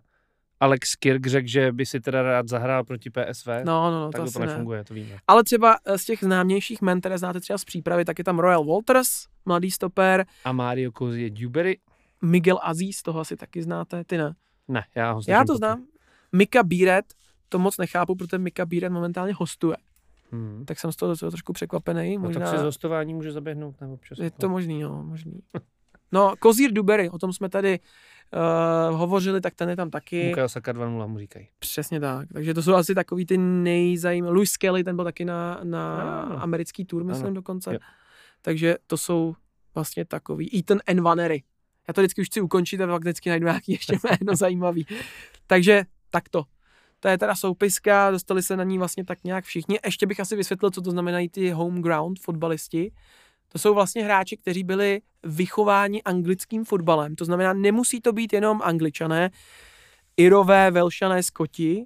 Alex 0.62 0.95
Kirk 0.95 1.28
řekl, 1.28 1.47
že 1.47 1.72
by 1.72 1.86
si 1.86 1.99
teda 1.99 2.22
rád 2.22 2.47
zahrál 2.47 2.84
proti 2.84 3.09
PSV. 3.09 3.47
No, 3.47 3.91
no, 3.91 3.99
no 3.99 4.12
tak 4.12 4.24
to, 4.26 4.32
to 4.32 4.39
nefunguje, 4.39 4.84
to 4.84 4.93
víme. 4.93 5.18
Ale 5.28 5.43
třeba 5.43 5.78
eh, 5.86 5.97
z 5.97 6.05
těch 6.05 6.20
známějších 6.20 6.82
men, 6.82 6.99
které 6.99 7.18
znáte 7.18 7.39
třeba 7.39 7.57
z 7.57 7.66
přípravy, 7.66 8.05
tak 8.05 8.18
je 8.18 8.24
tam 8.24 8.39
Royal 8.39 8.66
Walters, 8.66 9.09
mladý 9.45 9.72
stoper. 9.72 10.26
A 10.45 10.51
Mario 10.51 10.91
Kozie 10.91 11.30
Dubery. 11.30 11.78
Miguel 12.22 12.59
Aziz, 12.62 13.01
toho 13.01 13.20
asi 13.20 13.36
taky 13.36 13.64
znáte, 13.64 14.03
ty 14.03 14.18
ne? 14.18 14.34
Ne, 14.68 14.84
já 14.95 15.12
ho 15.12 15.22
Já 15.28 15.43
to 15.43 15.57
znám. 15.57 15.86
Mika 16.32 16.64
Bíret, 16.64 17.05
to 17.49 17.59
moc 17.59 17.78
nechápu, 17.78 18.16
protože 18.16 18.38
Mika 18.38 18.66
Bíret 18.66 18.91
momentálně 18.91 19.34
hostuje. 19.34 19.78
Hmm. 20.32 20.66
Tak 20.66 20.80
jsem 20.80 20.91
z 20.91 20.95
toho 20.95 21.12
docela 21.12 21.32
trošku 21.32 21.53
překvapený. 21.53 22.18
Možná... 22.18 22.39
No, 22.39 22.45
tak 22.45 22.55
si 22.55 22.62
z 22.62 22.64
hostování 22.66 23.14
může 23.14 23.32
zaběhnout 23.32 23.82
nebo 23.82 23.93
občas. 23.93 24.18
Je 24.18 24.32
to 24.32 24.49
možný, 24.49 24.82
jo, 24.82 25.03
možný. 25.03 25.39
No, 26.12 26.34
Kozír 26.39 26.72
Dubery, 26.72 27.09
o 27.09 27.18
tom 27.18 27.34
jsme 27.34 27.49
tady 27.49 27.80
uh, 28.34 28.97
hovořili, 28.97 29.41
tak 29.41 29.55
ten 29.55 29.69
je 29.69 29.75
tam 29.75 29.89
taky. 29.89 30.29
Bukayo 30.29 30.49
Saka 30.49 30.73
2.0 30.73 31.07
mu 31.07 31.19
říkají. 31.19 31.47
Přesně 31.59 31.99
tak. 31.99 32.27
Takže 32.34 32.53
to 32.53 32.63
jsou 32.63 32.73
asi 32.73 32.95
takový 32.95 33.25
ty 33.25 33.38
nejzajímavější. 33.38 34.36
Louis 34.36 34.57
Kelly, 34.57 34.84
ten 34.84 34.95
byl 34.95 35.05
taky 35.05 35.25
na, 35.25 35.59
na 35.63 36.01
ano. 36.21 36.43
americký 36.43 36.86
tour, 36.86 37.03
myslím 37.03 37.27
ano. 37.27 37.36
dokonce. 37.36 37.73
Jo. 37.73 37.79
Takže 38.41 38.75
to 38.88 38.97
jsou 38.97 39.36
vlastně 39.75 40.05
takový. 40.05 40.59
Ethan 40.59 40.79
Envanery. 40.86 41.43
Já 41.88 41.93
to 41.93 42.01
vždycky 42.01 42.21
už 42.21 42.27
chci 42.27 42.41
ukončit 42.41 42.82
a 42.82 42.88
pak 42.88 43.01
vždycky 43.01 43.29
najdu 43.29 43.45
nějaký 43.45 43.71
ještě 43.71 43.93
jméno 44.03 44.36
zajímavý. 44.36 44.88
Takže 45.47 45.84
takto. 46.09 46.43
To 46.99 47.07
je 47.07 47.17
teda 47.17 47.36
soupiska, 47.36 48.11
dostali 48.11 48.43
se 48.43 48.57
na 48.57 48.63
ní 48.63 48.77
vlastně 48.77 49.05
tak 49.05 49.23
nějak 49.23 49.45
všichni. 49.45 49.79
Ještě 49.86 50.05
bych 50.05 50.19
asi 50.19 50.36
vysvětlil, 50.36 50.71
co 50.71 50.82
to 50.82 50.91
znamenají 50.91 51.29
ty 51.29 51.49
home 51.49 51.82
ground 51.82 52.19
fotbalisti. 52.19 52.91
To 53.52 53.60
jsou 53.60 53.74
vlastně 53.74 54.04
hráči, 54.04 54.38
kteří 54.38 54.64
byli 54.64 55.02
vychováni 55.24 56.04
anglickým 56.04 56.66
fotbalem. 56.66 57.16
To 57.16 57.26
znamená, 57.26 57.54
nemusí 57.54 58.02
to 58.02 58.14
být 58.14 58.34
jenom 58.34 58.62
angličané, 58.64 59.30
Irové, 60.18 60.72
Velšané, 60.72 61.24
Skoti, 61.24 61.86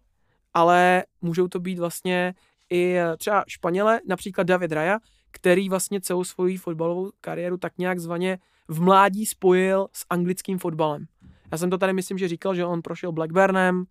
ale 0.54 1.04
můžou 1.22 1.48
to 1.48 1.60
být 1.60 1.80
vlastně 1.80 2.34
i 2.70 2.96
třeba 3.18 3.44
Španěle, 3.48 4.02
například 4.08 4.48
David 4.48 4.72
Raya, 4.72 5.00
který 5.32 5.70
vlastně 5.70 6.02
celou 6.02 6.24
svoji 6.24 6.58
fotbalovou 6.58 7.12
kariéru 7.22 7.58
tak 7.58 7.78
nějak 7.78 8.00
zvaně 8.00 8.38
v 8.68 8.82
mládí 8.82 9.26
spojil 9.26 9.88
s 9.94 10.06
anglickým 10.10 10.60
fotbalem. 10.60 11.06
Já 11.52 11.58
jsem 11.58 11.70
to 11.70 11.78
tady 11.78 11.94
myslím, 11.94 12.18
že 12.18 12.28
říkal, 12.28 12.56
že 12.56 12.66
on 12.66 12.82
prošel 12.82 13.12
Blackburnem, 13.12 13.86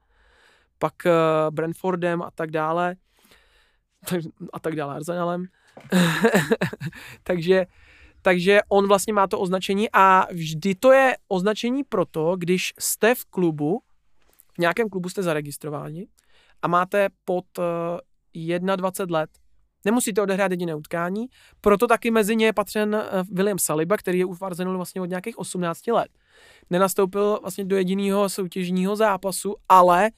pak 0.78 0.94
uh, 1.06 1.12
Brentfordem 1.54 2.22
a 2.22 2.30
tak 2.30 2.50
dále, 2.50 2.96
a 4.52 4.60
tak 4.60 4.76
dále, 4.76 4.94
Arsenalem. 4.94 5.46
takže, 7.22 7.66
takže 8.22 8.60
on 8.68 8.88
vlastně 8.88 9.12
má 9.12 9.26
to 9.26 9.40
označení 9.40 9.88
a 9.92 10.26
vždy 10.32 10.74
to 10.74 10.92
je 10.92 11.16
označení 11.28 11.84
proto, 11.84 12.36
když 12.36 12.72
jste 12.78 13.14
v 13.14 13.24
klubu, 13.24 13.82
v 14.54 14.58
nějakém 14.58 14.88
klubu 14.88 15.08
jste 15.08 15.22
zaregistrováni 15.22 16.06
a 16.62 16.68
máte 16.68 17.08
pod 17.24 17.44
uh, 17.58 17.64
eh, 18.54 18.76
21 18.76 19.18
let, 19.18 19.30
Nemusíte 19.84 20.22
odehrát 20.22 20.50
jediné 20.50 20.74
utkání, 20.74 21.26
proto 21.60 21.86
taky 21.86 22.10
mezi 22.10 22.36
ně 22.36 22.46
je 22.46 22.52
patřen 22.52 22.94
uh, 22.94 23.02
William 23.32 23.58
Saliba, 23.58 23.96
který 23.96 24.18
je 24.18 24.24
u 24.24 24.36
Arsenalu 24.40 24.76
vlastně 24.76 25.00
od 25.00 25.06
nějakých 25.06 25.38
18 25.38 25.86
let. 25.86 26.08
Nenastoupil 26.70 27.38
vlastně 27.40 27.64
do 27.64 27.76
jediného 27.76 28.28
soutěžního 28.28 28.96
zápasu, 28.96 29.54
ale 29.68 30.10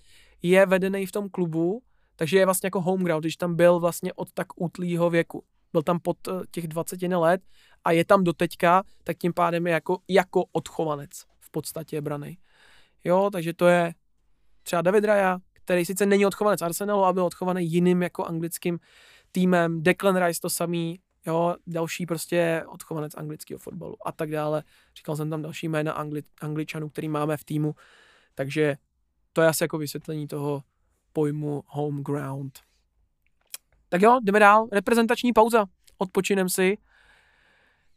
je 0.43 0.67
vedený 0.67 1.07
v 1.07 1.13
tom 1.13 1.29
klubu 1.29 1.83
takže 2.17 2.39
je 2.39 2.45
vlastně 2.45 2.67
jako 2.67 2.81
home 2.81 3.05
ground, 3.05 3.23
když 3.23 3.37
tam 3.37 3.57
byl 3.57 3.81
vlastně 3.81 4.13
od 4.13 4.33
tak 4.33 4.47
útlýho 4.61 5.11
věku. 5.11 5.45
Byl 5.73 5.83
tam 5.83 6.01
pod 6.01 6.29
eh, 6.29 6.33
těch 6.51 6.69
20 6.69 7.03
let 7.03 7.41
a 7.85 7.93
je 7.93 8.05
tam 8.05 8.25
doteďka, 8.25 8.83
tak 9.05 9.19
tím 9.19 9.33
pádem 9.33 9.67
je 9.67 9.73
jako, 9.73 9.99
jako 10.09 10.45
odchovanec 10.53 11.11
v 11.41 11.51
podstatě 11.51 12.01
braný. 12.01 12.39
Jo, 13.05 13.31
takže 13.33 13.53
to 13.53 13.67
je 13.67 13.95
třeba 14.63 14.83
David 14.83 15.05
Raya, 15.05 15.39
který 15.53 15.85
sice 15.85 16.07
není 16.07 16.27
odchovanec 16.27 16.63
Arsenalu, 16.63 17.05
ale 17.05 17.13
byl 17.13 17.25
odchovaný 17.25 17.73
jiným 17.73 18.03
jako 18.03 18.25
anglickým 18.25 18.79
týmem. 19.33 19.83
Declan 19.83 20.25
Rice 20.25 20.41
to 20.41 20.51
samý, 20.51 21.01
jo, 21.27 21.55
další 21.67 22.07
prostě 22.07 22.65
odchovanec 22.67 23.15
anglického 23.15 23.59
fotbalu 23.59 23.97
a 24.07 24.13
tak 24.13 24.31
dále. 24.31 24.63
Říkal 24.97 25.17
jsem 25.17 25.31
tam 25.31 25.43
další 25.43 25.69
jména 25.69 25.93
Angli, 25.93 26.23
angličanů, 26.41 26.89
který 26.89 27.09
máme 27.09 27.37
v 27.37 27.45
týmu, 27.45 27.75
takže 28.35 28.77
to 29.33 29.43
je 29.43 29.49
asi 29.49 29.65
jako 29.65 29.79
vysvětlení 29.79 30.27
toho, 30.27 30.63
pojmu 31.17 31.63
home 31.67 32.03
ground. 32.03 32.59
Tak 33.89 34.03
jo, 34.03 34.21
jdeme 34.25 34.39
dál. 34.39 34.69
Reprezentační 34.73 35.33
pauza. 35.33 35.67
Odpočinem 35.99 36.49
si. 36.49 36.79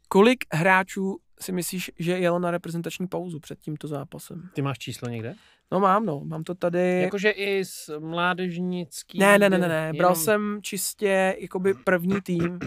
Kolik 0.08 0.44
hráčů 0.52 1.16
si 1.40 1.52
myslíš, 1.52 1.90
že 1.98 2.18
jelo 2.18 2.38
na 2.38 2.50
reprezentační 2.50 3.06
pauzu 3.06 3.40
před 3.40 3.60
tímto 3.60 3.88
zápasem? 3.88 4.50
Ty 4.54 4.62
máš 4.62 4.78
číslo 4.78 5.08
někde? 5.08 5.34
No 5.72 5.80
mám, 5.80 6.06
no. 6.06 6.20
Mám 6.24 6.44
to 6.44 6.54
tady. 6.54 7.00
Jakože 7.02 7.30
i 7.30 7.64
z 7.64 7.90
mládežnický... 7.98 9.18
Ne, 9.18 9.38
ne, 9.38 9.50
ne, 9.50 9.58
ne, 9.58 9.68
ne. 9.68 9.92
Bral 9.92 10.12
jenom... 10.12 10.24
jsem 10.24 10.58
čistě 10.62 11.36
jakoby 11.38 11.74
první 11.74 12.20
tým. 12.20 12.58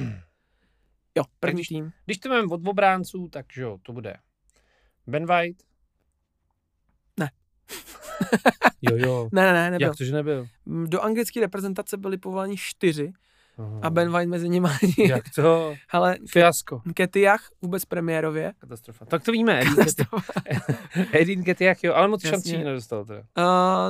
Jo, 1.18 1.24
první 1.39 1.56
když, 1.56 1.68
tým. 1.68 1.91
Když 2.06 2.18
to 2.18 2.30
máme 2.30 2.47
od 2.51 2.68
obránců, 2.68 3.28
tak 3.28 3.45
jo, 3.58 3.78
to 3.84 3.93
bude 3.93 4.18
Ben 5.08 5.26
White. 5.26 5.64
Ne. 8.32 8.39
Jo, 8.91 8.97
jo. 8.97 9.30
ne, 9.32 9.41
ne, 9.45 9.53
ne, 9.53 9.71
nebyl. 9.71 9.88
Jak 9.88 9.97
to, 9.97 10.03
že 10.03 10.13
nebyl? 10.13 10.47
Do 10.65 11.01
anglické 11.01 11.39
reprezentace 11.39 11.97
byli 11.97 12.17
povoláni 12.17 12.57
čtyři 12.57 13.13
Aha. 13.57 13.80
a 13.82 13.89
Ben 13.89 14.11
White 14.11 14.30
mezi 14.30 14.49
nimi. 14.49 14.69
Jak 14.97 15.24
to? 15.36 15.76
Ale 15.89 16.17
Fiasko. 16.30 16.82
Ketiach 16.93 17.49
vůbec 17.61 17.86
premiérově. 17.86 18.53
Katastrofa. 18.59 19.05
Tak 19.05 19.24
to 19.24 19.32
víme. 19.32 19.61
Edin 21.11 21.43
Ketiach, 21.43 21.78
jo, 21.84 21.93
ale 21.93 22.07
moc 22.07 22.21
šancí 22.28 22.57
nedostal 22.57 23.05
to. 23.05 23.13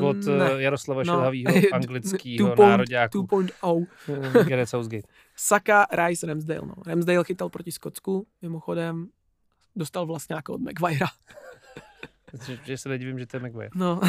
Uh, 0.02 0.08
Od 0.08 0.26
ne. 0.26 0.52
Eh, 0.52 0.62
Jaroslava 0.62 1.04
no. 1.04 1.14
Šilhavýho 1.14 1.52
anglického 1.72 2.56
nároďáku. 2.56 3.18
2.0. 3.22 4.48
Gareth 4.48 4.70
Southgate. 4.70 5.08
Saka, 5.36 5.88
Rice, 5.92 6.28
Ramsdale. 6.28 6.62
No. 6.68 6.74
Ramsdale 6.86 7.24
chytal 7.24 7.50
proti 7.50 7.72
Skotsku, 7.72 8.28
mimochodem 8.42 9.08
dostal 9.76 10.06
vlastně 10.06 10.36
jako 10.36 10.54
od 10.54 10.62
Maguirea. 10.62 11.08
Že 12.64 12.78
se 12.78 12.90
nedivím, 12.90 13.20
že 13.20 13.28
to 13.28 13.38
je 13.38 13.40
McVay. 13.40 13.70
No, 13.76 14.00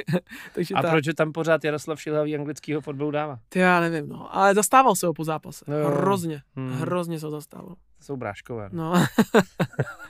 takže 0.54 0.74
A 0.74 0.82
tak. 0.82 0.90
proč 0.90 1.04
tam 1.16 1.32
pořád 1.32 1.64
Jaroslav 1.64 2.00
Šilhavý 2.00 2.36
anglického 2.36 2.80
fotbalu 2.80 3.10
dává? 3.10 3.38
Ty 3.48 3.58
já 3.58 3.80
nevím, 3.80 4.08
no. 4.08 4.36
Ale 4.36 4.54
zastával 4.54 4.96
se 4.96 5.06
ho 5.06 5.14
po 5.14 5.24
zápase. 5.24 5.64
No, 5.68 5.90
hrozně, 5.90 6.42
hmm. 6.56 6.72
hrozně 6.72 7.20
se 7.20 7.26
ho 7.26 7.30
zastával. 7.30 7.74
To 7.98 8.04
jsou 8.04 8.16
bráškové. 8.16 8.68
No. 8.72 8.92
No, 8.92 9.06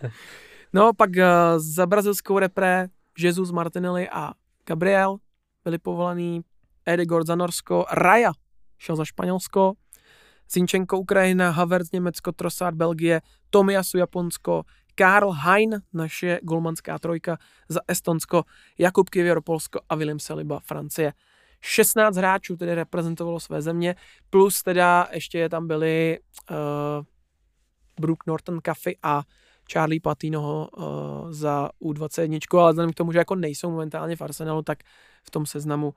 no 0.73 0.93
pak 0.95 1.11
uh, 1.11 1.25
za 1.57 1.87
brazilskou 1.87 2.39
repre 2.39 2.89
Jesus 3.19 3.51
Martinelli 3.51 4.09
a 4.09 4.33
Gabriel 4.67 5.17
byli 5.65 5.79
povolaný 5.79 6.41
Edegor 6.87 7.27
za 7.27 7.35
Norsko, 7.35 7.87
Raja 7.93 8.33
šel 8.79 8.97
za 8.97 9.05
Španělsko, 9.05 9.73
Zinchenko 10.53 10.99
Ukrajina, 10.99 11.51
Havertz 11.51 11.93
Německo, 11.93 12.33
Trossard 12.33 12.77
Belgie, 12.77 13.21
Tomiasu 13.51 13.99
Japonsko, 13.99 14.63
Karl 14.95 15.31
Hein, 15.31 15.83
naše 15.93 16.41
golmanská 16.43 16.99
trojka 16.99 17.39
za 17.69 17.81
Estonsko, 17.89 18.43
Jakub 18.79 19.11
Kivěr 19.11 19.41
Polsko 19.41 19.81
a 19.89 19.95
William 19.95 20.19
Saliba 20.19 20.61
Francie. 20.61 21.13
16 21.61 22.17
hráčů 22.17 22.57
tedy 22.57 22.75
reprezentovalo 22.75 23.41
své 23.41 23.63
země, 23.63 23.97
plus 24.31 24.63
teda 24.63 25.09
ještě 25.13 25.49
tam 25.49 25.67
byli 25.67 26.19
uh, 26.51 26.57
Brook 28.01 28.27
Norton 28.27 28.61
Caffey 28.63 28.97
a 29.03 29.23
Charlie 29.73 30.01
Patinoho 30.01 30.69
uh, 30.77 30.85
za 31.33 31.71
U21, 31.83 32.61
ale 32.61 32.73
vzhledem 32.73 32.93
k 32.93 32.97
tomu, 32.97 33.13
že 33.13 33.19
jako 33.19 33.35
nejsou 33.35 33.71
momentálně 33.71 34.17
v 34.17 34.23
Arsenalu, 34.23 34.63
tak 34.63 34.79
v 35.23 35.31
tom 35.31 35.47
seznamu 35.47 35.95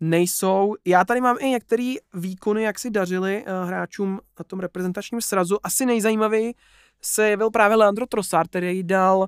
nejsou. 0.00 0.74
Já 0.84 1.04
tady 1.04 1.20
mám 1.20 1.36
i 1.40 1.48
některé 1.50 1.94
výkony, 2.14 2.62
jak 2.62 2.78
si 2.78 2.90
dařili 2.90 3.44
uh, 3.44 3.68
hráčům 3.68 4.20
na 4.38 4.44
tom 4.44 4.60
reprezentačním 4.60 5.20
srazu. 5.20 5.58
Asi 5.62 5.86
nejzajímavěji 5.86 6.54
se 7.02 7.28
jevil 7.28 7.50
právě 7.50 7.76
Leandro 7.76 8.06
Trossard, 8.06 8.48
který 8.48 8.82
dal 8.82 9.18
uh, 9.18 9.26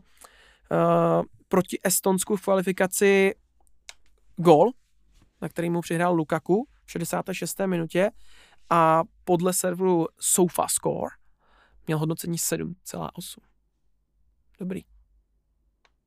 proti 1.49 1.79
Estonsku 1.83 2.37
v 2.37 2.43
kvalifikaci 2.43 3.35
gol, 4.37 4.70
na 5.41 5.49
který 5.49 5.70
mu 5.70 5.81
přihrál 5.81 6.14
Lukaku 6.14 6.68
v 6.85 6.91
66. 6.91 7.61
minutě 7.66 8.11
a 8.70 9.03
podle 9.25 9.53
serveru 9.53 10.07
SofaScore 10.20 11.16
měl 11.87 11.99
hodnocení 11.99 12.39
7,8. 12.39 13.39
Dobrý. 14.59 14.81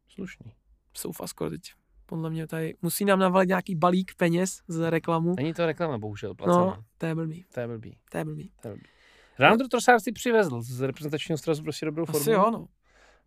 Slušný. 0.07 0.53
SofaScore 0.93 1.49
teď 1.49 1.73
podle 2.05 2.29
mě 2.29 2.47
tady 2.47 2.75
musí 2.81 3.05
nám 3.05 3.19
navalit 3.19 3.49
nějaký 3.49 3.75
balík 3.75 4.15
peněz 4.15 4.61
za 4.67 4.89
reklamu. 4.89 5.33
Není 5.37 5.53
to 5.53 5.65
reklama, 5.65 5.97
bohužel, 5.97 6.35
placená. 6.35 6.65
No, 6.65 6.83
to 6.97 7.05
je 7.05 7.15
blbý. 7.15 7.45
To 7.53 7.59
je 7.59 7.67
blbý. 7.67 7.97
To 8.09 8.17
je 8.17 8.25
blbý. 8.25 8.51
To 8.61 8.67
je 8.67 8.73
blbý. 8.73 8.87
Leandro 9.39 9.67
Trossard 9.67 10.03
si 10.03 10.11
přivezl 10.11 10.61
z 10.61 10.81
reprezentačního 10.81 11.37
strazu 11.37 11.63
prostě 11.63 11.85
dobrou 11.85 12.05
formu. 12.05 12.19
Asi 12.19 12.31
jo, 12.31 12.51
no. 12.51 12.67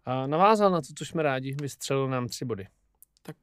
A 0.05 0.27
navázal 0.27 0.71
na 0.71 0.81
to, 0.81 0.87
co 0.99 1.05
jsme 1.05 1.23
rádi, 1.23 1.57
vystřelil 1.61 2.09
nám 2.09 2.29
tři 2.29 2.45
body. 2.45 2.67
Tak 3.23 3.37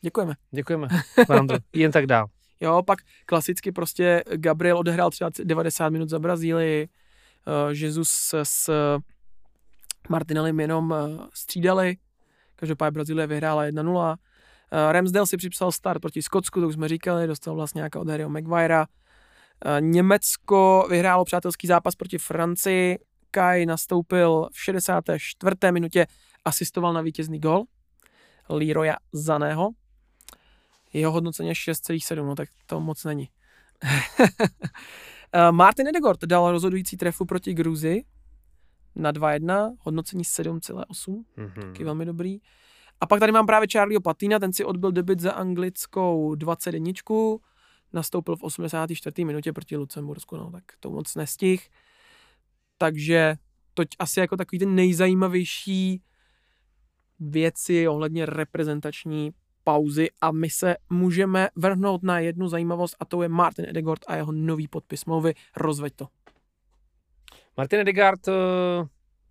děkujeme. 0.00 0.34
Děkujeme, 0.50 0.88
Leandro. 1.28 1.58
Jen 1.72 1.92
tak 1.92 2.06
dál. 2.06 2.26
Jo, 2.60 2.82
pak 2.82 2.98
klasicky 3.26 3.72
prostě 3.72 4.24
Gabriel 4.36 4.78
odehrál 4.78 5.10
třeba 5.10 5.30
90 5.44 5.88
minut 5.88 6.08
za 6.08 6.18
Brazílii, 6.18 6.88
uh, 7.46 7.70
Jesus 7.70 8.34
s 8.42 8.70
Martinelli 10.08 10.62
jenom 10.62 10.90
uh, 10.90 11.26
střídali, 11.34 11.96
každopádně 12.56 12.94
Brazílie 12.94 13.26
vyhrála 13.26 13.64
1-0. 13.64 13.92
Uh, 13.92 14.16
Ramsdale 14.92 15.26
si 15.26 15.36
připsal 15.36 15.72
start 15.72 16.00
proti 16.00 16.22
Skotsku, 16.22 16.60
to 16.60 16.68
už 16.68 16.74
jsme 16.74 16.88
říkali, 16.88 17.26
dostal 17.26 17.54
vlastně 17.54 17.78
nějaká 17.78 18.00
od 18.00 18.08
Harryho 18.08 18.30
Maguirea. 18.30 18.86
Německo 19.80 20.86
vyhrálo 20.90 21.24
přátelský 21.24 21.66
zápas 21.66 21.94
proti 21.94 22.18
Francii, 22.18 22.98
Kai 23.30 23.66
nastoupil 23.66 24.48
v 24.52 24.60
64. 24.60 25.56
minutě, 25.70 26.06
asistoval 26.44 26.92
na 26.92 27.00
vítězný 27.00 27.38
gol 27.40 27.64
Leroya 28.48 28.96
Zaného. 29.12 29.70
Jeho 30.92 31.12
hodnocení 31.12 31.48
je 31.48 31.54
6,7, 31.54 32.26
no 32.26 32.34
tak 32.34 32.48
to 32.66 32.80
moc 32.80 33.04
není. 33.04 33.28
Martin 35.50 35.88
Edegord 35.88 36.24
dal 36.24 36.50
rozhodující 36.50 36.96
trefu 36.96 37.24
proti 37.24 37.54
Gruzi 37.54 38.04
na 38.96 39.12
2-1, 39.12 39.76
hodnocení 39.80 40.22
7,8, 40.22 41.24
mm-hmm. 41.36 41.72
taky 41.72 41.84
velmi 41.84 42.04
dobrý. 42.04 42.38
A 43.00 43.06
pak 43.06 43.20
tady 43.20 43.32
mám 43.32 43.46
právě 43.46 43.68
Charlieho 43.72 44.00
Patina, 44.00 44.38
ten 44.38 44.52
si 44.52 44.64
odbil 44.64 44.92
debit 44.92 45.20
za 45.20 45.32
anglickou 45.32 46.34
21, 46.34 46.92
nastoupil 47.92 48.36
v 48.36 48.42
84. 48.42 49.24
minutě 49.24 49.52
proti 49.52 49.76
Lucembursku, 49.76 50.36
no 50.36 50.50
tak 50.50 50.64
to 50.80 50.90
moc 50.90 51.14
nestih. 51.14 51.70
Takže 52.78 53.34
to 53.74 53.82
asi 53.98 54.20
jako 54.20 54.36
takový 54.36 54.58
ten 54.58 54.74
nejzajímavější 54.74 56.02
věci 57.20 57.88
ohledně 57.88 58.26
reprezentační 58.26 59.30
pauzy 59.64 60.08
a 60.20 60.32
my 60.32 60.50
se 60.50 60.76
můžeme 60.90 61.48
vrhnout 61.56 62.02
na 62.02 62.18
jednu 62.18 62.48
zajímavost 62.48 62.96
a 63.00 63.04
to 63.04 63.22
je 63.22 63.28
Martin 63.28 63.64
Edegord 63.68 64.00
a 64.06 64.16
jeho 64.16 64.32
nový 64.32 64.68
podpis 64.68 65.00
smlouvy. 65.00 65.34
Rozveď 65.56 65.92
to. 65.96 66.08
Martin 67.56 67.80
Edegard 67.80 68.28
uh, 68.28 68.34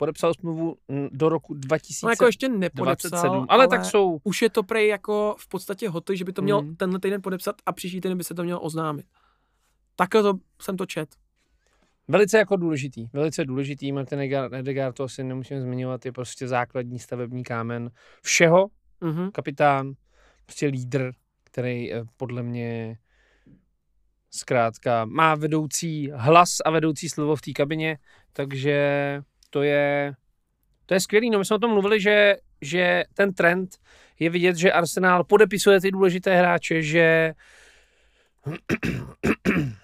podepsal 0.01 0.33
smlouvu 0.33 0.75
do 1.11 1.29
roku 1.29 1.53
2027. 1.53 2.07
No 2.07 2.11
jako 2.11 2.25
ještě 2.25 2.49
nepodepsal, 2.49 3.31
ale, 3.31 3.45
ale 3.49 3.67
tak 3.67 3.85
jsou. 3.85 4.19
Už 4.23 4.41
je 4.41 4.49
to 4.49 4.63
prej 4.63 4.87
jako 4.87 5.35
v 5.39 5.47
podstatě 5.47 5.89
hotový, 5.89 6.17
že 6.17 6.25
by 6.25 6.33
to 6.33 6.41
měl 6.41 6.59
hmm. 6.59 6.75
tenhle 6.75 6.99
týden 6.99 7.21
podepsat 7.21 7.55
a 7.65 7.71
příští 7.71 8.01
týden 8.01 8.17
by 8.17 8.23
se 8.23 8.33
to 8.33 8.43
mělo 8.43 8.61
oznámit. 8.61 9.05
Takhle 9.95 10.23
to 10.23 10.33
jsem 10.61 10.77
to 10.77 10.85
čet. 10.85 11.15
Velice 12.07 12.37
jako 12.37 12.55
důležitý, 12.55 13.07
velice 13.13 13.45
důležitý. 13.45 13.91
Martin 13.91 14.19
Edegard, 14.53 14.95
to 14.95 15.03
asi 15.03 15.23
nemusím 15.23 15.61
zmiňovat, 15.61 16.05
je 16.05 16.11
prostě 16.11 16.47
základní 16.47 16.99
stavební 16.99 17.43
kámen 17.43 17.91
všeho. 18.21 18.67
Mm-hmm. 19.01 19.31
Kapitán, 19.31 19.93
prostě 20.45 20.67
lídr, 20.67 21.11
který 21.43 21.93
eh, 21.93 22.03
podle 22.17 22.43
mě 22.43 22.97
zkrátka 24.31 25.05
má 25.05 25.35
vedoucí 25.35 26.11
hlas 26.13 26.49
a 26.65 26.71
vedoucí 26.71 27.09
slovo 27.09 27.35
v 27.35 27.41
té 27.41 27.51
kabině, 27.51 27.97
takže 28.33 29.21
to 29.51 29.63
je, 29.63 30.13
to 30.85 30.93
je 30.93 30.99
skvělý. 30.99 31.29
No 31.29 31.39
my 31.39 31.45
jsme 31.45 31.55
o 31.55 31.59
tom 31.59 31.71
mluvili, 31.71 32.01
že, 32.01 32.35
že 32.61 33.03
ten 33.13 33.33
trend 33.33 33.77
je 34.19 34.29
vidět, 34.29 34.55
že 34.55 34.71
Arsenal 34.71 35.23
podepisuje 35.23 35.81
ty 35.81 35.91
důležité 35.91 36.37
hráče, 36.37 36.81
že 36.81 37.33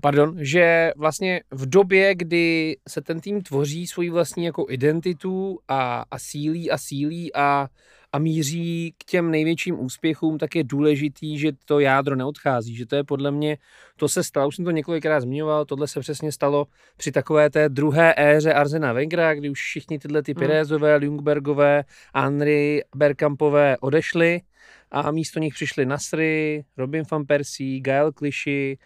pardon, 0.00 0.36
že 0.38 0.92
vlastně 0.96 1.40
v 1.50 1.66
době, 1.68 2.14
kdy 2.14 2.76
se 2.88 3.00
ten 3.00 3.20
tým 3.20 3.42
tvoří 3.42 3.86
svoji 3.86 4.10
vlastní 4.10 4.44
jako 4.44 4.66
identitu 4.68 5.58
a, 5.68 6.04
a 6.10 6.18
sílí 6.18 6.70
a 6.70 6.78
sílí 6.78 7.34
a, 7.34 7.68
a 8.14 8.18
míří 8.18 8.94
k 8.98 9.04
těm 9.04 9.30
největším 9.30 9.80
úspěchům, 9.80 10.38
tak 10.38 10.56
je 10.56 10.64
důležitý, 10.64 11.38
že 11.38 11.52
to 11.64 11.80
jádro 11.80 12.16
neodchází, 12.16 12.76
že 12.76 12.86
to 12.86 12.96
je 12.96 13.04
podle 13.04 13.30
mě, 13.30 13.58
to 13.96 14.08
se 14.08 14.24
stalo, 14.24 14.48
už 14.48 14.56
jsem 14.56 14.64
to 14.64 14.70
několikrát 14.70 15.20
zmiňoval, 15.20 15.64
tohle 15.64 15.88
se 15.88 16.00
přesně 16.00 16.32
stalo 16.32 16.66
při 16.96 17.12
takové 17.12 17.50
té 17.50 17.68
druhé 17.68 18.14
éře 18.16 18.52
Arzena 18.52 18.92
Wengera, 18.92 19.34
kdy 19.34 19.50
už 19.50 19.60
všichni 19.60 19.98
tyhle 19.98 20.22
ty 20.22 20.32
hmm. 20.32 20.38
Pirezové, 20.38 20.96
Ljungbergové, 20.96 21.84
Henry, 22.14 22.84
Berkampové 22.96 23.76
odešli 23.80 24.40
a 24.90 25.10
místo 25.10 25.40
nich 25.40 25.54
přišli 25.54 25.86
Nasry, 25.86 26.64
Robin 26.76 27.02
van 27.10 27.24
Persie, 27.26 27.80
Gael 27.80 28.12
Clichy, 28.12 28.78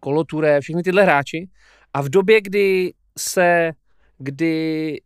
Koloture, 0.00 0.60
všichni 0.60 0.82
tyhle 0.82 1.02
hráči 1.02 1.48
a 1.94 2.02
v 2.02 2.08
době, 2.08 2.40
kdy 2.40 2.92
se 3.18 3.72
kdy 4.18 5.00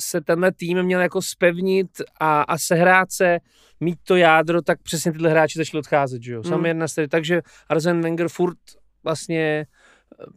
se 0.00 0.20
tenhle 0.20 0.52
tým 0.52 0.82
měl 0.82 1.00
jako 1.00 1.22
spevnit 1.22 1.88
a, 2.20 2.42
a 2.42 2.58
sehrát 2.58 3.12
se, 3.12 3.38
mít 3.80 3.98
to 4.04 4.16
jádro, 4.16 4.62
tak 4.62 4.82
přesně 4.82 5.12
tyhle 5.12 5.30
hráči 5.30 5.58
začali 5.58 5.78
odcházet, 5.78 6.22
že 6.22 6.32
jo. 6.32 6.42
Mm. 6.58 6.66
jedna 6.66 6.86
takže 7.08 7.42
Arzen 7.68 8.00
Wenger 8.00 8.28
furt 8.28 8.58
vlastně 9.04 9.66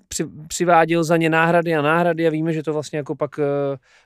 při, 0.07 0.25
přiváděl 0.47 1.03
za 1.03 1.17
ně 1.17 1.29
náhrady 1.29 1.75
a 1.75 1.81
náhrady 1.81 2.27
a 2.27 2.29
víme, 2.29 2.53
že 2.53 2.63
to 2.63 2.73
vlastně 2.73 2.97
jako 2.97 3.15
pak 3.15 3.37
uh, 3.37 3.45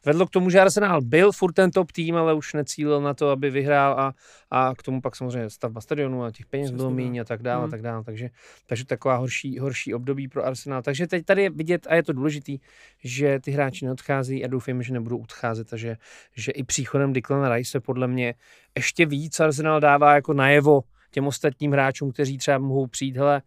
vedlo 0.06 0.26
k 0.26 0.30
tomu, 0.30 0.50
že 0.50 0.60
Arsenal 0.60 1.02
byl 1.02 1.32
furt 1.32 1.52
ten 1.52 1.72
top 1.72 1.92
tým, 1.92 2.16
ale 2.16 2.34
už 2.34 2.54
necílil 2.54 3.02
na 3.02 3.14
to, 3.14 3.30
aby 3.30 3.50
vyhrál 3.50 4.00
a, 4.00 4.14
a 4.52 4.76
k 4.76 4.84
tomu 4.84 5.02
pak 5.02 5.16
samozřejmě 5.16 5.50
stavba 5.50 5.82
stadionu 5.82 6.24
a 6.24 6.32
těch 6.32 6.46
peněz 6.46 6.72
bylo 6.72 6.92
méně 6.92 7.22
a 7.22 7.24
tak 7.24 7.42
dále 7.42 7.58
hmm. 7.58 7.68
a 7.68 7.72
tak 7.72 7.82
dále, 7.82 8.04
takže, 8.04 8.30
takže 8.66 8.86
taková 8.86 9.16
horší, 9.16 9.60
horší 9.60 9.94
období 9.94 10.28
pro 10.28 10.46
Arsenal. 10.46 10.82
Takže 10.82 11.08
teď 11.08 11.26
tady 11.26 11.44
je 11.44 11.50
vidět 11.50 11.88
a 11.90 11.96
je 11.96 12.04
to 12.04 12.14
důležitý, 12.14 12.60
že 13.04 13.40
ty 13.40 13.52
hráči 13.52 13.86
neodchází 13.86 14.46
a 14.46 14.48
doufejme, 14.48 14.84
že 14.84 14.94
nebudou 14.94 15.18
odcházet 15.18 15.74
a 15.74 15.78
že, 15.78 15.98
že 16.36 16.52
i 16.52 16.64
příchodem 16.64 17.14
Declan 17.14 17.52
Rice 17.52 17.72
se 17.72 17.80
podle 17.80 18.08
mě 18.08 18.34
ještě 18.76 19.06
víc 19.06 19.40
Arsenal 19.40 19.80
dává 19.80 20.16
jako 20.16 20.34
najevo 20.34 20.82
těm 21.12 21.28
ostatním 21.28 21.72
hráčům, 21.72 22.12
kteří 22.12 22.38
třeba 22.38 22.58
mohou 22.58 22.88
přijít, 22.88 23.18
hele, 23.18 23.42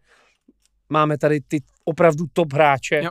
máme 0.88 1.18
tady 1.18 1.40
ty 1.40 1.62
opravdu 1.84 2.24
top 2.32 2.52
hráče 2.52 3.02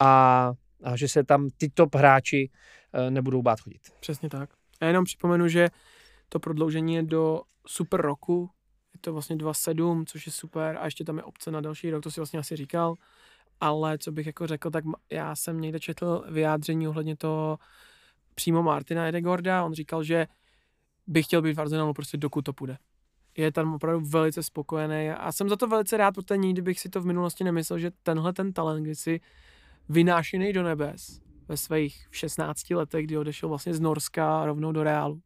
a, 0.00 0.52
a 0.84 0.96
že 0.96 1.08
se 1.08 1.24
tam 1.24 1.48
ty 1.56 1.68
top 1.68 1.94
hráči 1.94 2.50
uh, 2.94 3.10
nebudou 3.10 3.42
bát 3.42 3.60
chodit. 3.60 3.80
Přesně 4.00 4.28
tak. 4.28 4.50
A 4.80 4.84
jenom 4.84 5.04
připomenu, 5.04 5.48
že 5.48 5.68
to 6.28 6.40
prodloužení 6.40 6.94
je 6.94 7.02
do 7.02 7.40
super 7.66 8.00
roku, 8.00 8.50
je 8.94 9.00
to 9.00 9.12
vlastně 9.12 9.36
2.7, 9.36 10.04
což 10.06 10.26
je 10.26 10.32
super. 10.32 10.76
A 10.80 10.84
ještě 10.84 11.04
tam 11.04 11.16
je 11.16 11.22
opce 11.22 11.50
na 11.50 11.60
další 11.60 11.90
rok, 11.90 12.02
to 12.02 12.10
si 12.10 12.20
vlastně 12.20 12.38
asi 12.38 12.56
říkal, 12.56 12.94
ale 13.60 13.98
co 13.98 14.12
bych 14.12 14.26
jako 14.26 14.46
řekl, 14.46 14.70
tak 14.70 14.84
já 15.12 15.36
jsem 15.36 15.60
někde 15.60 15.80
četl 15.80 16.24
vyjádření 16.30 16.88
ohledně 16.88 17.16
toho 17.16 17.58
přímo 18.34 18.62
Martina 18.62 19.08
Edegorda, 19.08 19.64
on 19.64 19.74
říkal, 19.74 20.02
že 20.04 20.26
by 21.06 21.22
chtěl 21.22 21.42
být 21.42 21.52
v 21.52 21.60
Arsenalu 21.60 21.92
prostě 21.92 22.16
dokud 22.16 22.42
to 22.42 22.52
půjde 22.52 22.78
je 23.38 23.52
tam 23.52 23.74
opravdu 23.74 24.06
velice 24.06 24.42
spokojený 24.42 25.10
a 25.10 25.32
jsem 25.32 25.48
za 25.48 25.56
to 25.56 25.66
velice 25.66 25.96
rád, 25.96 26.14
protože 26.14 26.36
nikdy 26.36 26.62
bych 26.62 26.80
si 26.80 26.88
to 26.88 27.00
v 27.00 27.06
minulosti 27.06 27.44
nemyslel, 27.44 27.78
že 27.78 27.90
tenhle 28.02 28.32
ten 28.32 28.52
talent, 28.52 28.82
kdy 28.82 28.94
si 28.94 29.20
vynášený 29.88 30.52
do 30.52 30.62
nebes 30.62 31.20
ve 31.48 31.56
svých 31.56 32.06
16 32.10 32.70
letech, 32.70 33.06
kdy 33.06 33.18
odešel 33.18 33.48
vlastně 33.48 33.74
z 33.74 33.80
Norska 33.80 34.46
rovnou 34.46 34.72
do 34.72 34.82
Reálu, 34.82 35.22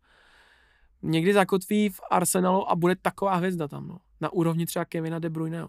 někdy 1.02 1.32
zakotví 1.32 1.88
v 1.88 2.00
Arsenalu 2.10 2.70
a 2.70 2.76
bude 2.76 2.96
taková 2.96 3.34
hvězda 3.34 3.68
tam, 3.68 3.88
no, 3.88 3.98
na 4.20 4.32
úrovni 4.32 4.66
třeba 4.66 4.84
Kevina 4.84 5.18
De 5.18 5.30
Bruyneho. 5.30 5.68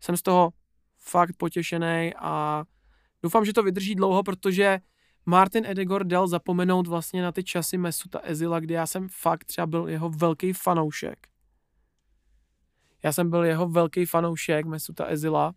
Jsem 0.00 0.16
z 0.16 0.22
toho 0.22 0.52
fakt 0.98 1.36
potěšený 1.36 2.12
a 2.18 2.64
doufám, 3.22 3.44
že 3.44 3.52
to 3.52 3.62
vydrží 3.62 3.94
dlouho, 3.94 4.22
protože 4.22 4.80
Martin 5.26 5.66
Edegor 5.66 6.04
dal 6.04 6.28
zapomenout 6.28 6.86
vlastně 6.86 7.22
na 7.22 7.32
ty 7.32 7.44
časy 7.44 7.78
Mesuta 7.78 8.20
Ezila, 8.22 8.60
kdy 8.60 8.74
já 8.74 8.86
jsem 8.86 9.08
fakt 9.08 9.44
třeba 9.44 9.66
byl 9.66 9.88
jeho 9.88 10.10
velký 10.10 10.52
fanoušek. 10.52 11.29
Já 13.02 13.12
jsem 13.12 13.30
byl 13.30 13.44
jeho 13.44 13.68
velký 13.68 14.06
fanoušek 14.06 14.66
Mesuta 14.66 15.06
Ezila 15.06 15.52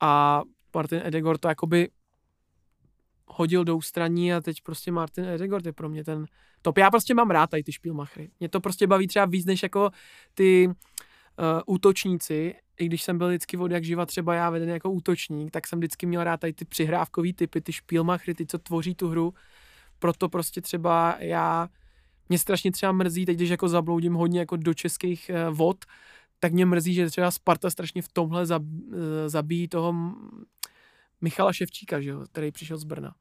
a 0.00 0.42
Martin 0.74 1.00
Edegor 1.04 1.38
to 1.38 1.48
jakoby 1.48 1.88
hodil 3.26 3.64
do 3.64 3.76
ústraní 3.76 4.34
a 4.34 4.40
teď 4.40 4.56
prostě 4.62 4.92
Martin 4.92 5.24
Edegor 5.24 5.62
je 5.64 5.72
pro 5.72 5.88
mě 5.88 6.04
ten 6.04 6.26
top. 6.62 6.78
Já 6.78 6.90
prostě 6.90 7.14
mám 7.14 7.30
rád 7.30 7.50
tady 7.50 7.62
ty 7.62 7.72
špílmachry. 7.72 8.30
Mě 8.40 8.48
to 8.48 8.60
prostě 8.60 8.86
baví 8.86 9.06
třeba 9.06 9.26
víc 9.26 9.46
než 9.46 9.62
jako 9.62 9.90
ty 10.34 10.66
uh, 10.68 10.74
útočníci, 11.66 12.54
i 12.78 12.86
když 12.86 13.02
jsem 13.02 13.18
byl 13.18 13.28
vždycky 13.28 13.56
od 13.56 13.70
jak 13.70 13.84
živa 13.84 14.06
třeba 14.06 14.34
já 14.34 14.50
vedený 14.50 14.72
jako 14.72 14.90
útočník, 14.90 15.50
tak 15.50 15.66
jsem 15.66 15.78
vždycky 15.78 16.06
měl 16.06 16.24
rád 16.24 16.40
tady 16.40 16.52
ty 16.52 16.64
přihrávkový 16.64 17.32
typy, 17.32 17.60
ty 17.60 17.72
špílmachry, 17.72 18.34
ty, 18.34 18.46
co 18.46 18.58
tvoří 18.58 18.94
tu 18.94 19.08
hru. 19.08 19.34
Proto 19.98 20.28
prostě 20.28 20.60
třeba 20.60 21.16
já, 21.18 21.68
mě 22.28 22.38
strašně 22.38 22.72
třeba 22.72 22.92
mrzí, 22.92 23.26
teď 23.26 23.36
když 23.36 23.50
jako 23.50 23.68
zabloudím 23.68 24.14
hodně 24.14 24.40
jako 24.40 24.56
do 24.56 24.74
českých 24.74 25.30
uh, 25.48 25.56
vod, 25.56 25.84
tak 26.40 26.52
mě 26.52 26.66
mrzí, 26.66 26.94
že 26.94 27.10
třeba 27.10 27.30
Sparta 27.30 27.70
strašně 27.70 28.02
v 28.02 28.08
tomhle 28.08 28.42
uh, 28.42 28.66
zabíjí 29.26 29.68
toho 29.68 29.94
Michala 31.20 31.52
Ševčíka, 31.52 32.00
že 32.00 32.10
jo, 32.10 32.24
který 32.32 32.52
přišel 32.52 32.78
z 32.78 32.84
Brna. 32.84 33.14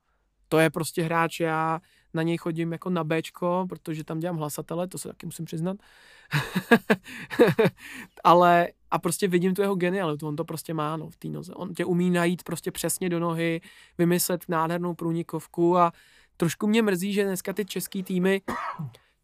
To 0.49 0.59
je 0.59 0.70
prostě 0.70 1.03
hráč, 1.03 1.39
já 1.39 1.80
na 2.13 2.24
něj 2.24 2.38
chodím 2.38 2.72
jako 2.72 2.89
na 2.89 3.03
Bčko, 3.03 3.65
protože 3.70 4.03
tam 4.03 4.20
dělám 4.20 4.38
hlasatele, 4.38 4.88
to 4.88 4.97
se 4.97 5.07
taky 5.07 5.26
musím 5.26 5.45
přiznat. 5.45 5.78
Ale 8.24 8.68
a 8.91 8.99
prostě 8.99 9.28
vidím 9.28 9.55
tu 9.55 9.61
jeho 9.61 9.76
genialitu, 9.76 10.28
on 10.28 10.36
to 10.36 10.45
prostě 10.45 10.74
má 10.74 10.97
no, 10.97 11.09
v 11.09 11.18
té 11.18 11.28
noze. 11.28 11.53
On 11.53 11.74
tě 11.74 11.86
umí 11.86 12.09
najít 12.09 12.43
prostě 12.43 12.72
přesně 12.72 13.09
do 13.09 13.20
nohy, 13.20 13.61
vymyslet 13.97 14.45
nádhernou 14.47 14.93
průnikovku 14.93 15.78
a 15.78 15.91
trošku 16.38 16.68
mě 16.68 16.82
mrzí, 16.82 17.13
že 17.13 17.24
dneska 17.24 17.53
ty 17.53 17.65
český 17.65 18.03
týmy 18.03 18.41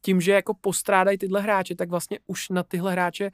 tím, 0.02 0.22
že 0.22 0.32
jako 0.32 0.54
postrádají 0.54 1.18
tyhle 1.18 1.42
hráče, 1.42 1.76
tak 1.76 1.90
vlastně 1.90 2.20
už 2.28 2.50
na 2.50 2.64
tyhle 2.64 2.92
hráče 2.92 3.32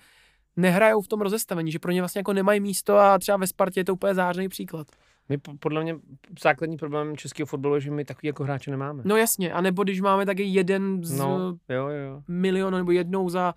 nehrajou 0.59 1.01
v 1.01 1.07
tom 1.07 1.21
rozestavení, 1.21 1.71
že 1.71 1.79
pro 1.79 1.91
ně 1.91 2.01
vlastně 2.01 2.19
jako 2.19 2.33
nemají 2.33 2.59
místo 2.59 2.97
a 2.97 3.19
třeba 3.19 3.37
ve 3.37 3.47
Spartě 3.47 3.79
je 3.79 3.85
to 3.85 3.93
úplně 3.93 4.15
zářný 4.15 4.49
příklad. 4.49 4.87
My 5.29 5.37
podle 5.37 5.83
mě 5.83 5.95
základní 6.43 6.77
problém 6.77 7.17
českého 7.17 7.47
fotbalu 7.47 7.75
je, 7.75 7.81
že 7.81 7.91
my 7.91 8.05
takový 8.05 8.27
jako 8.27 8.43
hráče 8.43 8.71
nemáme. 8.71 9.03
No 9.05 9.17
jasně, 9.17 9.53
a 9.53 9.61
nebo 9.61 9.83
když 9.83 10.01
máme 10.01 10.25
taky 10.25 10.43
jeden 10.43 11.03
z 11.03 11.17
no, 11.17 11.57
jo, 11.69 11.87
jo. 11.87 12.23
milionu 12.27 12.77
nebo 12.77 12.91
jednou 12.91 13.29
za 13.29 13.53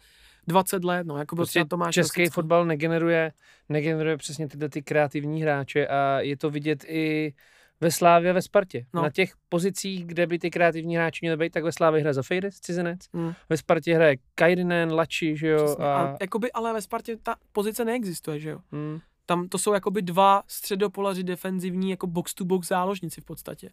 20 0.46 0.84
let, 0.84 1.06
no, 1.06 1.16
jako 1.16 1.36
prostě, 1.36 1.60
prostě 1.60 1.68
to 1.68 1.76
máš 1.76 1.94
Český 1.94 2.14
klasický. 2.14 2.34
fotbal 2.34 2.64
negeneruje, 2.66 3.32
negeneruje 3.68 4.16
přesně 4.16 4.48
tyhle 4.48 4.68
ty 4.68 4.82
kreativní 4.82 5.42
hráče 5.42 5.86
a 5.86 6.20
je 6.20 6.36
to 6.36 6.50
vidět 6.50 6.84
i 6.88 7.34
ve 7.82 7.90
Slávě 7.90 8.30
a 8.30 8.34
ve 8.34 8.42
Spartě. 8.42 8.86
No. 8.94 9.02
Na 9.02 9.10
těch 9.10 9.32
pozicích, 9.48 10.06
kde 10.06 10.26
by 10.26 10.38
ty 10.38 10.50
kreativní 10.50 10.96
hráči 10.96 11.18
měli 11.22 11.36
být, 11.36 11.52
tak 11.52 11.64
ve 11.64 11.72
Slávě 11.72 12.00
hraje 12.00 12.14
za 12.14 12.22
Fejdes, 12.22 12.60
cizinec. 12.60 13.00
Mm. 13.12 13.32
Ve 13.48 13.56
Spartě 13.56 13.94
hraje 13.94 14.16
Kairinen, 14.34 14.92
Lači, 14.92 15.36
že 15.36 15.48
jo. 15.48 15.76
A... 15.78 16.02
a... 16.02 16.16
jakoby, 16.20 16.52
ale 16.52 16.72
ve 16.72 16.82
Spartě 16.82 17.16
ta 17.22 17.36
pozice 17.52 17.84
neexistuje, 17.84 18.38
že 18.38 18.50
jo. 18.50 18.58
Mm 18.72 19.00
tam 19.26 19.48
to 19.48 19.58
jsou 19.58 19.72
jakoby 19.72 20.02
dva 20.02 20.42
středopolaři 20.46 21.22
defenzivní 21.22 21.90
jako 21.90 22.06
box 22.06 22.34
to 22.34 22.44
box 22.44 22.68
záložníci 22.68 23.20
v 23.20 23.24
podstatě. 23.24 23.70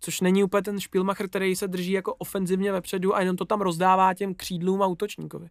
Což 0.00 0.20
není 0.20 0.44
úplně 0.44 0.62
ten 0.62 0.80
špilmacher, 0.80 1.28
který 1.28 1.56
se 1.56 1.68
drží 1.68 1.92
jako 1.92 2.14
ofenzivně 2.14 2.72
vepředu 2.72 3.16
a 3.16 3.20
jenom 3.20 3.36
to 3.36 3.44
tam 3.44 3.60
rozdává 3.60 4.14
těm 4.14 4.34
křídlům 4.34 4.82
a 4.82 4.86
útočníkovi. 4.86 5.48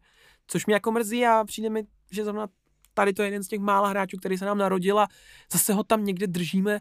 Což 0.48 0.66
mě 0.66 0.76
jako 0.76 0.91
mrzí 0.91 1.26
a 1.26 1.43
přijde 1.43 1.70
mi, 1.70 1.84
že 2.12 2.24
zrovna 2.24 2.48
tady 2.93 3.14
to 3.14 3.22
je 3.22 3.28
jeden 3.28 3.43
z 3.43 3.48
těch 3.48 3.60
mála 3.60 3.89
hráčů, 3.89 4.18
který 4.18 4.38
se 4.38 4.46
nám 4.46 4.58
narodil 4.58 5.00
a 5.00 5.08
zase 5.52 5.74
ho 5.74 5.84
tam 5.84 6.04
někde 6.04 6.28
držíme. 6.28 6.80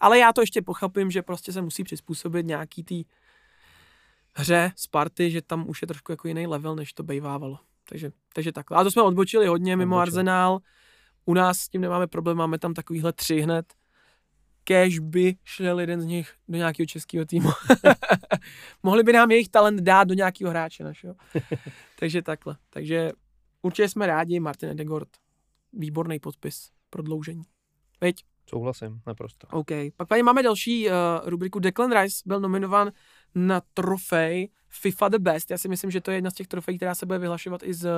Ale 0.00 0.18
já 0.18 0.32
to 0.32 0.40
ještě 0.40 0.62
pochopím, 0.62 1.10
že 1.10 1.22
prostě 1.22 1.52
se 1.52 1.62
musí 1.62 1.84
přizpůsobit 1.84 2.46
nějaký 2.46 2.84
tý 2.84 3.04
hře 4.34 4.72
Sparty, 4.76 5.30
že 5.30 5.42
tam 5.42 5.68
už 5.68 5.82
je 5.82 5.88
trošku 5.88 6.12
jako 6.12 6.28
jiný 6.28 6.46
level, 6.46 6.76
než 6.76 6.92
to 6.92 7.02
bejvávalo. 7.02 7.58
Takže, 7.88 8.12
takže 8.34 8.52
takhle. 8.52 8.78
A 8.78 8.84
to 8.84 8.90
jsme 8.90 9.02
odbočili 9.02 9.46
hodně 9.46 9.76
mimo 9.76 9.96
Odbočil. 9.96 10.02
Arsenal. 10.02 10.58
U 11.24 11.34
nás 11.34 11.58
s 11.58 11.68
tím 11.68 11.80
nemáme 11.80 12.06
problém, 12.06 12.36
máme 12.36 12.58
tam 12.58 12.74
takovýhle 12.74 13.12
tři 13.12 13.40
hned. 13.40 13.74
Cash 14.64 14.98
by 14.98 15.36
šel 15.44 15.80
jeden 15.80 16.00
z 16.00 16.04
nich 16.04 16.34
do 16.48 16.58
nějakého 16.58 16.86
českého 16.86 17.24
týmu. 17.24 17.50
Mohli 18.82 19.02
by 19.02 19.12
nám 19.12 19.30
jejich 19.30 19.48
talent 19.48 19.80
dát 19.80 20.08
do 20.08 20.14
nějakého 20.14 20.50
hráče 20.50 20.84
našeho. 20.84 21.14
Takže 21.98 22.22
takhle. 22.22 22.56
Takže 22.70 23.12
určitě 23.62 23.88
jsme 23.88 24.06
rádi, 24.06 24.40
Martin 24.40 24.68
Edegord. 24.68 25.08
Výborný 25.72 26.18
podpis, 26.18 26.70
prodloužení. 26.90 27.42
Veď? 28.00 28.24
Souhlasím, 28.48 29.00
naprosto. 29.06 29.46
OK. 29.50 29.70
Pak 29.96 30.08
tady 30.08 30.22
máme 30.22 30.42
další 30.42 30.88
uh, 30.88 30.94
rubriku. 31.24 31.58
Declan 31.58 32.02
Rice 32.02 32.22
byl 32.26 32.40
nominován 32.40 32.92
na 33.34 33.62
trofej 33.74 34.48
FIFA 34.68 35.08
The 35.08 35.18
Best. 35.18 35.50
Já 35.50 35.58
si 35.58 35.68
myslím, 35.68 35.90
že 35.90 36.00
to 36.00 36.10
je 36.10 36.16
jedna 36.16 36.30
z 36.30 36.34
těch 36.34 36.46
trofejí, 36.46 36.78
která 36.78 36.94
se 36.94 37.06
bude 37.06 37.18
vyhlašovat 37.18 37.62
i 37.62 37.74
s, 37.74 37.88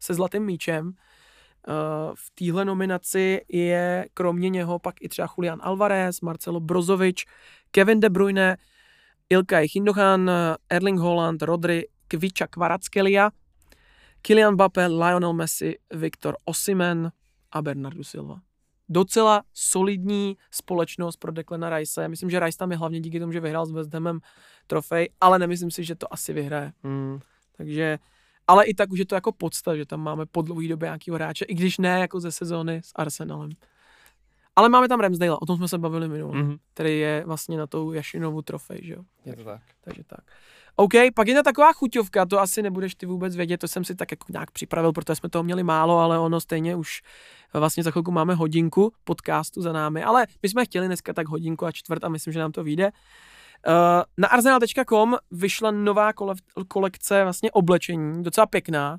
se 0.00 0.14
zlatým 0.14 0.42
míčem. 0.42 0.92
Eh, 0.92 1.72
v 2.14 2.30
téhle 2.34 2.64
nominaci 2.64 3.40
je 3.48 4.08
kromě 4.14 4.50
něho 4.50 4.78
pak 4.78 4.94
i 5.00 5.08
třeba 5.08 5.28
Julian 5.38 5.60
Alvarez, 5.62 6.20
Marcelo 6.20 6.60
Brozovič, 6.60 7.24
Kevin 7.70 8.00
De 8.00 8.10
Bruyne, 8.10 8.56
Ilkay 9.30 9.66
Hindohan, 9.74 10.30
Erling 10.70 10.98
Holland, 10.98 11.42
Rodri, 11.42 11.84
Kviča 12.08 12.46
Kvarackelia, 12.46 13.30
Kylian 14.22 14.54
Mbappé, 14.54 14.86
Lionel 14.86 15.32
Messi, 15.32 15.78
Viktor 15.94 16.36
Osimen 16.44 17.12
a 17.52 17.62
Bernardo 17.62 18.04
Silva. 18.04 18.40
Docela 18.88 19.42
solidní 19.54 20.36
společnost 20.50 21.16
pro 21.16 21.32
Declana 21.32 21.78
Rice. 21.78 22.08
Myslím, 22.08 22.30
že 22.30 22.40
Rice 22.40 22.58
tam 22.58 22.70
je 22.70 22.76
hlavně 22.76 23.00
díky 23.00 23.20
tomu, 23.20 23.32
že 23.32 23.40
vyhrál 23.40 23.66
s 23.66 23.70
West 23.70 23.94
Hamem 23.94 24.20
trofej, 24.66 25.08
ale 25.20 25.38
nemyslím 25.38 25.70
si, 25.70 25.84
že 25.84 25.94
to 25.94 26.12
asi 26.12 26.32
vyhraje. 26.32 26.72
Hmm. 26.82 27.18
Takže 27.56 27.98
ale 28.46 28.64
i 28.64 28.74
tak 28.74 28.92
už 28.92 28.98
je 28.98 29.06
to 29.06 29.14
jako 29.14 29.32
podsta, 29.32 29.76
že 29.76 29.86
tam 29.86 30.00
máme 30.00 30.26
po 30.26 30.42
dlouhý 30.42 30.68
době 30.68 30.86
nějakého 30.86 31.14
hráče, 31.14 31.44
i 31.44 31.54
když 31.54 31.78
ne 31.78 32.00
jako 32.00 32.20
ze 32.20 32.32
sezóny 32.32 32.80
s 32.84 32.92
Arsenalem. 32.94 33.50
Ale 34.56 34.68
máme 34.68 34.88
tam 34.88 35.00
Ramsdale, 35.00 35.38
o 35.38 35.46
tom 35.46 35.56
jsme 35.56 35.68
se 35.68 35.78
bavili 35.78 36.08
minule, 36.08 36.32
mm-hmm. 36.32 36.58
který 36.74 36.98
je 36.98 37.22
vlastně 37.26 37.58
na 37.58 37.66
tou 37.66 37.92
Jašinovu 37.92 38.42
trofej, 38.42 38.80
že 38.82 38.92
jo? 38.92 39.02
Je 39.24 39.36
to 39.36 39.44
tak. 39.44 39.62
Takže 39.80 40.04
tak. 40.04 40.20
OK, 40.76 40.92
pak 41.14 41.28
je 41.28 41.34
to 41.34 41.42
taková 41.42 41.72
chuťovka, 41.72 42.26
to 42.26 42.40
asi 42.40 42.62
nebudeš 42.62 42.94
ty 42.94 43.06
vůbec 43.06 43.36
vědět, 43.36 43.58
to 43.58 43.68
jsem 43.68 43.84
si 43.84 43.94
tak 43.94 44.10
jako 44.10 44.26
nějak 44.32 44.50
připravil, 44.50 44.92
protože 44.92 45.14
jsme 45.16 45.28
toho 45.28 45.42
měli 45.42 45.62
málo, 45.62 45.98
ale 45.98 46.18
ono 46.18 46.40
stejně 46.40 46.76
už 46.76 47.02
vlastně 47.54 47.82
za 47.82 47.90
chvilku 47.90 48.10
máme 48.10 48.34
hodinku 48.34 48.92
podcastu 49.04 49.62
za 49.62 49.72
námi, 49.72 50.02
ale 50.02 50.26
my 50.42 50.48
jsme 50.48 50.64
chtěli 50.64 50.86
dneska 50.86 51.12
tak 51.12 51.28
hodinku 51.28 51.66
a 51.66 51.72
čtvrt 51.72 52.04
a 52.04 52.08
myslím, 52.08 52.32
že 52.32 52.38
nám 52.38 52.52
to 52.52 52.64
vyjde. 52.64 52.84
Uh, 53.66 53.72
na 54.18 54.28
arsenal.com 54.28 55.16
vyšla 55.30 55.70
nová 55.70 56.12
kole- 56.12 56.36
kolekce 56.68 57.22
vlastně 57.22 57.50
oblečení, 57.50 58.22
docela 58.22 58.46
pěkná. 58.46 58.98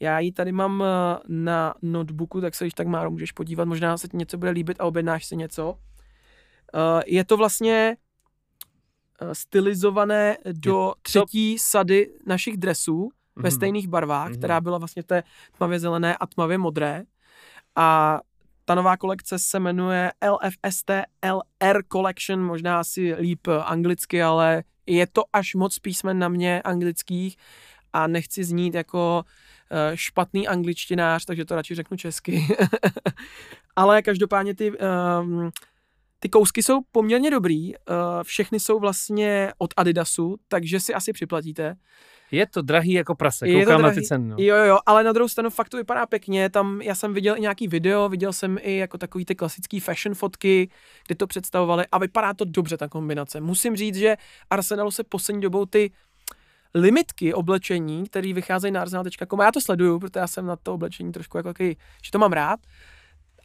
Já 0.00 0.18
ji 0.18 0.32
tady 0.32 0.52
mám 0.52 0.82
eh, 0.82 1.18
na 1.28 1.74
notebooku, 1.82 2.40
tak 2.40 2.54
se 2.54 2.64
když 2.64 2.74
tak 2.74 2.86
málo 2.86 3.10
můžeš 3.10 3.32
podívat, 3.32 3.68
možná 3.68 3.98
se 3.98 4.08
ti 4.08 4.16
něco 4.16 4.38
bude 4.38 4.50
líbit 4.50 4.80
a 4.80 4.84
objednáš 4.84 5.26
si 5.26 5.36
něco. 5.36 5.70
Uh, 5.70 7.00
je 7.06 7.24
to 7.24 7.36
vlastně 7.36 7.96
stylizované 9.32 10.36
do 10.52 10.94
třetí 11.02 11.58
sady 11.58 12.10
našich 12.26 12.56
dresů 12.56 13.04
mm-hmm. 13.04 13.42
ve 13.42 13.48
mhm. 13.48 13.56
stejných 13.56 13.88
barvách, 13.88 14.30
mm-hmm. 14.30 14.38
která 14.38 14.60
byla 14.60 14.78
vlastně 14.78 15.02
té 15.02 15.22
tmavě 15.56 15.78
zelené 15.78 16.16
a 16.16 16.26
tmavě 16.26 16.58
modré. 16.58 17.02
A 17.76 18.20
ta 18.64 18.74
nová 18.74 18.96
kolekce 18.96 19.38
se 19.38 19.58
jmenuje 19.60 20.12
LFST 20.30 20.90
LR 21.32 21.82
Collection, 21.92 22.44
možná 22.44 22.80
asi 22.80 23.14
líp 23.14 23.48
anglicky, 23.64 24.22
ale 24.22 24.62
je 24.86 25.06
to 25.06 25.22
až 25.32 25.54
moc 25.54 25.78
písmen 25.78 26.18
na 26.18 26.28
mě 26.28 26.62
anglických 26.62 27.36
a 27.92 28.06
nechci 28.06 28.44
znít 28.44 28.74
jako 28.74 29.24
eh, 29.70 29.96
špatný 29.96 30.48
angličtinář, 30.48 31.24
takže 31.24 31.44
to 31.44 31.54
radši 31.54 31.74
řeknu 31.74 31.96
česky. 31.96 32.46
ale 33.76 34.02
každopádně 34.02 34.54
ty, 34.54 34.72
um, 34.72 35.50
ty 36.18 36.28
kousky 36.28 36.62
jsou 36.62 36.80
poměrně 36.92 37.30
dobrý, 37.30 37.74
uh, 37.74 37.94
všechny 38.22 38.60
jsou 38.60 38.78
vlastně 38.78 39.52
od 39.58 39.74
Adidasu, 39.76 40.36
takže 40.48 40.80
si 40.80 40.94
asi 40.94 41.12
připlatíte. 41.12 41.74
Je 42.30 42.46
to 42.46 42.62
drahý 42.62 42.92
jako 42.92 43.14
prase, 43.14 43.46
koukám 43.46 43.58
je 43.58 43.66
to 43.66 43.70
drahý. 43.70 43.82
na 43.82 43.90
ty 43.90 44.02
ceny. 44.02 44.28
No. 44.28 44.36
Jo, 44.38 44.56
jo, 44.56 44.78
ale 44.86 45.04
na 45.04 45.12
druhou 45.12 45.28
stranu 45.28 45.50
fakt 45.50 45.68
to 45.68 45.76
vypadá 45.76 46.06
pěkně. 46.06 46.50
Tam 46.50 46.82
já 46.82 46.94
jsem 46.94 47.14
viděl 47.14 47.36
i 47.36 47.40
nějaký 47.40 47.68
video, 47.68 48.08
viděl 48.08 48.32
jsem 48.32 48.58
i 48.60 48.76
jako 48.76 48.98
takový 48.98 49.24
ty 49.24 49.34
klasický 49.34 49.80
fashion 49.80 50.14
fotky, 50.14 50.70
kde 51.06 51.14
to 51.14 51.26
představovali 51.26 51.84
a 51.92 51.98
vypadá 51.98 52.34
to 52.34 52.44
dobře 52.44 52.76
ta 52.76 52.88
kombinace. 52.88 53.40
Musím 53.40 53.76
říct, 53.76 53.94
že 53.94 54.16
Arsenalu 54.50 54.90
se 54.90 55.04
poslední 55.04 55.42
dobou 55.42 55.66
ty 55.66 55.90
limitky 56.74 57.34
oblečení, 57.34 58.06
které 58.06 58.32
vycházejí 58.32 58.72
na 58.72 58.80
arsenal.com, 58.80 59.40
já 59.40 59.52
to 59.52 59.60
sleduju, 59.60 59.98
protože 59.98 60.20
já 60.20 60.26
jsem 60.26 60.46
na 60.46 60.56
to 60.56 60.74
oblečení 60.74 61.12
trošku 61.12 61.36
jako 61.36 61.48
takový, 61.48 61.76
že 62.04 62.10
to 62.12 62.18
mám 62.18 62.32
rád. 62.32 62.60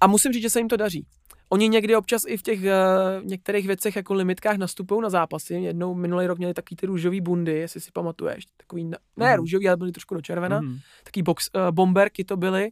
A 0.01 0.07
musím 0.07 0.33
říct, 0.33 0.41
že 0.41 0.49
se 0.49 0.59
jim 0.59 0.67
to 0.67 0.77
daří. 0.77 1.05
Oni 1.49 1.69
někdy 1.69 1.95
občas 1.95 2.23
i 2.27 2.37
v 2.37 2.41
těch 2.41 2.59
uh, 2.59 3.25
některých 3.25 3.67
věcech 3.67 3.95
jako 3.95 4.13
limitkách 4.13 4.57
nastupují 4.57 5.01
na 5.01 5.09
zápasy. 5.09 5.53
Jednou 5.53 5.95
minulý 5.95 6.27
rok 6.27 6.37
měli 6.37 6.53
takový 6.53 6.75
ty 6.75 6.85
růžový 6.85 7.21
bundy, 7.21 7.51
jestli 7.51 7.81
si 7.81 7.91
pamatuješ. 7.91 8.45
Takový, 8.57 8.83
ne 9.17 9.31
mm. 9.31 9.35
růžový, 9.35 9.67
ale 9.67 9.77
byly 9.77 9.91
trošku 9.91 10.15
do 10.15 10.21
červena. 10.21 10.61
Mm. 10.61 10.77
Taký 11.03 11.23
box, 11.23 11.49
uh, 11.55 11.71
bomberky 11.71 12.23
to 12.23 12.37
byly. 12.37 12.71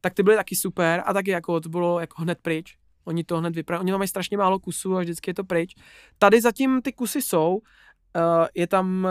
Tak 0.00 0.14
ty 0.14 0.22
byly 0.22 0.36
taky 0.36 0.56
super 0.56 1.02
a 1.06 1.12
taky 1.12 1.30
jako 1.30 1.60
to 1.60 1.68
bylo 1.68 2.00
jako 2.00 2.22
hned 2.22 2.38
pryč. 2.42 2.76
Oni 3.04 3.24
to 3.24 3.38
hned 3.38 3.54
vypraví. 3.54 3.80
Oni 3.80 3.92
mají 3.92 4.08
strašně 4.08 4.36
málo 4.36 4.58
kusů 4.58 4.96
a 4.96 5.00
vždycky 5.00 5.30
je 5.30 5.34
to 5.34 5.44
pryč. 5.44 5.74
Tady 6.18 6.40
zatím 6.40 6.82
ty 6.82 6.92
kusy 6.92 7.22
jsou. 7.22 7.54
Uh, 7.54 8.46
je 8.54 8.66
tam 8.66 9.08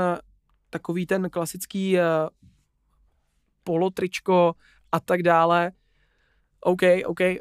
takový 0.69 1.05
ten 1.05 1.29
klasický 1.29 1.95
uh, 1.95 2.01
polotričko 3.63 4.53
a 4.91 4.99
tak 4.99 5.23
dále. 5.23 5.71
OK, 6.61 6.81
OK, 7.05 7.19
uh, 7.19 7.35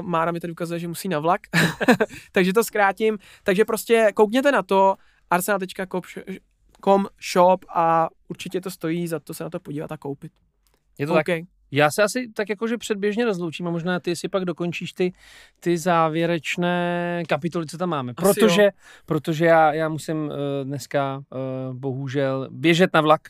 Mára 0.00 0.32
mi 0.32 0.40
tady 0.40 0.52
ukazuje, 0.52 0.80
že 0.80 0.88
musí 0.88 1.08
na 1.08 1.18
vlak, 1.18 1.40
takže 2.32 2.52
to 2.52 2.64
zkrátím. 2.64 3.18
Takže 3.42 3.64
prostě 3.64 4.12
koukněte 4.14 4.52
na 4.52 4.62
to, 4.62 4.96
arsenal.com 5.30 7.06
shop 7.32 7.64
a 7.74 8.08
určitě 8.28 8.60
to 8.60 8.70
stojí 8.70 9.08
za 9.08 9.20
to 9.20 9.34
se 9.34 9.44
na 9.44 9.50
to 9.50 9.60
podívat 9.60 9.92
a 9.92 9.96
koupit. 9.96 10.32
Je 10.98 11.06
to 11.06 11.12
okay. 11.12 11.40
tak. 11.40 11.48
Já 11.74 11.90
se 11.90 12.02
asi 12.02 12.28
tak 12.34 12.48
jakože 12.48 12.78
předběžně 12.78 13.24
rozloučím 13.24 13.66
a 13.68 13.70
možná 13.70 14.00
ty 14.00 14.16
si 14.16 14.28
pak 14.28 14.44
dokončíš 14.44 14.92
ty, 14.92 15.12
ty 15.60 15.78
závěrečné 15.78 17.22
kapitoly, 17.28 17.66
co 17.66 17.78
tam 17.78 17.88
máme. 17.88 18.12
Asi 18.16 18.40
protože, 18.40 18.62
jo. 18.62 18.70
protože 19.06 19.46
já, 19.46 19.72
já 19.72 19.88
musím 19.88 20.24
uh, 20.24 20.32
dneska 20.64 21.16
uh, 21.16 21.76
bohužel 21.76 22.48
běžet 22.50 22.90
na 22.94 23.00
vlak. 23.00 23.20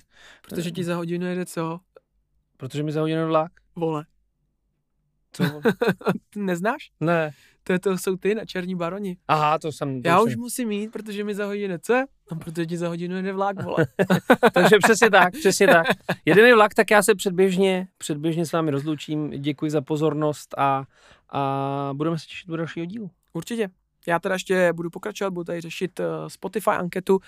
Protože 0.42 0.70
ti 0.70 0.84
za 0.84 0.96
hodinu 0.96 1.26
jede 1.26 1.46
co? 1.46 1.80
Protože 2.56 2.82
mi 2.82 2.92
za 2.92 3.00
hodinu 3.00 3.26
vlak. 3.26 3.52
Vole. 3.76 4.04
Co? 5.32 5.44
Neznáš? 6.36 6.90
Ne. 7.00 7.30
To, 7.64 7.78
to 7.78 7.98
jsou 7.98 8.16
ty 8.16 8.34
na 8.34 8.44
Černí 8.44 8.74
baroni. 8.74 9.16
Aha, 9.28 9.58
to 9.58 9.72
jsem... 9.72 10.02
To 10.02 10.08
Já 10.08 10.20
už 10.20 10.36
musím 10.36 10.70
jít, 10.70 10.92
protože 10.92 11.24
mi 11.24 11.34
za 11.34 11.46
hodinu 11.46 11.74
co? 11.82 12.04
No, 12.32 12.38
protože 12.38 12.66
ti 12.66 12.76
za 12.76 12.88
hodinu 12.88 13.16
jede 13.16 13.32
vlak, 13.32 13.62
vole. 13.62 13.86
Takže 14.52 14.76
přesně 14.82 15.10
tak, 15.10 15.32
přesně 15.32 15.66
tak. 15.66 15.86
Jeden 16.24 16.54
vlak, 16.54 16.74
tak 16.74 16.90
já 16.90 17.02
se 17.02 17.14
předběžně, 17.14 17.88
předběžně 17.98 18.46
s 18.46 18.52
vámi 18.52 18.70
rozloučím. 18.70 19.30
Děkuji 19.30 19.70
za 19.70 19.80
pozornost 19.80 20.54
a, 20.58 20.84
a 21.28 21.90
budeme 21.92 22.18
se 22.18 22.26
těšit 22.26 22.48
do 22.48 22.56
dalšího 22.56 22.86
dílu. 22.86 23.10
Určitě. 23.32 23.68
Já 24.06 24.18
teda 24.18 24.34
ještě 24.34 24.72
budu 24.72 24.90
pokračovat, 24.90 25.30
budu 25.30 25.44
tady 25.44 25.60
řešit 25.60 26.00
uh, 26.00 26.06
Spotify 26.28 26.70
anketu, 26.70 27.20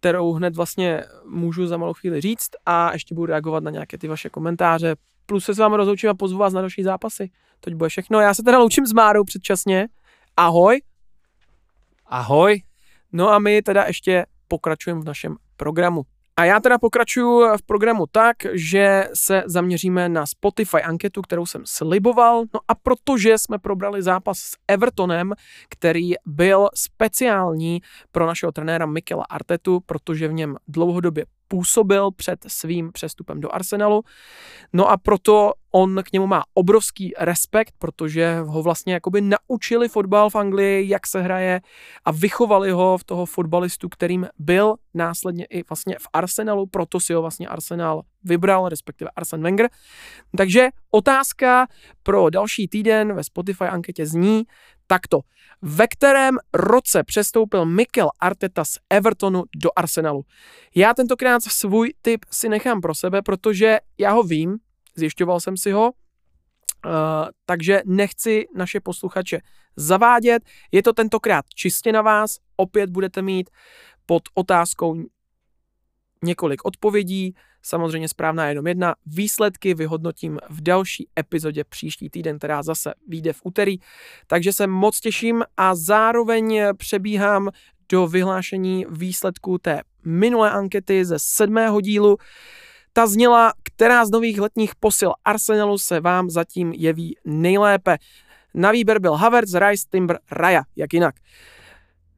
kterou 0.00 0.32
hned 0.32 0.56
vlastně 0.56 1.04
můžu 1.24 1.66
za 1.66 1.76
malou 1.76 1.92
chvíli 1.92 2.20
říct 2.20 2.50
a 2.66 2.92
ještě 2.92 3.14
budu 3.14 3.26
reagovat 3.26 3.62
na 3.62 3.70
nějaké 3.70 3.98
ty 3.98 4.08
vaše 4.08 4.30
komentáře, 4.30 4.96
plus 5.28 5.44
se 5.44 5.54
s 5.54 5.58
vámi 5.58 5.76
rozloučím 5.76 6.10
a 6.10 6.14
pozvu 6.14 6.38
vás 6.38 6.52
na 6.52 6.60
další 6.60 6.82
zápasy. 6.82 7.30
Teď 7.60 7.74
bude 7.74 7.88
všechno. 7.88 8.20
Já 8.20 8.34
se 8.34 8.42
teda 8.42 8.58
loučím 8.58 8.86
s 8.86 8.92
Márou 8.92 9.24
předčasně. 9.24 9.88
Ahoj. 10.36 10.82
Ahoj. 12.06 12.62
No 13.12 13.28
a 13.28 13.38
my 13.38 13.62
teda 13.62 13.84
ještě 13.84 14.26
pokračujeme 14.48 15.00
v 15.00 15.04
našem 15.04 15.36
programu. 15.56 16.02
A 16.36 16.44
já 16.44 16.60
teda 16.60 16.78
pokračuju 16.78 17.56
v 17.56 17.62
programu 17.62 18.04
tak, 18.12 18.36
že 18.52 19.08
se 19.14 19.42
zaměříme 19.46 20.08
na 20.08 20.26
Spotify 20.26 20.82
anketu, 20.82 21.22
kterou 21.22 21.46
jsem 21.46 21.62
sliboval. 21.66 22.44
No 22.54 22.60
a 22.68 22.74
protože 22.74 23.38
jsme 23.38 23.58
probrali 23.58 24.02
zápas 24.02 24.38
s 24.38 24.56
Evertonem, 24.68 25.32
který 25.68 26.12
byl 26.26 26.68
speciální 26.74 27.80
pro 28.12 28.26
našeho 28.26 28.52
trenéra 28.52 28.86
Mikela 28.86 29.24
Artetu, 29.24 29.80
protože 29.86 30.28
v 30.28 30.32
něm 30.32 30.56
dlouhodobě 30.68 31.24
působil 31.48 32.10
před 32.10 32.38
svým 32.46 32.92
přestupem 32.92 33.40
do 33.40 33.54
Arsenalu. 33.54 34.02
No 34.72 34.90
a 34.90 34.96
proto 34.96 35.52
on 35.70 36.02
k 36.04 36.12
němu 36.12 36.26
má 36.26 36.42
obrovský 36.54 37.12
respekt, 37.18 37.74
protože 37.78 38.38
ho 38.40 38.62
vlastně 38.62 38.94
jakoby 38.94 39.20
naučili 39.20 39.88
fotbal 39.88 40.30
v 40.30 40.36
Anglii, 40.36 40.88
jak 40.88 41.06
se 41.06 41.22
hraje 41.22 41.60
a 42.04 42.10
vychovali 42.10 42.70
ho 42.70 42.98
v 42.98 43.04
toho 43.04 43.26
fotbalistu, 43.26 43.88
kterým 43.88 44.26
byl 44.38 44.74
následně 44.94 45.44
i 45.44 45.62
vlastně 45.68 45.96
v 45.98 46.06
Arsenalu, 46.12 46.66
proto 46.66 47.00
si 47.00 47.12
ho 47.12 47.20
vlastně 47.20 47.48
Arsenal 47.48 48.02
vybral, 48.24 48.68
respektive 48.68 49.10
Arsene 49.16 49.42
Wenger. 49.42 49.68
Takže 50.36 50.68
otázka 50.90 51.66
pro 52.02 52.30
další 52.30 52.68
týden 52.68 53.12
ve 53.14 53.24
Spotify 53.24 53.64
anketě 53.64 54.06
zní 54.06 54.44
takto. 54.86 55.20
Ve 55.62 55.88
kterém 55.88 56.36
roce 56.54 57.04
přestoupil 57.04 57.64
Mikel 57.64 58.08
Arteta 58.20 58.64
z 58.64 58.78
Evertonu 58.90 59.42
do 59.56 59.70
Arsenalu? 59.76 60.22
Já 60.74 60.94
tentokrát 60.94 61.42
svůj 61.42 61.94
tip 62.02 62.24
si 62.30 62.48
nechám 62.48 62.80
pro 62.80 62.94
sebe, 62.94 63.22
protože 63.22 63.78
já 63.98 64.12
ho 64.12 64.22
vím, 64.22 64.56
zjišťoval 64.96 65.40
jsem 65.40 65.56
si 65.56 65.72
ho, 65.72 65.92
Uh, 66.86 66.92
takže 67.46 67.82
nechci 67.86 68.46
naše 68.54 68.80
posluchače 68.80 69.38
zavádět. 69.76 70.42
Je 70.72 70.82
to 70.82 70.92
tentokrát 70.92 71.44
čistě 71.54 71.92
na 71.92 72.02
vás. 72.02 72.38
Opět 72.56 72.90
budete 72.90 73.22
mít 73.22 73.50
pod 74.06 74.22
otázkou 74.34 74.96
několik 76.24 76.64
odpovědí. 76.64 77.34
Samozřejmě 77.62 78.08
správná 78.08 78.44
je 78.44 78.50
jenom 78.50 78.66
jedna. 78.66 78.94
Výsledky 79.06 79.74
vyhodnotím 79.74 80.38
v 80.48 80.60
další 80.60 81.08
epizodě 81.18 81.64
příští 81.64 82.10
týden, 82.10 82.38
která 82.38 82.62
zase 82.62 82.94
vyjde 83.08 83.32
v 83.32 83.40
úterý. 83.44 83.76
Takže 84.26 84.52
se 84.52 84.66
moc 84.66 85.00
těším 85.00 85.44
a 85.56 85.74
zároveň 85.74 86.62
přebíhám 86.76 87.50
do 87.88 88.06
vyhlášení 88.06 88.86
výsledků 88.90 89.58
té 89.58 89.82
minulé 90.04 90.50
ankety 90.50 91.04
ze 91.04 91.16
sedmého 91.18 91.80
dílu. 91.80 92.16
Ta 92.92 93.06
zněla, 93.06 93.52
která 93.62 94.06
z 94.06 94.10
nových 94.10 94.40
letních 94.40 94.74
posil 94.74 95.12
Arsenalu 95.24 95.78
se 95.78 96.00
vám 96.00 96.30
zatím 96.30 96.72
jeví 96.72 97.16
nejlépe. 97.24 97.98
Na 98.54 98.70
výběr 98.70 98.98
byl 98.98 99.14
Havertz, 99.14 99.54
Rice, 99.54 99.86
Timber, 99.90 100.18
Raya, 100.30 100.62
jak 100.76 100.94
jinak. 100.94 101.14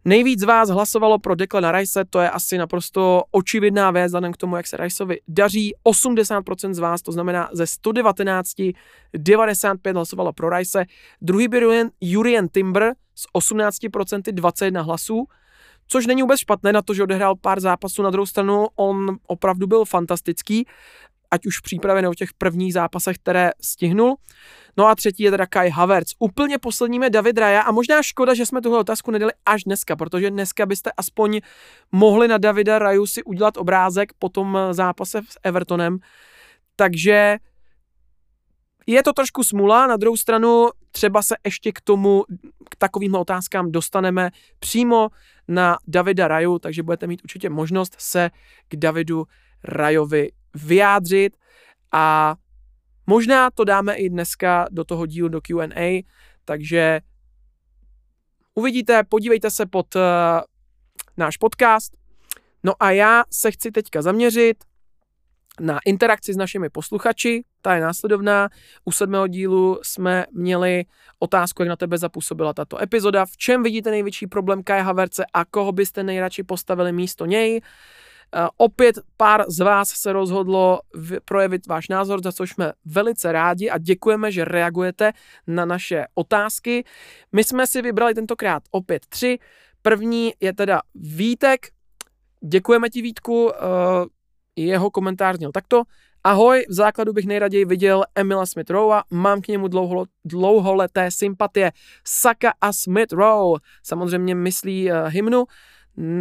Nejvíc 0.04 0.40
z 0.40 0.44
vás 0.44 0.68
hlasovalo 0.68 1.18
pro 1.18 1.34
Declana 1.34 1.72
Rice, 1.72 2.04
to 2.04 2.20
je 2.20 2.30
asi 2.30 2.58
naprosto 2.58 3.22
očividná 3.30 3.90
věc, 3.90 4.06
vzhledem 4.06 4.32
k 4.32 4.36
tomu, 4.36 4.56
jak 4.56 4.66
se 4.66 4.76
Riceovi 4.76 5.20
daří. 5.28 5.74
80% 5.88 6.74
z 6.74 6.78
vás, 6.78 7.02
to 7.02 7.12
znamená 7.12 7.48
ze 7.52 7.66
119, 7.66 8.50
95 9.16 9.96
hlasovalo 9.96 10.32
pro 10.32 10.50
Rice. 10.50 10.84
Druhý 11.22 11.48
byl 11.48 11.90
Jurien 12.00 12.48
Timber 12.48 12.94
s 13.14 13.26
18% 13.34 14.32
21 14.32 14.82
hlasů, 14.82 15.24
což 15.86 16.06
není 16.06 16.22
vůbec 16.22 16.40
špatné 16.40 16.72
na 16.72 16.82
to, 16.82 16.94
že 16.94 17.02
odehrál 17.02 17.36
pár 17.36 17.60
zápasů. 17.60 18.02
Na 18.02 18.10
druhou 18.10 18.26
stranu 18.26 18.66
on 18.76 19.16
opravdu 19.26 19.66
byl 19.66 19.84
fantastický, 19.84 20.66
ať 21.30 21.46
už 21.46 21.58
v 21.58 21.62
přípravě 21.62 22.02
nebo 22.02 22.12
v 22.12 22.16
těch 22.16 22.32
prvních 22.32 22.72
zápasech, 22.72 23.16
které 23.16 23.50
stihnul. 23.60 24.16
No 24.76 24.86
a 24.86 24.94
třetí 24.94 25.22
je 25.22 25.30
teda 25.30 25.46
Kai 25.46 25.70
Havertz. 25.70 26.14
Úplně 26.18 26.58
posledním 26.58 27.02
je 27.02 27.10
David 27.10 27.38
Raya 27.38 27.60
a 27.60 27.72
možná 27.72 28.02
škoda, 28.02 28.34
že 28.34 28.46
jsme 28.46 28.60
tuhle 28.60 28.78
otázku 28.78 29.10
nedali 29.10 29.32
až 29.46 29.64
dneska, 29.64 29.96
protože 29.96 30.30
dneska 30.30 30.66
byste 30.66 30.90
aspoň 30.96 31.40
mohli 31.92 32.28
na 32.28 32.38
Davida 32.38 32.78
Raju 32.78 33.06
si 33.06 33.22
udělat 33.22 33.56
obrázek 33.56 34.12
po 34.18 34.28
tom 34.28 34.58
zápase 34.70 35.20
s 35.28 35.38
Evertonem. 35.42 35.98
Takže 36.76 37.36
je 38.86 39.02
to 39.02 39.12
trošku 39.12 39.44
smula, 39.44 39.86
na 39.86 39.96
druhou 39.96 40.16
stranu 40.16 40.68
třeba 40.90 41.22
se 41.22 41.34
ještě 41.44 41.72
k 41.72 41.80
tomu, 41.80 42.24
k 42.70 42.76
takovým 42.76 43.14
otázkám 43.14 43.72
dostaneme 43.72 44.30
přímo 44.58 45.08
na 45.48 45.76
Davida 45.88 46.28
Raju, 46.28 46.58
takže 46.58 46.82
budete 46.82 47.06
mít 47.06 47.20
určitě 47.24 47.50
možnost 47.50 47.96
se 47.98 48.30
k 48.68 48.76
Davidu 48.76 49.24
Rajovi 49.64 50.30
vyjádřit 50.54 51.36
a 51.92 52.34
Možná 53.10 53.50
to 53.50 53.64
dáme 53.64 53.94
i 53.94 54.10
dneska 54.10 54.66
do 54.70 54.84
toho 54.84 55.06
dílu 55.06 55.28
do 55.28 55.40
Q&A, 55.40 56.02
takže 56.44 57.00
uvidíte, 58.54 59.02
podívejte 59.04 59.50
se 59.50 59.66
pod 59.66 59.96
uh, 59.96 60.02
náš 61.16 61.36
podcast. 61.36 61.92
No 62.64 62.72
a 62.80 62.90
já 62.90 63.24
se 63.30 63.50
chci 63.50 63.70
teďka 63.70 64.02
zaměřit 64.02 64.64
na 65.60 65.78
interakci 65.86 66.32
s 66.34 66.36
našimi 66.36 66.70
posluchači. 66.70 67.44
Ta 67.62 67.74
je 67.74 67.80
následovná. 67.80 68.48
U 68.84 68.92
sedmého 68.92 69.26
dílu 69.26 69.80
jsme 69.82 70.26
měli 70.32 70.84
otázku, 71.18 71.62
jak 71.62 71.68
na 71.68 71.76
tebe 71.76 71.98
zapůsobila 71.98 72.54
tato 72.54 72.82
epizoda. 72.82 73.26
V 73.26 73.36
čem 73.36 73.62
vidíte 73.62 73.90
největší 73.90 74.26
problém 74.26 74.62
Kaja 74.62 74.82
Haverce 74.82 75.24
a 75.32 75.44
koho 75.44 75.72
byste 75.72 76.02
nejradši 76.02 76.42
postavili 76.42 76.92
místo 76.92 77.26
něj? 77.26 77.56
Eh, 77.56 77.68
opět 78.56 78.98
pár 79.16 79.44
z 79.48 79.58
vás 79.58 79.88
se 79.88 80.12
rozhodlo 80.12 80.80
projevit 81.24 81.66
váš 81.66 81.88
názor, 81.88 82.22
za 82.22 82.32
což 82.32 82.50
jsme 82.50 82.72
velice 82.84 83.32
rádi 83.32 83.70
a 83.70 83.78
děkujeme, 83.78 84.32
že 84.32 84.44
reagujete 84.44 85.12
na 85.46 85.64
naše 85.64 86.06
otázky. 86.14 86.84
My 87.32 87.44
jsme 87.44 87.66
si 87.66 87.82
vybrali 87.82 88.14
tentokrát 88.14 88.62
opět 88.70 89.06
tři. 89.06 89.38
První 89.82 90.32
je 90.40 90.52
teda 90.52 90.80
Vítek. 90.94 91.66
Děkujeme 92.44 92.90
ti 92.90 93.02
Vítku, 93.02 93.52
eh, 93.54 93.56
jeho 94.56 94.90
komentář 94.90 95.38
měl 95.38 95.52
takto. 95.52 95.82
Ahoj, 96.24 96.64
v 96.68 96.72
základu 96.72 97.12
bych 97.12 97.26
nejraději 97.26 97.64
viděl 97.64 98.04
Emila 98.14 98.46
Smith 98.46 98.70
Rowe, 98.70 99.02
mám 99.10 99.40
k 99.40 99.48
němu 99.48 99.68
dlouho, 99.68 100.04
dlouholeté 100.24 101.10
sympatie. 101.10 101.72
Saka 102.04 102.52
a 102.60 102.72
Smith 102.72 103.12
Rowe, 103.12 103.60
samozřejmě 103.82 104.34
myslí 104.34 104.92
uh, 104.92 104.98
hymnu. 105.08 105.44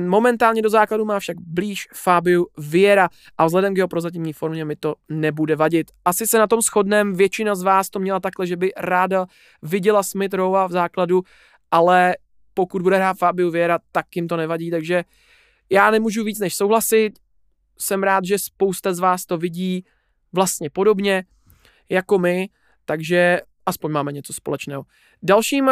Momentálně 0.07 0.61
do 0.61 0.70
základu 0.70 1.05
má 1.05 1.20
však 1.20 1.38
blíž 1.39 1.88
Fabiu 1.93 2.47
Viera 2.57 3.09
a 3.38 3.45
vzhledem 3.45 3.74
k 3.74 3.78
jeho 3.78 3.88
prozatímní 3.88 4.34
formě 4.34 4.65
mi 4.65 4.76
to 4.76 4.95
nebude 5.09 5.55
vadit. 5.55 5.91
Asi 6.05 6.28
se 6.28 6.39
na 6.39 6.47
tom 6.47 6.61
shodneme, 6.61 7.15
většina 7.15 7.55
z 7.55 7.63
vás 7.63 7.89
to 7.89 7.99
měla 7.99 8.20
takhle, 8.20 8.47
že 8.47 8.57
by 8.57 8.72
ráda 8.78 9.26
viděla 9.61 10.03
Smith 10.03 10.34
Rowa 10.34 10.67
v 10.67 10.72
základu, 10.72 11.24
ale 11.72 12.15
pokud 12.53 12.82
bude 12.82 12.95
hrát 12.95 13.17
Fabiu 13.17 13.51
Viera, 13.51 13.80
tak 13.91 14.15
jim 14.15 14.28
to 14.28 14.38
nevadí, 14.38 14.72
takže 14.72 15.03
já 15.70 15.91
nemůžu 15.91 16.24
víc 16.24 16.39
než 16.39 16.55
souhlasit. 16.55 17.11
Jsem 17.78 18.03
rád, 18.03 18.26
že 18.26 18.39
spousta 18.39 18.93
z 18.93 18.99
vás 18.99 19.26
to 19.26 19.38
vidí 19.38 19.86
vlastně 20.34 20.70
podobně 20.70 21.24
jako 21.89 22.20
my, 22.20 22.49
takže 22.86 23.41
aspoň 23.65 23.91
máme 23.91 24.11
něco 24.11 24.34
společného. 24.34 24.84
Dalším 25.24 25.70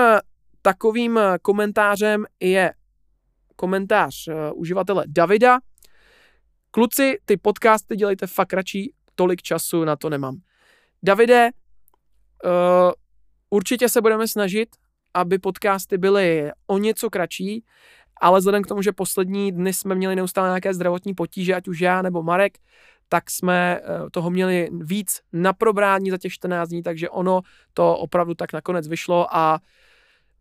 takovým 0.62 1.20
komentářem 1.41 2.26
je 2.39 2.74
komentář 3.58 4.28
uh, 4.28 4.34
uživatele 4.55 5.03
Davida. 5.08 5.60
Kluci, 6.72 7.18
ty 7.26 7.38
podcasty 7.38 7.95
dělejte 7.95 8.28
fakt 8.28 8.53
radši, 8.53 8.93
tolik 9.16 9.41
času 9.41 9.86
na 9.86 9.95
to 9.95 10.10
nemám. 10.10 10.38
Davide, 11.03 11.49
uh, 12.45 12.91
určitě 13.49 13.89
se 13.89 14.01
budeme 14.01 14.28
snažit, 14.28 14.70
aby 15.14 15.39
podcasty 15.39 15.97
byly 15.97 16.51
o 16.68 16.78
něco 16.78 17.10
kratší, 17.10 17.66
ale 18.22 18.39
vzhledem 18.39 18.64
k 18.64 18.68
tomu, 18.68 18.82
že 18.82 18.91
poslední 18.91 19.51
dny 19.51 19.74
jsme 19.74 19.95
měli 19.95 20.16
neustále 20.16 20.47
nějaké 20.47 20.74
zdravotní 20.74 21.14
potíže, 21.14 21.55
ať 21.55 21.68
už 21.68 21.80
já 21.80 22.01
nebo 22.01 22.24
Marek, 22.24 22.58
tak 23.10 23.32
jsme 23.32 23.80
eh, 23.80 24.10
toho 24.12 24.30
měli 24.30 24.70
víc 24.72 25.20
na 25.34 25.53
probrání 25.53 26.12
za 26.12 26.18
těch 26.18 26.34
14 26.34 26.70
dní, 26.70 26.84
takže 26.84 27.10
ono 27.10 27.41
to 27.74 27.97
opravdu 27.97 28.34
tak 28.34 28.53
nakonec 28.53 28.88
vyšlo 28.88 29.36
a 29.36 29.60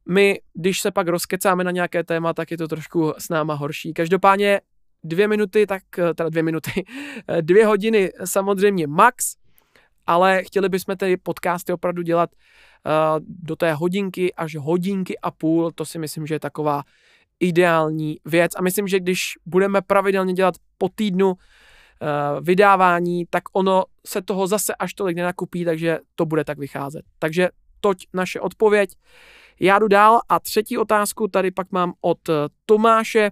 my, 0.09 0.41
když 0.55 0.81
se 0.81 0.91
pak 0.91 1.09
rozkecáme 1.09 1.65
na 1.65 1.71
nějaké 1.71 2.05
téma, 2.05 2.35
tak 2.35 2.51
je 2.51 2.59
to 2.59 2.69
trošku 2.69 3.15
s 3.19 3.29
náma 3.29 3.55
horší. 3.55 3.93
Každopádně 3.93 4.61
dvě 5.05 5.29
minuty, 5.29 5.67
tak 5.67 5.83
eh, 5.99 6.15
teda 6.15 6.29
dvě 6.29 6.43
minuty, 6.43 6.85
eh, 7.29 7.43
dvě 7.43 7.67
hodiny 7.67 8.13
samozřejmě 8.25 8.87
max, 8.87 9.37
ale 10.07 10.45
chtěli 10.45 10.69
bychom 10.69 10.97
tedy 10.97 11.17
podcasty 11.17 11.73
opravdu 11.73 12.03
dělat 12.03 12.31
uh, 12.87 13.25
do 13.29 13.57
té 13.57 13.75
hodinky 13.75 14.35
až 14.35 14.57
hodinky 14.57 15.19
a 15.19 15.31
půl, 15.31 15.73
to 15.73 15.85
si 15.85 15.99
myslím, 15.99 16.27
že 16.27 16.35
je 16.35 16.41
taková 16.41 16.83
ideální 17.41 18.17
věc 18.25 18.53
a 18.57 18.63
myslím, 18.63 18.89
že 18.89 19.01
když 19.01 19.33
budeme 19.47 19.83
pravidelně 19.83 20.33
dělat 20.33 20.55
po 20.79 20.89
týdnu 20.89 21.29
uh, 21.29 21.37
vydávání, 22.41 23.27
tak 23.31 23.43
ono 23.53 23.85
se 24.07 24.23
toho 24.23 24.47
zase 24.47 24.75
až 24.75 24.95
tolik 24.95 25.17
nenakupí, 25.17 25.65
takže 25.65 25.99
to 26.15 26.27
bude 26.27 26.45
tak 26.45 26.59
vycházet. 26.59 27.03
Takže 27.19 27.49
toť 27.81 28.07
naše 28.15 28.41
odpověď. 28.41 28.91
Já 29.61 29.79
jdu 29.79 29.89
dál 29.89 30.21
a 30.29 30.41
třetí 30.41 30.79
otázku 30.79 31.29
tady 31.29 31.51
pak 31.51 31.73
mám 31.73 31.93
od 32.01 32.19
Tomáše. 32.67 33.31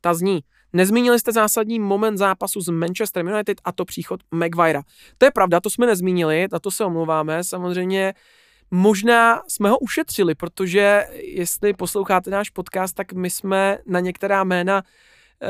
Ta 0.00 0.14
zní, 0.14 0.40
Nezmínili 0.72 1.18
jste 1.18 1.32
zásadní 1.32 1.78
moment 1.78 2.18
zápasu 2.18 2.60
s 2.60 2.68
Manchester 2.68 3.26
United 3.26 3.60
a 3.64 3.72
to 3.72 3.84
příchod 3.84 4.20
Maguirea. 4.30 4.82
To 5.18 5.24
je 5.24 5.30
pravda, 5.30 5.60
to 5.60 5.70
jsme 5.70 5.86
nezmínili, 5.86 6.48
a 6.52 6.58
to 6.58 6.70
se 6.70 6.84
omlouváme. 6.84 7.44
Samozřejmě 7.44 8.14
možná 8.70 9.42
jsme 9.48 9.68
ho 9.68 9.78
ušetřili, 9.78 10.34
protože 10.34 11.04
jestli 11.12 11.72
posloucháte 11.72 12.30
náš 12.30 12.50
podcast, 12.50 12.94
tak 12.94 13.12
my 13.12 13.30
jsme 13.30 13.78
na 13.86 14.00
některá 14.00 14.44
jména 14.44 14.82
uh, 14.82 15.48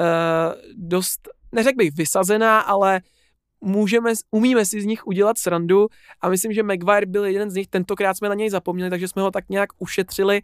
dost, 0.74 1.28
neřekl 1.52 1.76
bych 1.76 1.94
vysazená, 1.94 2.60
ale 2.60 3.00
můžeme, 3.60 4.12
umíme 4.30 4.64
si 4.64 4.80
z 4.80 4.84
nich 4.84 5.06
udělat 5.06 5.38
srandu 5.38 5.86
a 6.20 6.28
myslím, 6.28 6.52
že 6.52 6.62
Maguire 6.62 7.06
byl 7.06 7.24
jeden 7.24 7.50
z 7.50 7.54
nich, 7.54 7.66
tentokrát 7.66 8.14
jsme 8.14 8.28
na 8.28 8.34
něj 8.34 8.50
zapomněli, 8.50 8.90
takže 8.90 9.08
jsme 9.08 9.22
ho 9.22 9.30
tak 9.30 9.48
nějak 9.48 9.70
ušetřili, 9.78 10.42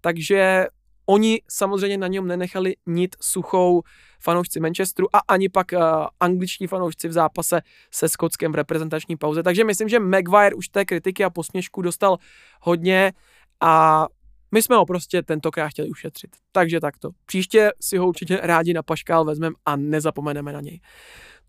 takže 0.00 0.66
Oni 1.10 1.42
samozřejmě 1.50 1.98
na 1.98 2.06
něm 2.06 2.26
nenechali 2.26 2.76
nit 2.86 3.16
suchou 3.20 3.82
fanoušci 4.20 4.60
Manchesteru 4.60 5.16
a 5.16 5.18
ani 5.28 5.48
pak 5.48 5.66
uh, 5.72 5.80
angličtí 6.20 6.66
fanoušci 6.66 7.08
v 7.08 7.12
zápase 7.12 7.60
se 7.94 8.08
Skotskem 8.08 8.52
v 8.52 8.54
reprezentační 8.54 9.16
pauze. 9.16 9.42
Takže 9.42 9.64
myslím, 9.64 9.88
že 9.88 10.00
Maguire 10.00 10.54
už 10.54 10.68
té 10.68 10.84
kritiky 10.84 11.24
a 11.24 11.30
posměšku 11.30 11.82
dostal 11.82 12.16
hodně 12.60 13.12
a 13.60 14.06
my 14.52 14.62
jsme 14.62 14.76
ho 14.76 14.86
prostě 14.86 15.22
tentokrát 15.22 15.68
chtěli 15.68 15.88
ušetřit. 15.88 16.30
Takže 16.52 16.80
takto. 16.80 17.10
Příště 17.26 17.70
si 17.80 17.96
ho 17.96 18.08
určitě 18.08 18.40
rádi 18.42 18.74
na 18.74 18.82
paškál 18.82 19.24
vezmeme 19.24 19.56
a 19.66 19.76
nezapomeneme 19.76 20.52
na 20.52 20.60
něj. 20.60 20.80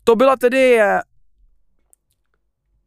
To 0.04 0.16
byla 0.16 0.36
tedy 0.36 0.80
eh, 0.80 1.00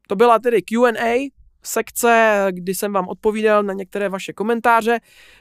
to 0.08 0.16
byla 0.16 0.40
tedy 0.40 0.62
Q&A, 0.62 1.32
sekce, 1.64 2.46
kdy 2.52 2.76
jsem 2.76 2.94
vám 2.94 3.08
odpovídal 3.08 3.64
na 3.64 3.74
některé 3.74 4.10
vaše 4.10 4.34
komentáře. 4.34 5.00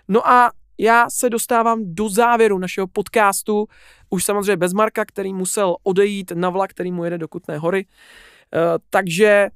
No 0.09 0.29
a 0.29 0.51
já 0.79 1.11
se 1.11 1.31
dostávám 1.31 1.81
do 1.85 2.09
závěru 2.09 2.59
našeho 2.59 2.87
podcastu, 2.87 3.67
už 4.11 4.25
samozřejmě 4.25 4.57
bez 4.57 4.73
Marka, 4.73 5.05
který 5.05 5.35
musel 5.35 5.77
odejít 5.83 6.33
na 6.35 6.51
vlak, 6.51 6.71
který 6.71 6.93
mu 6.93 7.05
jede 7.05 7.19
do 7.19 7.29
Kutné 7.29 7.59
hory. 7.59 7.87
Eh, 8.55 8.59
takže 8.91 9.49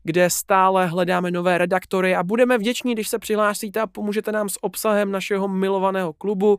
kde 0.04 0.30
stále 0.30 0.86
hledáme 0.86 1.30
nové 1.30 1.58
redaktory 1.58 2.14
a 2.14 2.22
budeme 2.22 2.58
vděční, 2.58 2.92
když 2.92 3.08
se 3.08 3.18
přihlásíte 3.18 3.80
a 3.80 3.86
pomůžete 3.86 4.32
nám 4.32 4.48
s 4.48 4.64
obsahem 4.64 5.12
našeho 5.12 5.48
milovaného 5.48 6.12
klubu, 6.12 6.58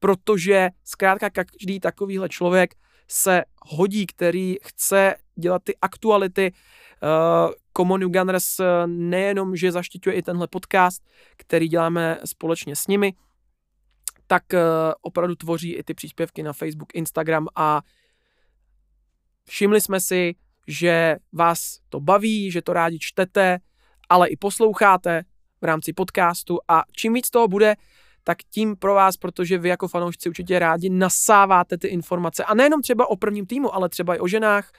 protože 0.00 0.68
zkrátka 0.84 1.30
každý 1.30 1.80
takovýhle 1.80 2.28
člověk 2.28 2.74
se 3.08 3.44
hodí, 3.62 4.06
který 4.06 4.56
chce 4.62 5.14
dělat 5.36 5.62
ty 5.64 5.76
aktuality. 5.82 6.52
Uh, 7.02 7.52
Common 7.76 8.00
Gunners 8.00 8.60
eh, 8.60 8.64
nejenom, 8.86 9.56
že 9.56 9.72
zaštiťuje 9.72 10.16
i 10.16 10.22
tenhle 10.22 10.46
podcast, 10.46 11.02
který 11.36 11.68
děláme 11.68 12.18
společně 12.24 12.76
s 12.76 12.86
nimi, 12.86 13.12
tak 14.30 14.42
uh, 14.52 14.60
opravdu 15.02 15.34
tvoří 15.34 15.74
i 15.74 15.82
ty 15.82 15.94
příspěvky 15.94 16.42
na 16.42 16.52
Facebook, 16.52 16.94
Instagram 16.94 17.46
a 17.56 17.82
všimli 19.48 19.80
jsme 19.80 20.00
si, 20.00 20.34
že 20.66 21.16
vás 21.32 21.78
to 21.88 22.00
baví, 22.00 22.50
že 22.50 22.62
to 22.62 22.72
rádi 22.72 22.98
čtete, 22.98 23.58
ale 24.08 24.28
i 24.28 24.36
posloucháte 24.36 25.22
v 25.60 25.64
rámci 25.64 25.92
podcastu 25.92 26.58
a 26.68 26.82
čím 26.92 27.14
víc 27.14 27.30
toho 27.30 27.48
bude, 27.48 27.76
tak 28.24 28.38
tím 28.42 28.76
pro 28.76 28.94
vás, 28.94 29.16
protože 29.16 29.58
vy 29.58 29.68
jako 29.68 29.88
fanoušci 29.88 30.28
určitě 30.28 30.58
rádi 30.58 30.90
nasáváte 30.90 31.78
ty 31.78 31.88
informace 31.88 32.44
a 32.44 32.54
nejenom 32.54 32.82
třeba 32.82 33.10
o 33.10 33.16
prvním 33.16 33.46
týmu, 33.46 33.74
ale 33.74 33.88
třeba 33.88 34.14
i 34.14 34.18
o 34.18 34.28
ženách, 34.28 34.72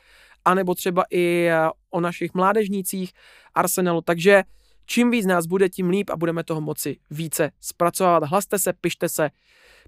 anebo 0.45 0.75
třeba 0.75 1.03
i 1.09 1.47
eh, 1.49 1.69
o 1.89 1.99
našich 1.99 2.33
mládežnících 2.33 3.13
Arsenalu, 3.55 4.01
takže 4.01 4.43
čím 4.91 5.11
víc 5.11 5.25
nás 5.25 5.45
bude, 5.45 5.69
tím 5.69 5.89
líp 5.89 6.09
a 6.09 6.17
budeme 6.17 6.43
toho 6.43 6.61
moci 6.61 6.97
více 7.11 7.51
zpracovat. 7.61 8.23
Hlaste 8.23 8.59
se, 8.59 8.73
pište 8.73 9.09
se, 9.09 9.29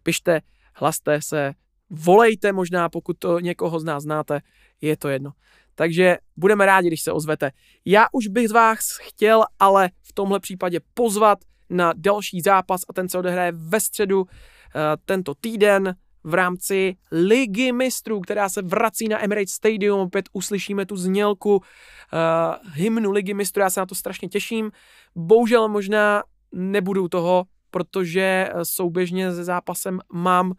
pište, 0.04 0.41
hlaste 0.76 1.22
se, 1.22 1.54
volejte 1.89 2.51
možná, 2.51 2.89
pokud 2.89 3.18
to 3.20 3.39
někoho 3.39 3.80
z 3.80 3.84
nás 3.84 4.04
znáte, 4.04 4.41
je 4.82 4.97
to 4.97 5.10
jedno. 5.10 5.32
Takže 5.76 6.18
budeme 6.38 6.66
rádi, 6.66 6.88
když 6.88 7.01
se 7.01 7.12
ozvete. 7.12 7.51
Já 7.86 8.08
už 8.12 8.28
bych 8.28 8.49
z 8.49 8.51
vás 8.51 8.97
chtěl 9.01 9.43
ale 9.60 9.89
v 10.01 10.14
tomhle 10.14 10.39
případě 10.39 10.80
pozvat 10.93 11.39
na 11.70 11.93
další 11.95 12.41
zápas 12.41 12.82
a 12.89 12.93
ten 12.93 13.10
se 13.10 13.18
odehraje 13.18 13.51
ve 13.51 13.80
středu 13.80 14.22
uh, 14.22 14.28
tento 15.06 15.36
týden 15.36 15.95
v 16.24 16.34
rámci 16.34 16.95
Ligy 17.11 17.71
mistrů, 17.71 18.21
která 18.21 18.49
se 18.49 18.61
vrací 18.61 19.07
na 19.07 19.24
Emirates 19.24 19.53
Stadium. 19.53 19.99
Opět 19.99 20.30
uslyšíme 20.34 20.86
tu 20.86 20.95
znělku 20.95 21.55
uh, 21.55 21.61
hymnu 22.74 23.11
Ligy 23.11 23.34
mistrů, 23.34 23.61
já 23.61 23.69
se 23.69 23.80
na 23.80 23.86
to 23.86 23.95
strašně 23.95 24.28
těším. 24.28 24.71
Bohužel 25.15 25.69
možná 25.69 26.24
nebudu 26.51 27.07
toho, 27.07 27.45
protože 27.72 28.49
souběžně 28.64 29.34
se 29.34 29.43
zápasem 29.43 29.99
mám 30.14 30.53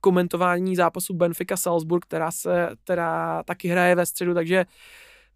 komentování 0.00 0.76
zápasu 0.76 1.14
Benfica 1.14 1.56
Salzburg, 1.56 2.04
která 2.04 2.30
se 2.30 2.68
která 2.84 3.42
taky 3.42 3.68
hraje 3.68 3.94
ve 3.94 4.06
středu, 4.06 4.34
takže 4.34 4.64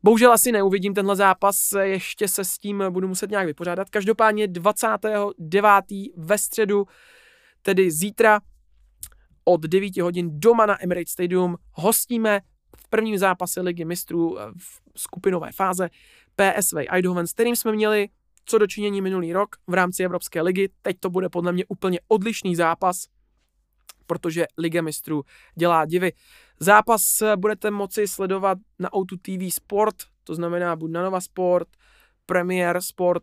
bohužel 0.03 0.33
asi 0.33 0.53
neuvidím 0.53 0.95
tenhle 0.95 1.17
zápas, 1.17 1.73
ještě 1.83 2.29
se 2.29 2.45
s 2.45 2.59
tím 2.59 2.85
budu 2.91 3.09
muset 3.09 3.31
nějak 3.31 3.47
vypořádat. 3.47 3.91
Každopádně 3.91 4.49
29. 4.49 5.85
ve 6.17 6.39
středu, 6.39 6.87
tedy 7.63 7.91
zítra 7.91 8.41
od 9.45 9.61
9 9.61 9.97
hodin 9.97 10.41
doma 10.41 10.67
na 10.67 10.83
Emirates 10.83 11.13
Stadium 11.13 11.57
hostíme 11.73 12.41
v 12.77 12.89
prvním 12.89 13.19
zápase 13.19 13.61
Ligy 13.61 13.85
mistrů 13.85 14.39
v 14.59 14.81
skupinové 14.97 15.53
fáze 15.53 15.89
PSV 16.37 16.77
Eindhoven, 16.89 17.27
s 17.27 17.33
kterým 17.33 17.57
jsme 17.57 17.73
měli 17.73 18.09
co 18.47 18.59
dočinění 18.59 19.01
minulý 19.01 19.33
rok 19.33 19.57
v 19.67 19.75
rámci 19.75 20.05
Evropské 20.05 20.43
ligy. 20.43 20.69
Teď 20.83 20.97
to 21.01 21.11
bude 21.11 21.29
podle 21.29 21.53
mě 21.53 21.65
úplně 21.69 22.01
odlišný 22.09 22.57
zápas, 22.57 23.07
protože 24.07 24.47
Liga 24.59 24.83
mistrů 24.83 25.23
dělá 25.55 25.85
divy. 25.87 26.13
Zápas 26.61 27.23
budete 27.37 27.71
moci 27.71 28.09
sledovat 28.09 28.59
na 28.79 28.91
O2 28.91 29.19
TV 29.49 29.55
Sport, 29.55 29.95
to 30.25 30.35
znamená 30.35 30.77
buď 30.77 30.91
na 30.91 31.03
Nova 31.03 31.21
Sport, 31.21 31.69
Premier 32.27 32.81
Sport, 32.81 33.23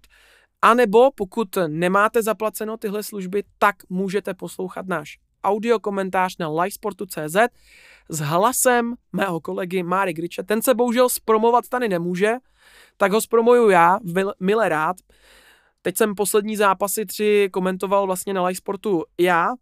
anebo 0.61 1.11
pokud 1.11 1.57
nemáte 1.67 2.23
zaplaceno 2.23 2.77
tyhle 2.77 3.03
služby, 3.03 3.43
tak 3.57 3.75
můžete 3.89 4.33
poslouchat 4.33 4.87
náš 4.87 5.19
audio 5.43 5.79
komentář 5.79 6.37
na 6.37 6.49
livesportu.cz 6.49 7.37
s 8.09 8.19
hlasem 8.19 8.93
mého 9.13 9.41
kolegy 9.41 9.83
Máry 9.83 10.13
Griče. 10.13 10.43
Ten 10.43 10.61
se 10.61 10.73
bohužel 10.73 11.09
zpromovat 11.09 11.67
tady 11.69 11.89
nemůže, 11.89 12.33
tak 12.97 13.11
ho 13.11 13.21
zpromoju 13.21 13.69
já, 13.69 13.99
milé 14.39 14.69
rád. 14.69 14.95
Teď 15.81 15.97
jsem 15.97 16.15
poslední 16.15 16.55
zápasy 16.55 17.05
tři 17.05 17.49
komentoval 17.53 18.05
vlastně 18.05 18.33
na 18.33 18.43
livesportu 18.43 19.03
já, 19.19 19.53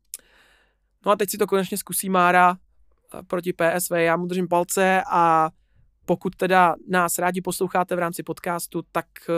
No 1.06 1.12
a 1.12 1.16
teď 1.16 1.30
si 1.30 1.38
to 1.38 1.48
konečně 1.48 1.78
zkusí 1.78 2.10
Mára 2.10 2.58
eh, 3.14 3.24
proti 3.24 3.54
PSV, 3.54 3.92
já 3.92 4.18
mu 4.18 4.26
držím 4.26 4.48
palce 4.48 5.04
a 5.12 5.50
pokud 6.06 6.36
teda 6.36 6.76
nás 6.88 7.20
rádi 7.20 7.42
posloucháte 7.42 7.96
v 7.96 8.00
rámci 8.00 8.24
podcastu, 8.24 8.82
tak 8.92 9.06
uh, 9.30 9.36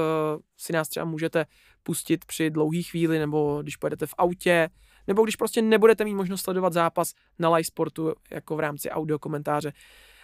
si 0.57 0.73
nás 0.73 0.89
třeba 0.89 1.05
můžete 1.05 1.45
pustit 1.83 2.25
při 2.25 2.49
dlouhé 2.49 2.81
chvíli, 2.81 3.19
nebo 3.19 3.61
když 3.61 3.75
pojedete 3.75 4.05
v 4.05 4.13
autě, 4.17 4.69
nebo 5.07 5.23
když 5.23 5.35
prostě 5.35 5.61
nebudete 5.61 6.05
mít 6.05 6.15
možnost 6.15 6.41
sledovat 6.41 6.73
zápas 6.73 7.13
na 7.39 7.49
live 7.49 7.63
sportu 7.63 8.13
jako 8.31 8.55
v 8.55 8.59
rámci 8.59 8.89
audio 8.89 9.19
komentáře 9.19 9.73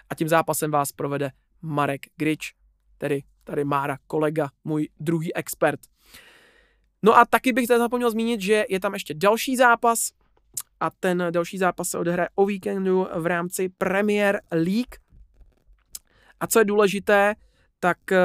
a 0.09 0.15
tím 0.15 0.27
zápasem 0.27 0.71
vás 0.71 0.91
provede 0.91 1.31
Marek 1.61 2.01
Grič, 2.17 2.53
tedy 2.97 3.23
tady 3.43 3.63
Mára, 3.63 3.97
kolega, 4.07 4.49
můj 4.63 4.89
druhý 4.99 5.35
expert. 5.35 5.79
No 7.03 7.17
a 7.17 7.25
taky 7.25 7.53
bych 7.53 7.67
tady 7.67 7.79
zapomněl 7.79 8.11
zmínit, 8.11 8.41
že 8.41 8.65
je 8.69 8.79
tam 8.79 8.93
ještě 8.93 9.13
další 9.13 9.55
zápas 9.55 10.11
a 10.79 10.89
ten 10.89 11.27
další 11.31 11.57
zápas 11.57 11.89
se 11.89 11.97
odehraje 11.97 12.29
o 12.35 12.45
víkendu 12.45 13.07
v 13.15 13.25
rámci 13.25 13.69
Premier 13.69 14.41
League. 14.51 14.95
A 16.39 16.47
co 16.47 16.59
je 16.59 16.65
důležité, 16.65 17.35
tak 17.79 18.11
eh, 18.11 18.17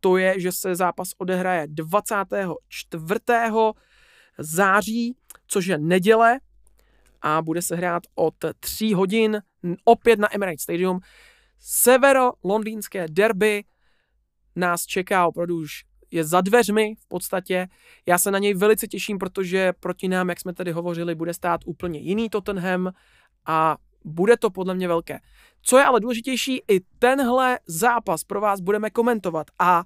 to 0.00 0.16
je, 0.16 0.40
že 0.40 0.52
se 0.52 0.74
zápas 0.74 1.10
odehraje 1.18 1.66
24. 1.66 3.14
září, 4.38 5.16
což 5.46 5.66
je 5.66 5.78
neděle 5.78 6.40
a 7.22 7.42
bude 7.42 7.62
se 7.62 7.76
hrát 7.76 8.02
od 8.14 8.34
3 8.60 8.92
hodin 8.92 9.42
opět 9.84 10.18
na 10.18 10.34
Emirates 10.34 10.62
Stadium. 10.62 11.00
Severo-londýnské 11.60 13.06
derby 13.08 13.64
nás 14.56 14.86
čeká 14.86 15.26
opravdu 15.26 15.56
už 15.56 15.84
je 16.10 16.24
za 16.24 16.40
dveřmi 16.40 16.94
v 17.00 17.08
podstatě. 17.08 17.66
Já 18.06 18.18
se 18.18 18.30
na 18.30 18.38
něj 18.38 18.54
velice 18.54 18.86
těším, 18.86 19.18
protože 19.18 19.72
proti 19.80 20.08
nám, 20.08 20.28
jak 20.28 20.40
jsme 20.40 20.54
tady 20.54 20.72
hovořili, 20.72 21.14
bude 21.14 21.34
stát 21.34 21.60
úplně 21.64 21.98
jiný 21.98 22.30
Tottenham 22.30 22.92
a 23.46 23.76
bude 24.04 24.36
to 24.36 24.50
podle 24.50 24.74
mě 24.74 24.88
velké. 24.88 25.18
Co 25.62 25.78
je 25.78 25.84
ale 25.84 26.00
důležitější, 26.00 26.62
i 26.68 26.80
tenhle 26.80 27.58
zápas 27.66 28.24
pro 28.24 28.40
vás 28.40 28.60
budeme 28.60 28.90
komentovat 28.90 29.46
a 29.58 29.84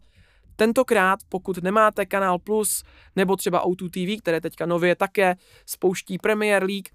tentokrát, 0.60 1.18
pokud 1.28 1.62
nemáte 1.62 2.06
Kanál 2.06 2.38
Plus 2.38 2.82
nebo 3.16 3.36
třeba 3.36 3.64
O2 3.64 3.90
TV, 3.90 4.20
které 4.22 4.40
teďka 4.40 4.66
nově 4.66 4.96
také 4.96 5.36
spouští 5.66 6.18
Premier 6.18 6.62
League, 6.64 6.88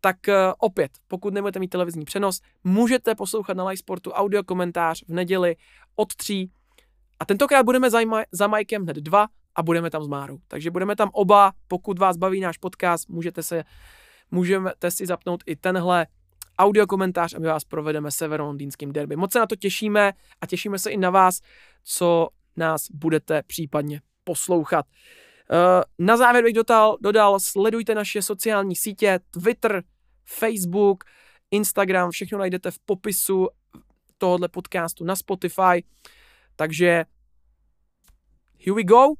tak 0.00 0.28
eh, 0.28 0.52
opět, 0.58 0.90
pokud 1.08 1.34
nebudete 1.34 1.58
mít 1.58 1.68
televizní 1.68 2.04
přenos, 2.04 2.40
můžete 2.64 3.14
poslouchat 3.14 3.56
na 3.56 3.64
Live 3.64 3.76
Sportu 3.76 4.10
audio 4.10 4.44
komentář 4.44 5.04
v 5.08 5.12
neděli 5.12 5.56
od 5.96 6.14
3 6.14 6.48
a 7.20 7.24
tentokrát 7.24 7.62
budeme 7.62 7.90
za, 7.90 8.00
Maj- 8.00 8.24
za 8.32 8.46
Mikem 8.46 8.82
hned 8.82 8.96
dva 8.96 9.26
a 9.54 9.62
budeme 9.62 9.90
tam 9.90 10.04
s 10.04 10.08
Márou. 10.08 10.38
Takže 10.48 10.70
budeme 10.70 10.96
tam 10.96 11.10
oba, 11.12 11.52
pokud 11.68 11.98
vás 11.98 12.16
baví 12.16 12.40
náš 12.40 12.58
podcast, 12.58 13.08
můžete, 13.08 13.42
se, 13.42 13.64
můžete 14.30 14.90
si 14.90 15.06
zapnout 15.06 15.42
i 15.46 15.56
tenhle 15.56 16.06
audio 16.58 16.86
komentář 16.86 17.34
a 17.34 17.38
my 17.38 17.46
vás 17.46 17.64
provedeme 17.64 18.10
severolondýnským 18.10 18.92
derby. 18.92 19.16
Moc 19.16 19.32
se 19.32 19.38
na 19.38 19.46
to 19.46 19.56
těšíme 19.56 20.12
a 20.40 20.46
těšíme 20.46 20.78
se 20.78 20.90
i 20.90 20.96
na 20.96 21.10
vás, 21.10 21.40
co 21.84 22.28
nás 22.56 22.86
budete 22.90 23.42
případně 23.42 24.00
poslouchat. 24.24 24.86
Eh, 25.52 25.82
na 25.98 26.16
závěr 26.16 26.44
bych 26.44 26.54
dodal, 26.54 26.98
dodal, 27.00 27.40
sledujte 27.40 27.94
naše 27.94 28.22
sociální 28.22 28.76
sítě, 28.76 29.20
Twitter, 29.30 29.82
Facebook, 30.24 31.04
Instagram, 31.50 32.10
všechno 32.10 32.38
najdete 32.38 32.70
v 32.70 32.78
popisu 32.78 33.48
tohohle 34.18 34.48
podcastu 34.48 35.04
na 35.04 35.16
Spotify. 35.16 35.84
Takže 36.56 37.04
here 38.64 38.74
we 38.74 38.82
go. 38.82 39.14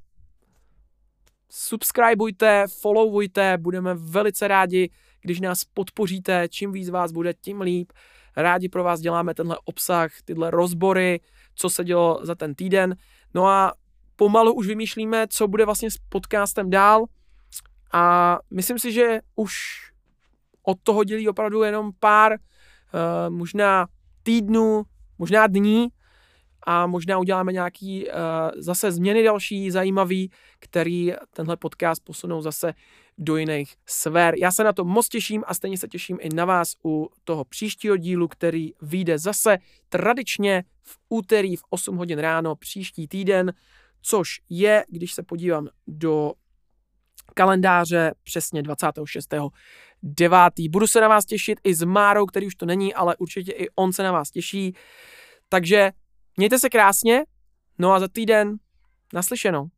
Subscribeujte, 1.51 2.65
followujte, 2.81 3.59
budeme 3.59 3.95
velice 3.95 4.49
rádi, 4.49 4.91
když 5.21 5.41
nás 5.41 5.65
podpoříte, 5.65 6.49
čím 6.49 6.73
víc 6.73 6.91
vás 6.91 7.13
bude, 7.13 7.35
tím 7.35 7.61
líp. 7.61 7.93
Rádi 8.37 8.69
pro 8.69 8.85
vás 8.85 9.01
děláme 9.01 9.35
tenhle 9.35 9.59
obsah, 9.65 10.11
tyhle 10.25 10.51
rozbory, 10.51 11.21
co 11.55 11.71
se 11.71 11.85
dělo 11.85 12.21
za 12.23 12.35
ten 12.35 12.55
týden. 12.55 12.97
No 13.35 13.47
a 13.47 13.73
pomalu 14.17 14.53
už 14.53 14.67
vymýšlíme, 14.67 15.27
co 15.29 15.49
bude 15.49 15.65
vlastně 15.65 15.91
s 15.91 15.97
podcastem 16.09 16.71
dál. 16.71 17.05
A 17.93 18.39
myslím 18.51 18.79
si, 18.79 18.93
že 18.93 19.21
už 19.37 19.53
od 20.63 20.79
toho 20.83 21.05
dělí 21.05 21.29
opravdu 21.29 21.63
jenom 21.63 21.91
pár, 22.01 22.33
uh, 22.33 22.39
možná 23.35 23.87
týdnů, 24.23 24.83
možná 25.19 25.47
dní, 25.47 25.89
a 26.63 26.87
možná 26.87 27.19
uděláme 27.19 27.53
nějaký 27.53 28.07
uh, 28.07 28.13
zase 28.57 28.93
změny 28.93 29.23
další 29.23 29.71
zajímavý, 29.71 30.31
který 30.59 31.13
tenhle 31.35 31.57
podcast 31.57 32.05
posunou 32.05 32.43
zase 32.43 32.73
do 33.19 33.37
jiných 33.37 33.75
sfér. 33.87 34.35
Já 34.39 34.53
se 34.53 34.65
na 34.65 34.73
to 34.73 34.85
moc 34.85 35.09
těším 35.09 35.45
a 35.47 35.55
stejně 35.55 35.79
se 35.79 35.89
těším 35.89 36.19
i 36.21 36.29
na 36.35 36.45
vás 36.45 36.75
u 36.85 37.09
toho 37.25 37.45
příštího 37.45 37.97
dílu, 37.97 38.29
který 38.29 38.73
vyjde 38.83 39.19
zase 39.19 39.59
tradičně 39.89 40.65
v 40.83 40.99
úterý 41.09 41.57
v 41.57 41.63
8 41.71 41.97
hodin 41.97 42.19
ráno 42.19 42.57
příští 42.57 43.09
týden, 43.09 43.53
což 44.03 44.29
je, 44.49 44.85
když 44.89 45.13
se 45.13 45.23
podívám 45.23 45.69
do 45.87 46.33
kalendáře 47.35 48.15
přesně 48.23 48.63
26. 48.63 49.35
9. 50.03 50.39
Budu 50.71 50.87
se 50.87 51.01
na 51.01 51.09
vás 51.09 51.25
těšit 51.25 51.61
i 51.65 51.75
s 51.75 51.83
Márou, 51.83 52.27
který 52.27 52.47
už 52.47 52.55
to 52.55 52.67
není, 52.67 52.95
ale 52.95 53.17
určitě 53.17 53.53
i 53.53 53.69
on 53.75 53.93
se 53.93 54.03
na 54.03 54.13
vás 54.13 54.31
těší. 54.31 54.77
Takže 55.49 55.91
Mějte 56.37 56.59
se 56.59 56.71
krásně, 56.71 57.25
no 57.79 57.93
a 57.93 58.01
za 58.01 58.09
týden 58.09 58.57
naslyšenou. 59.13 59.69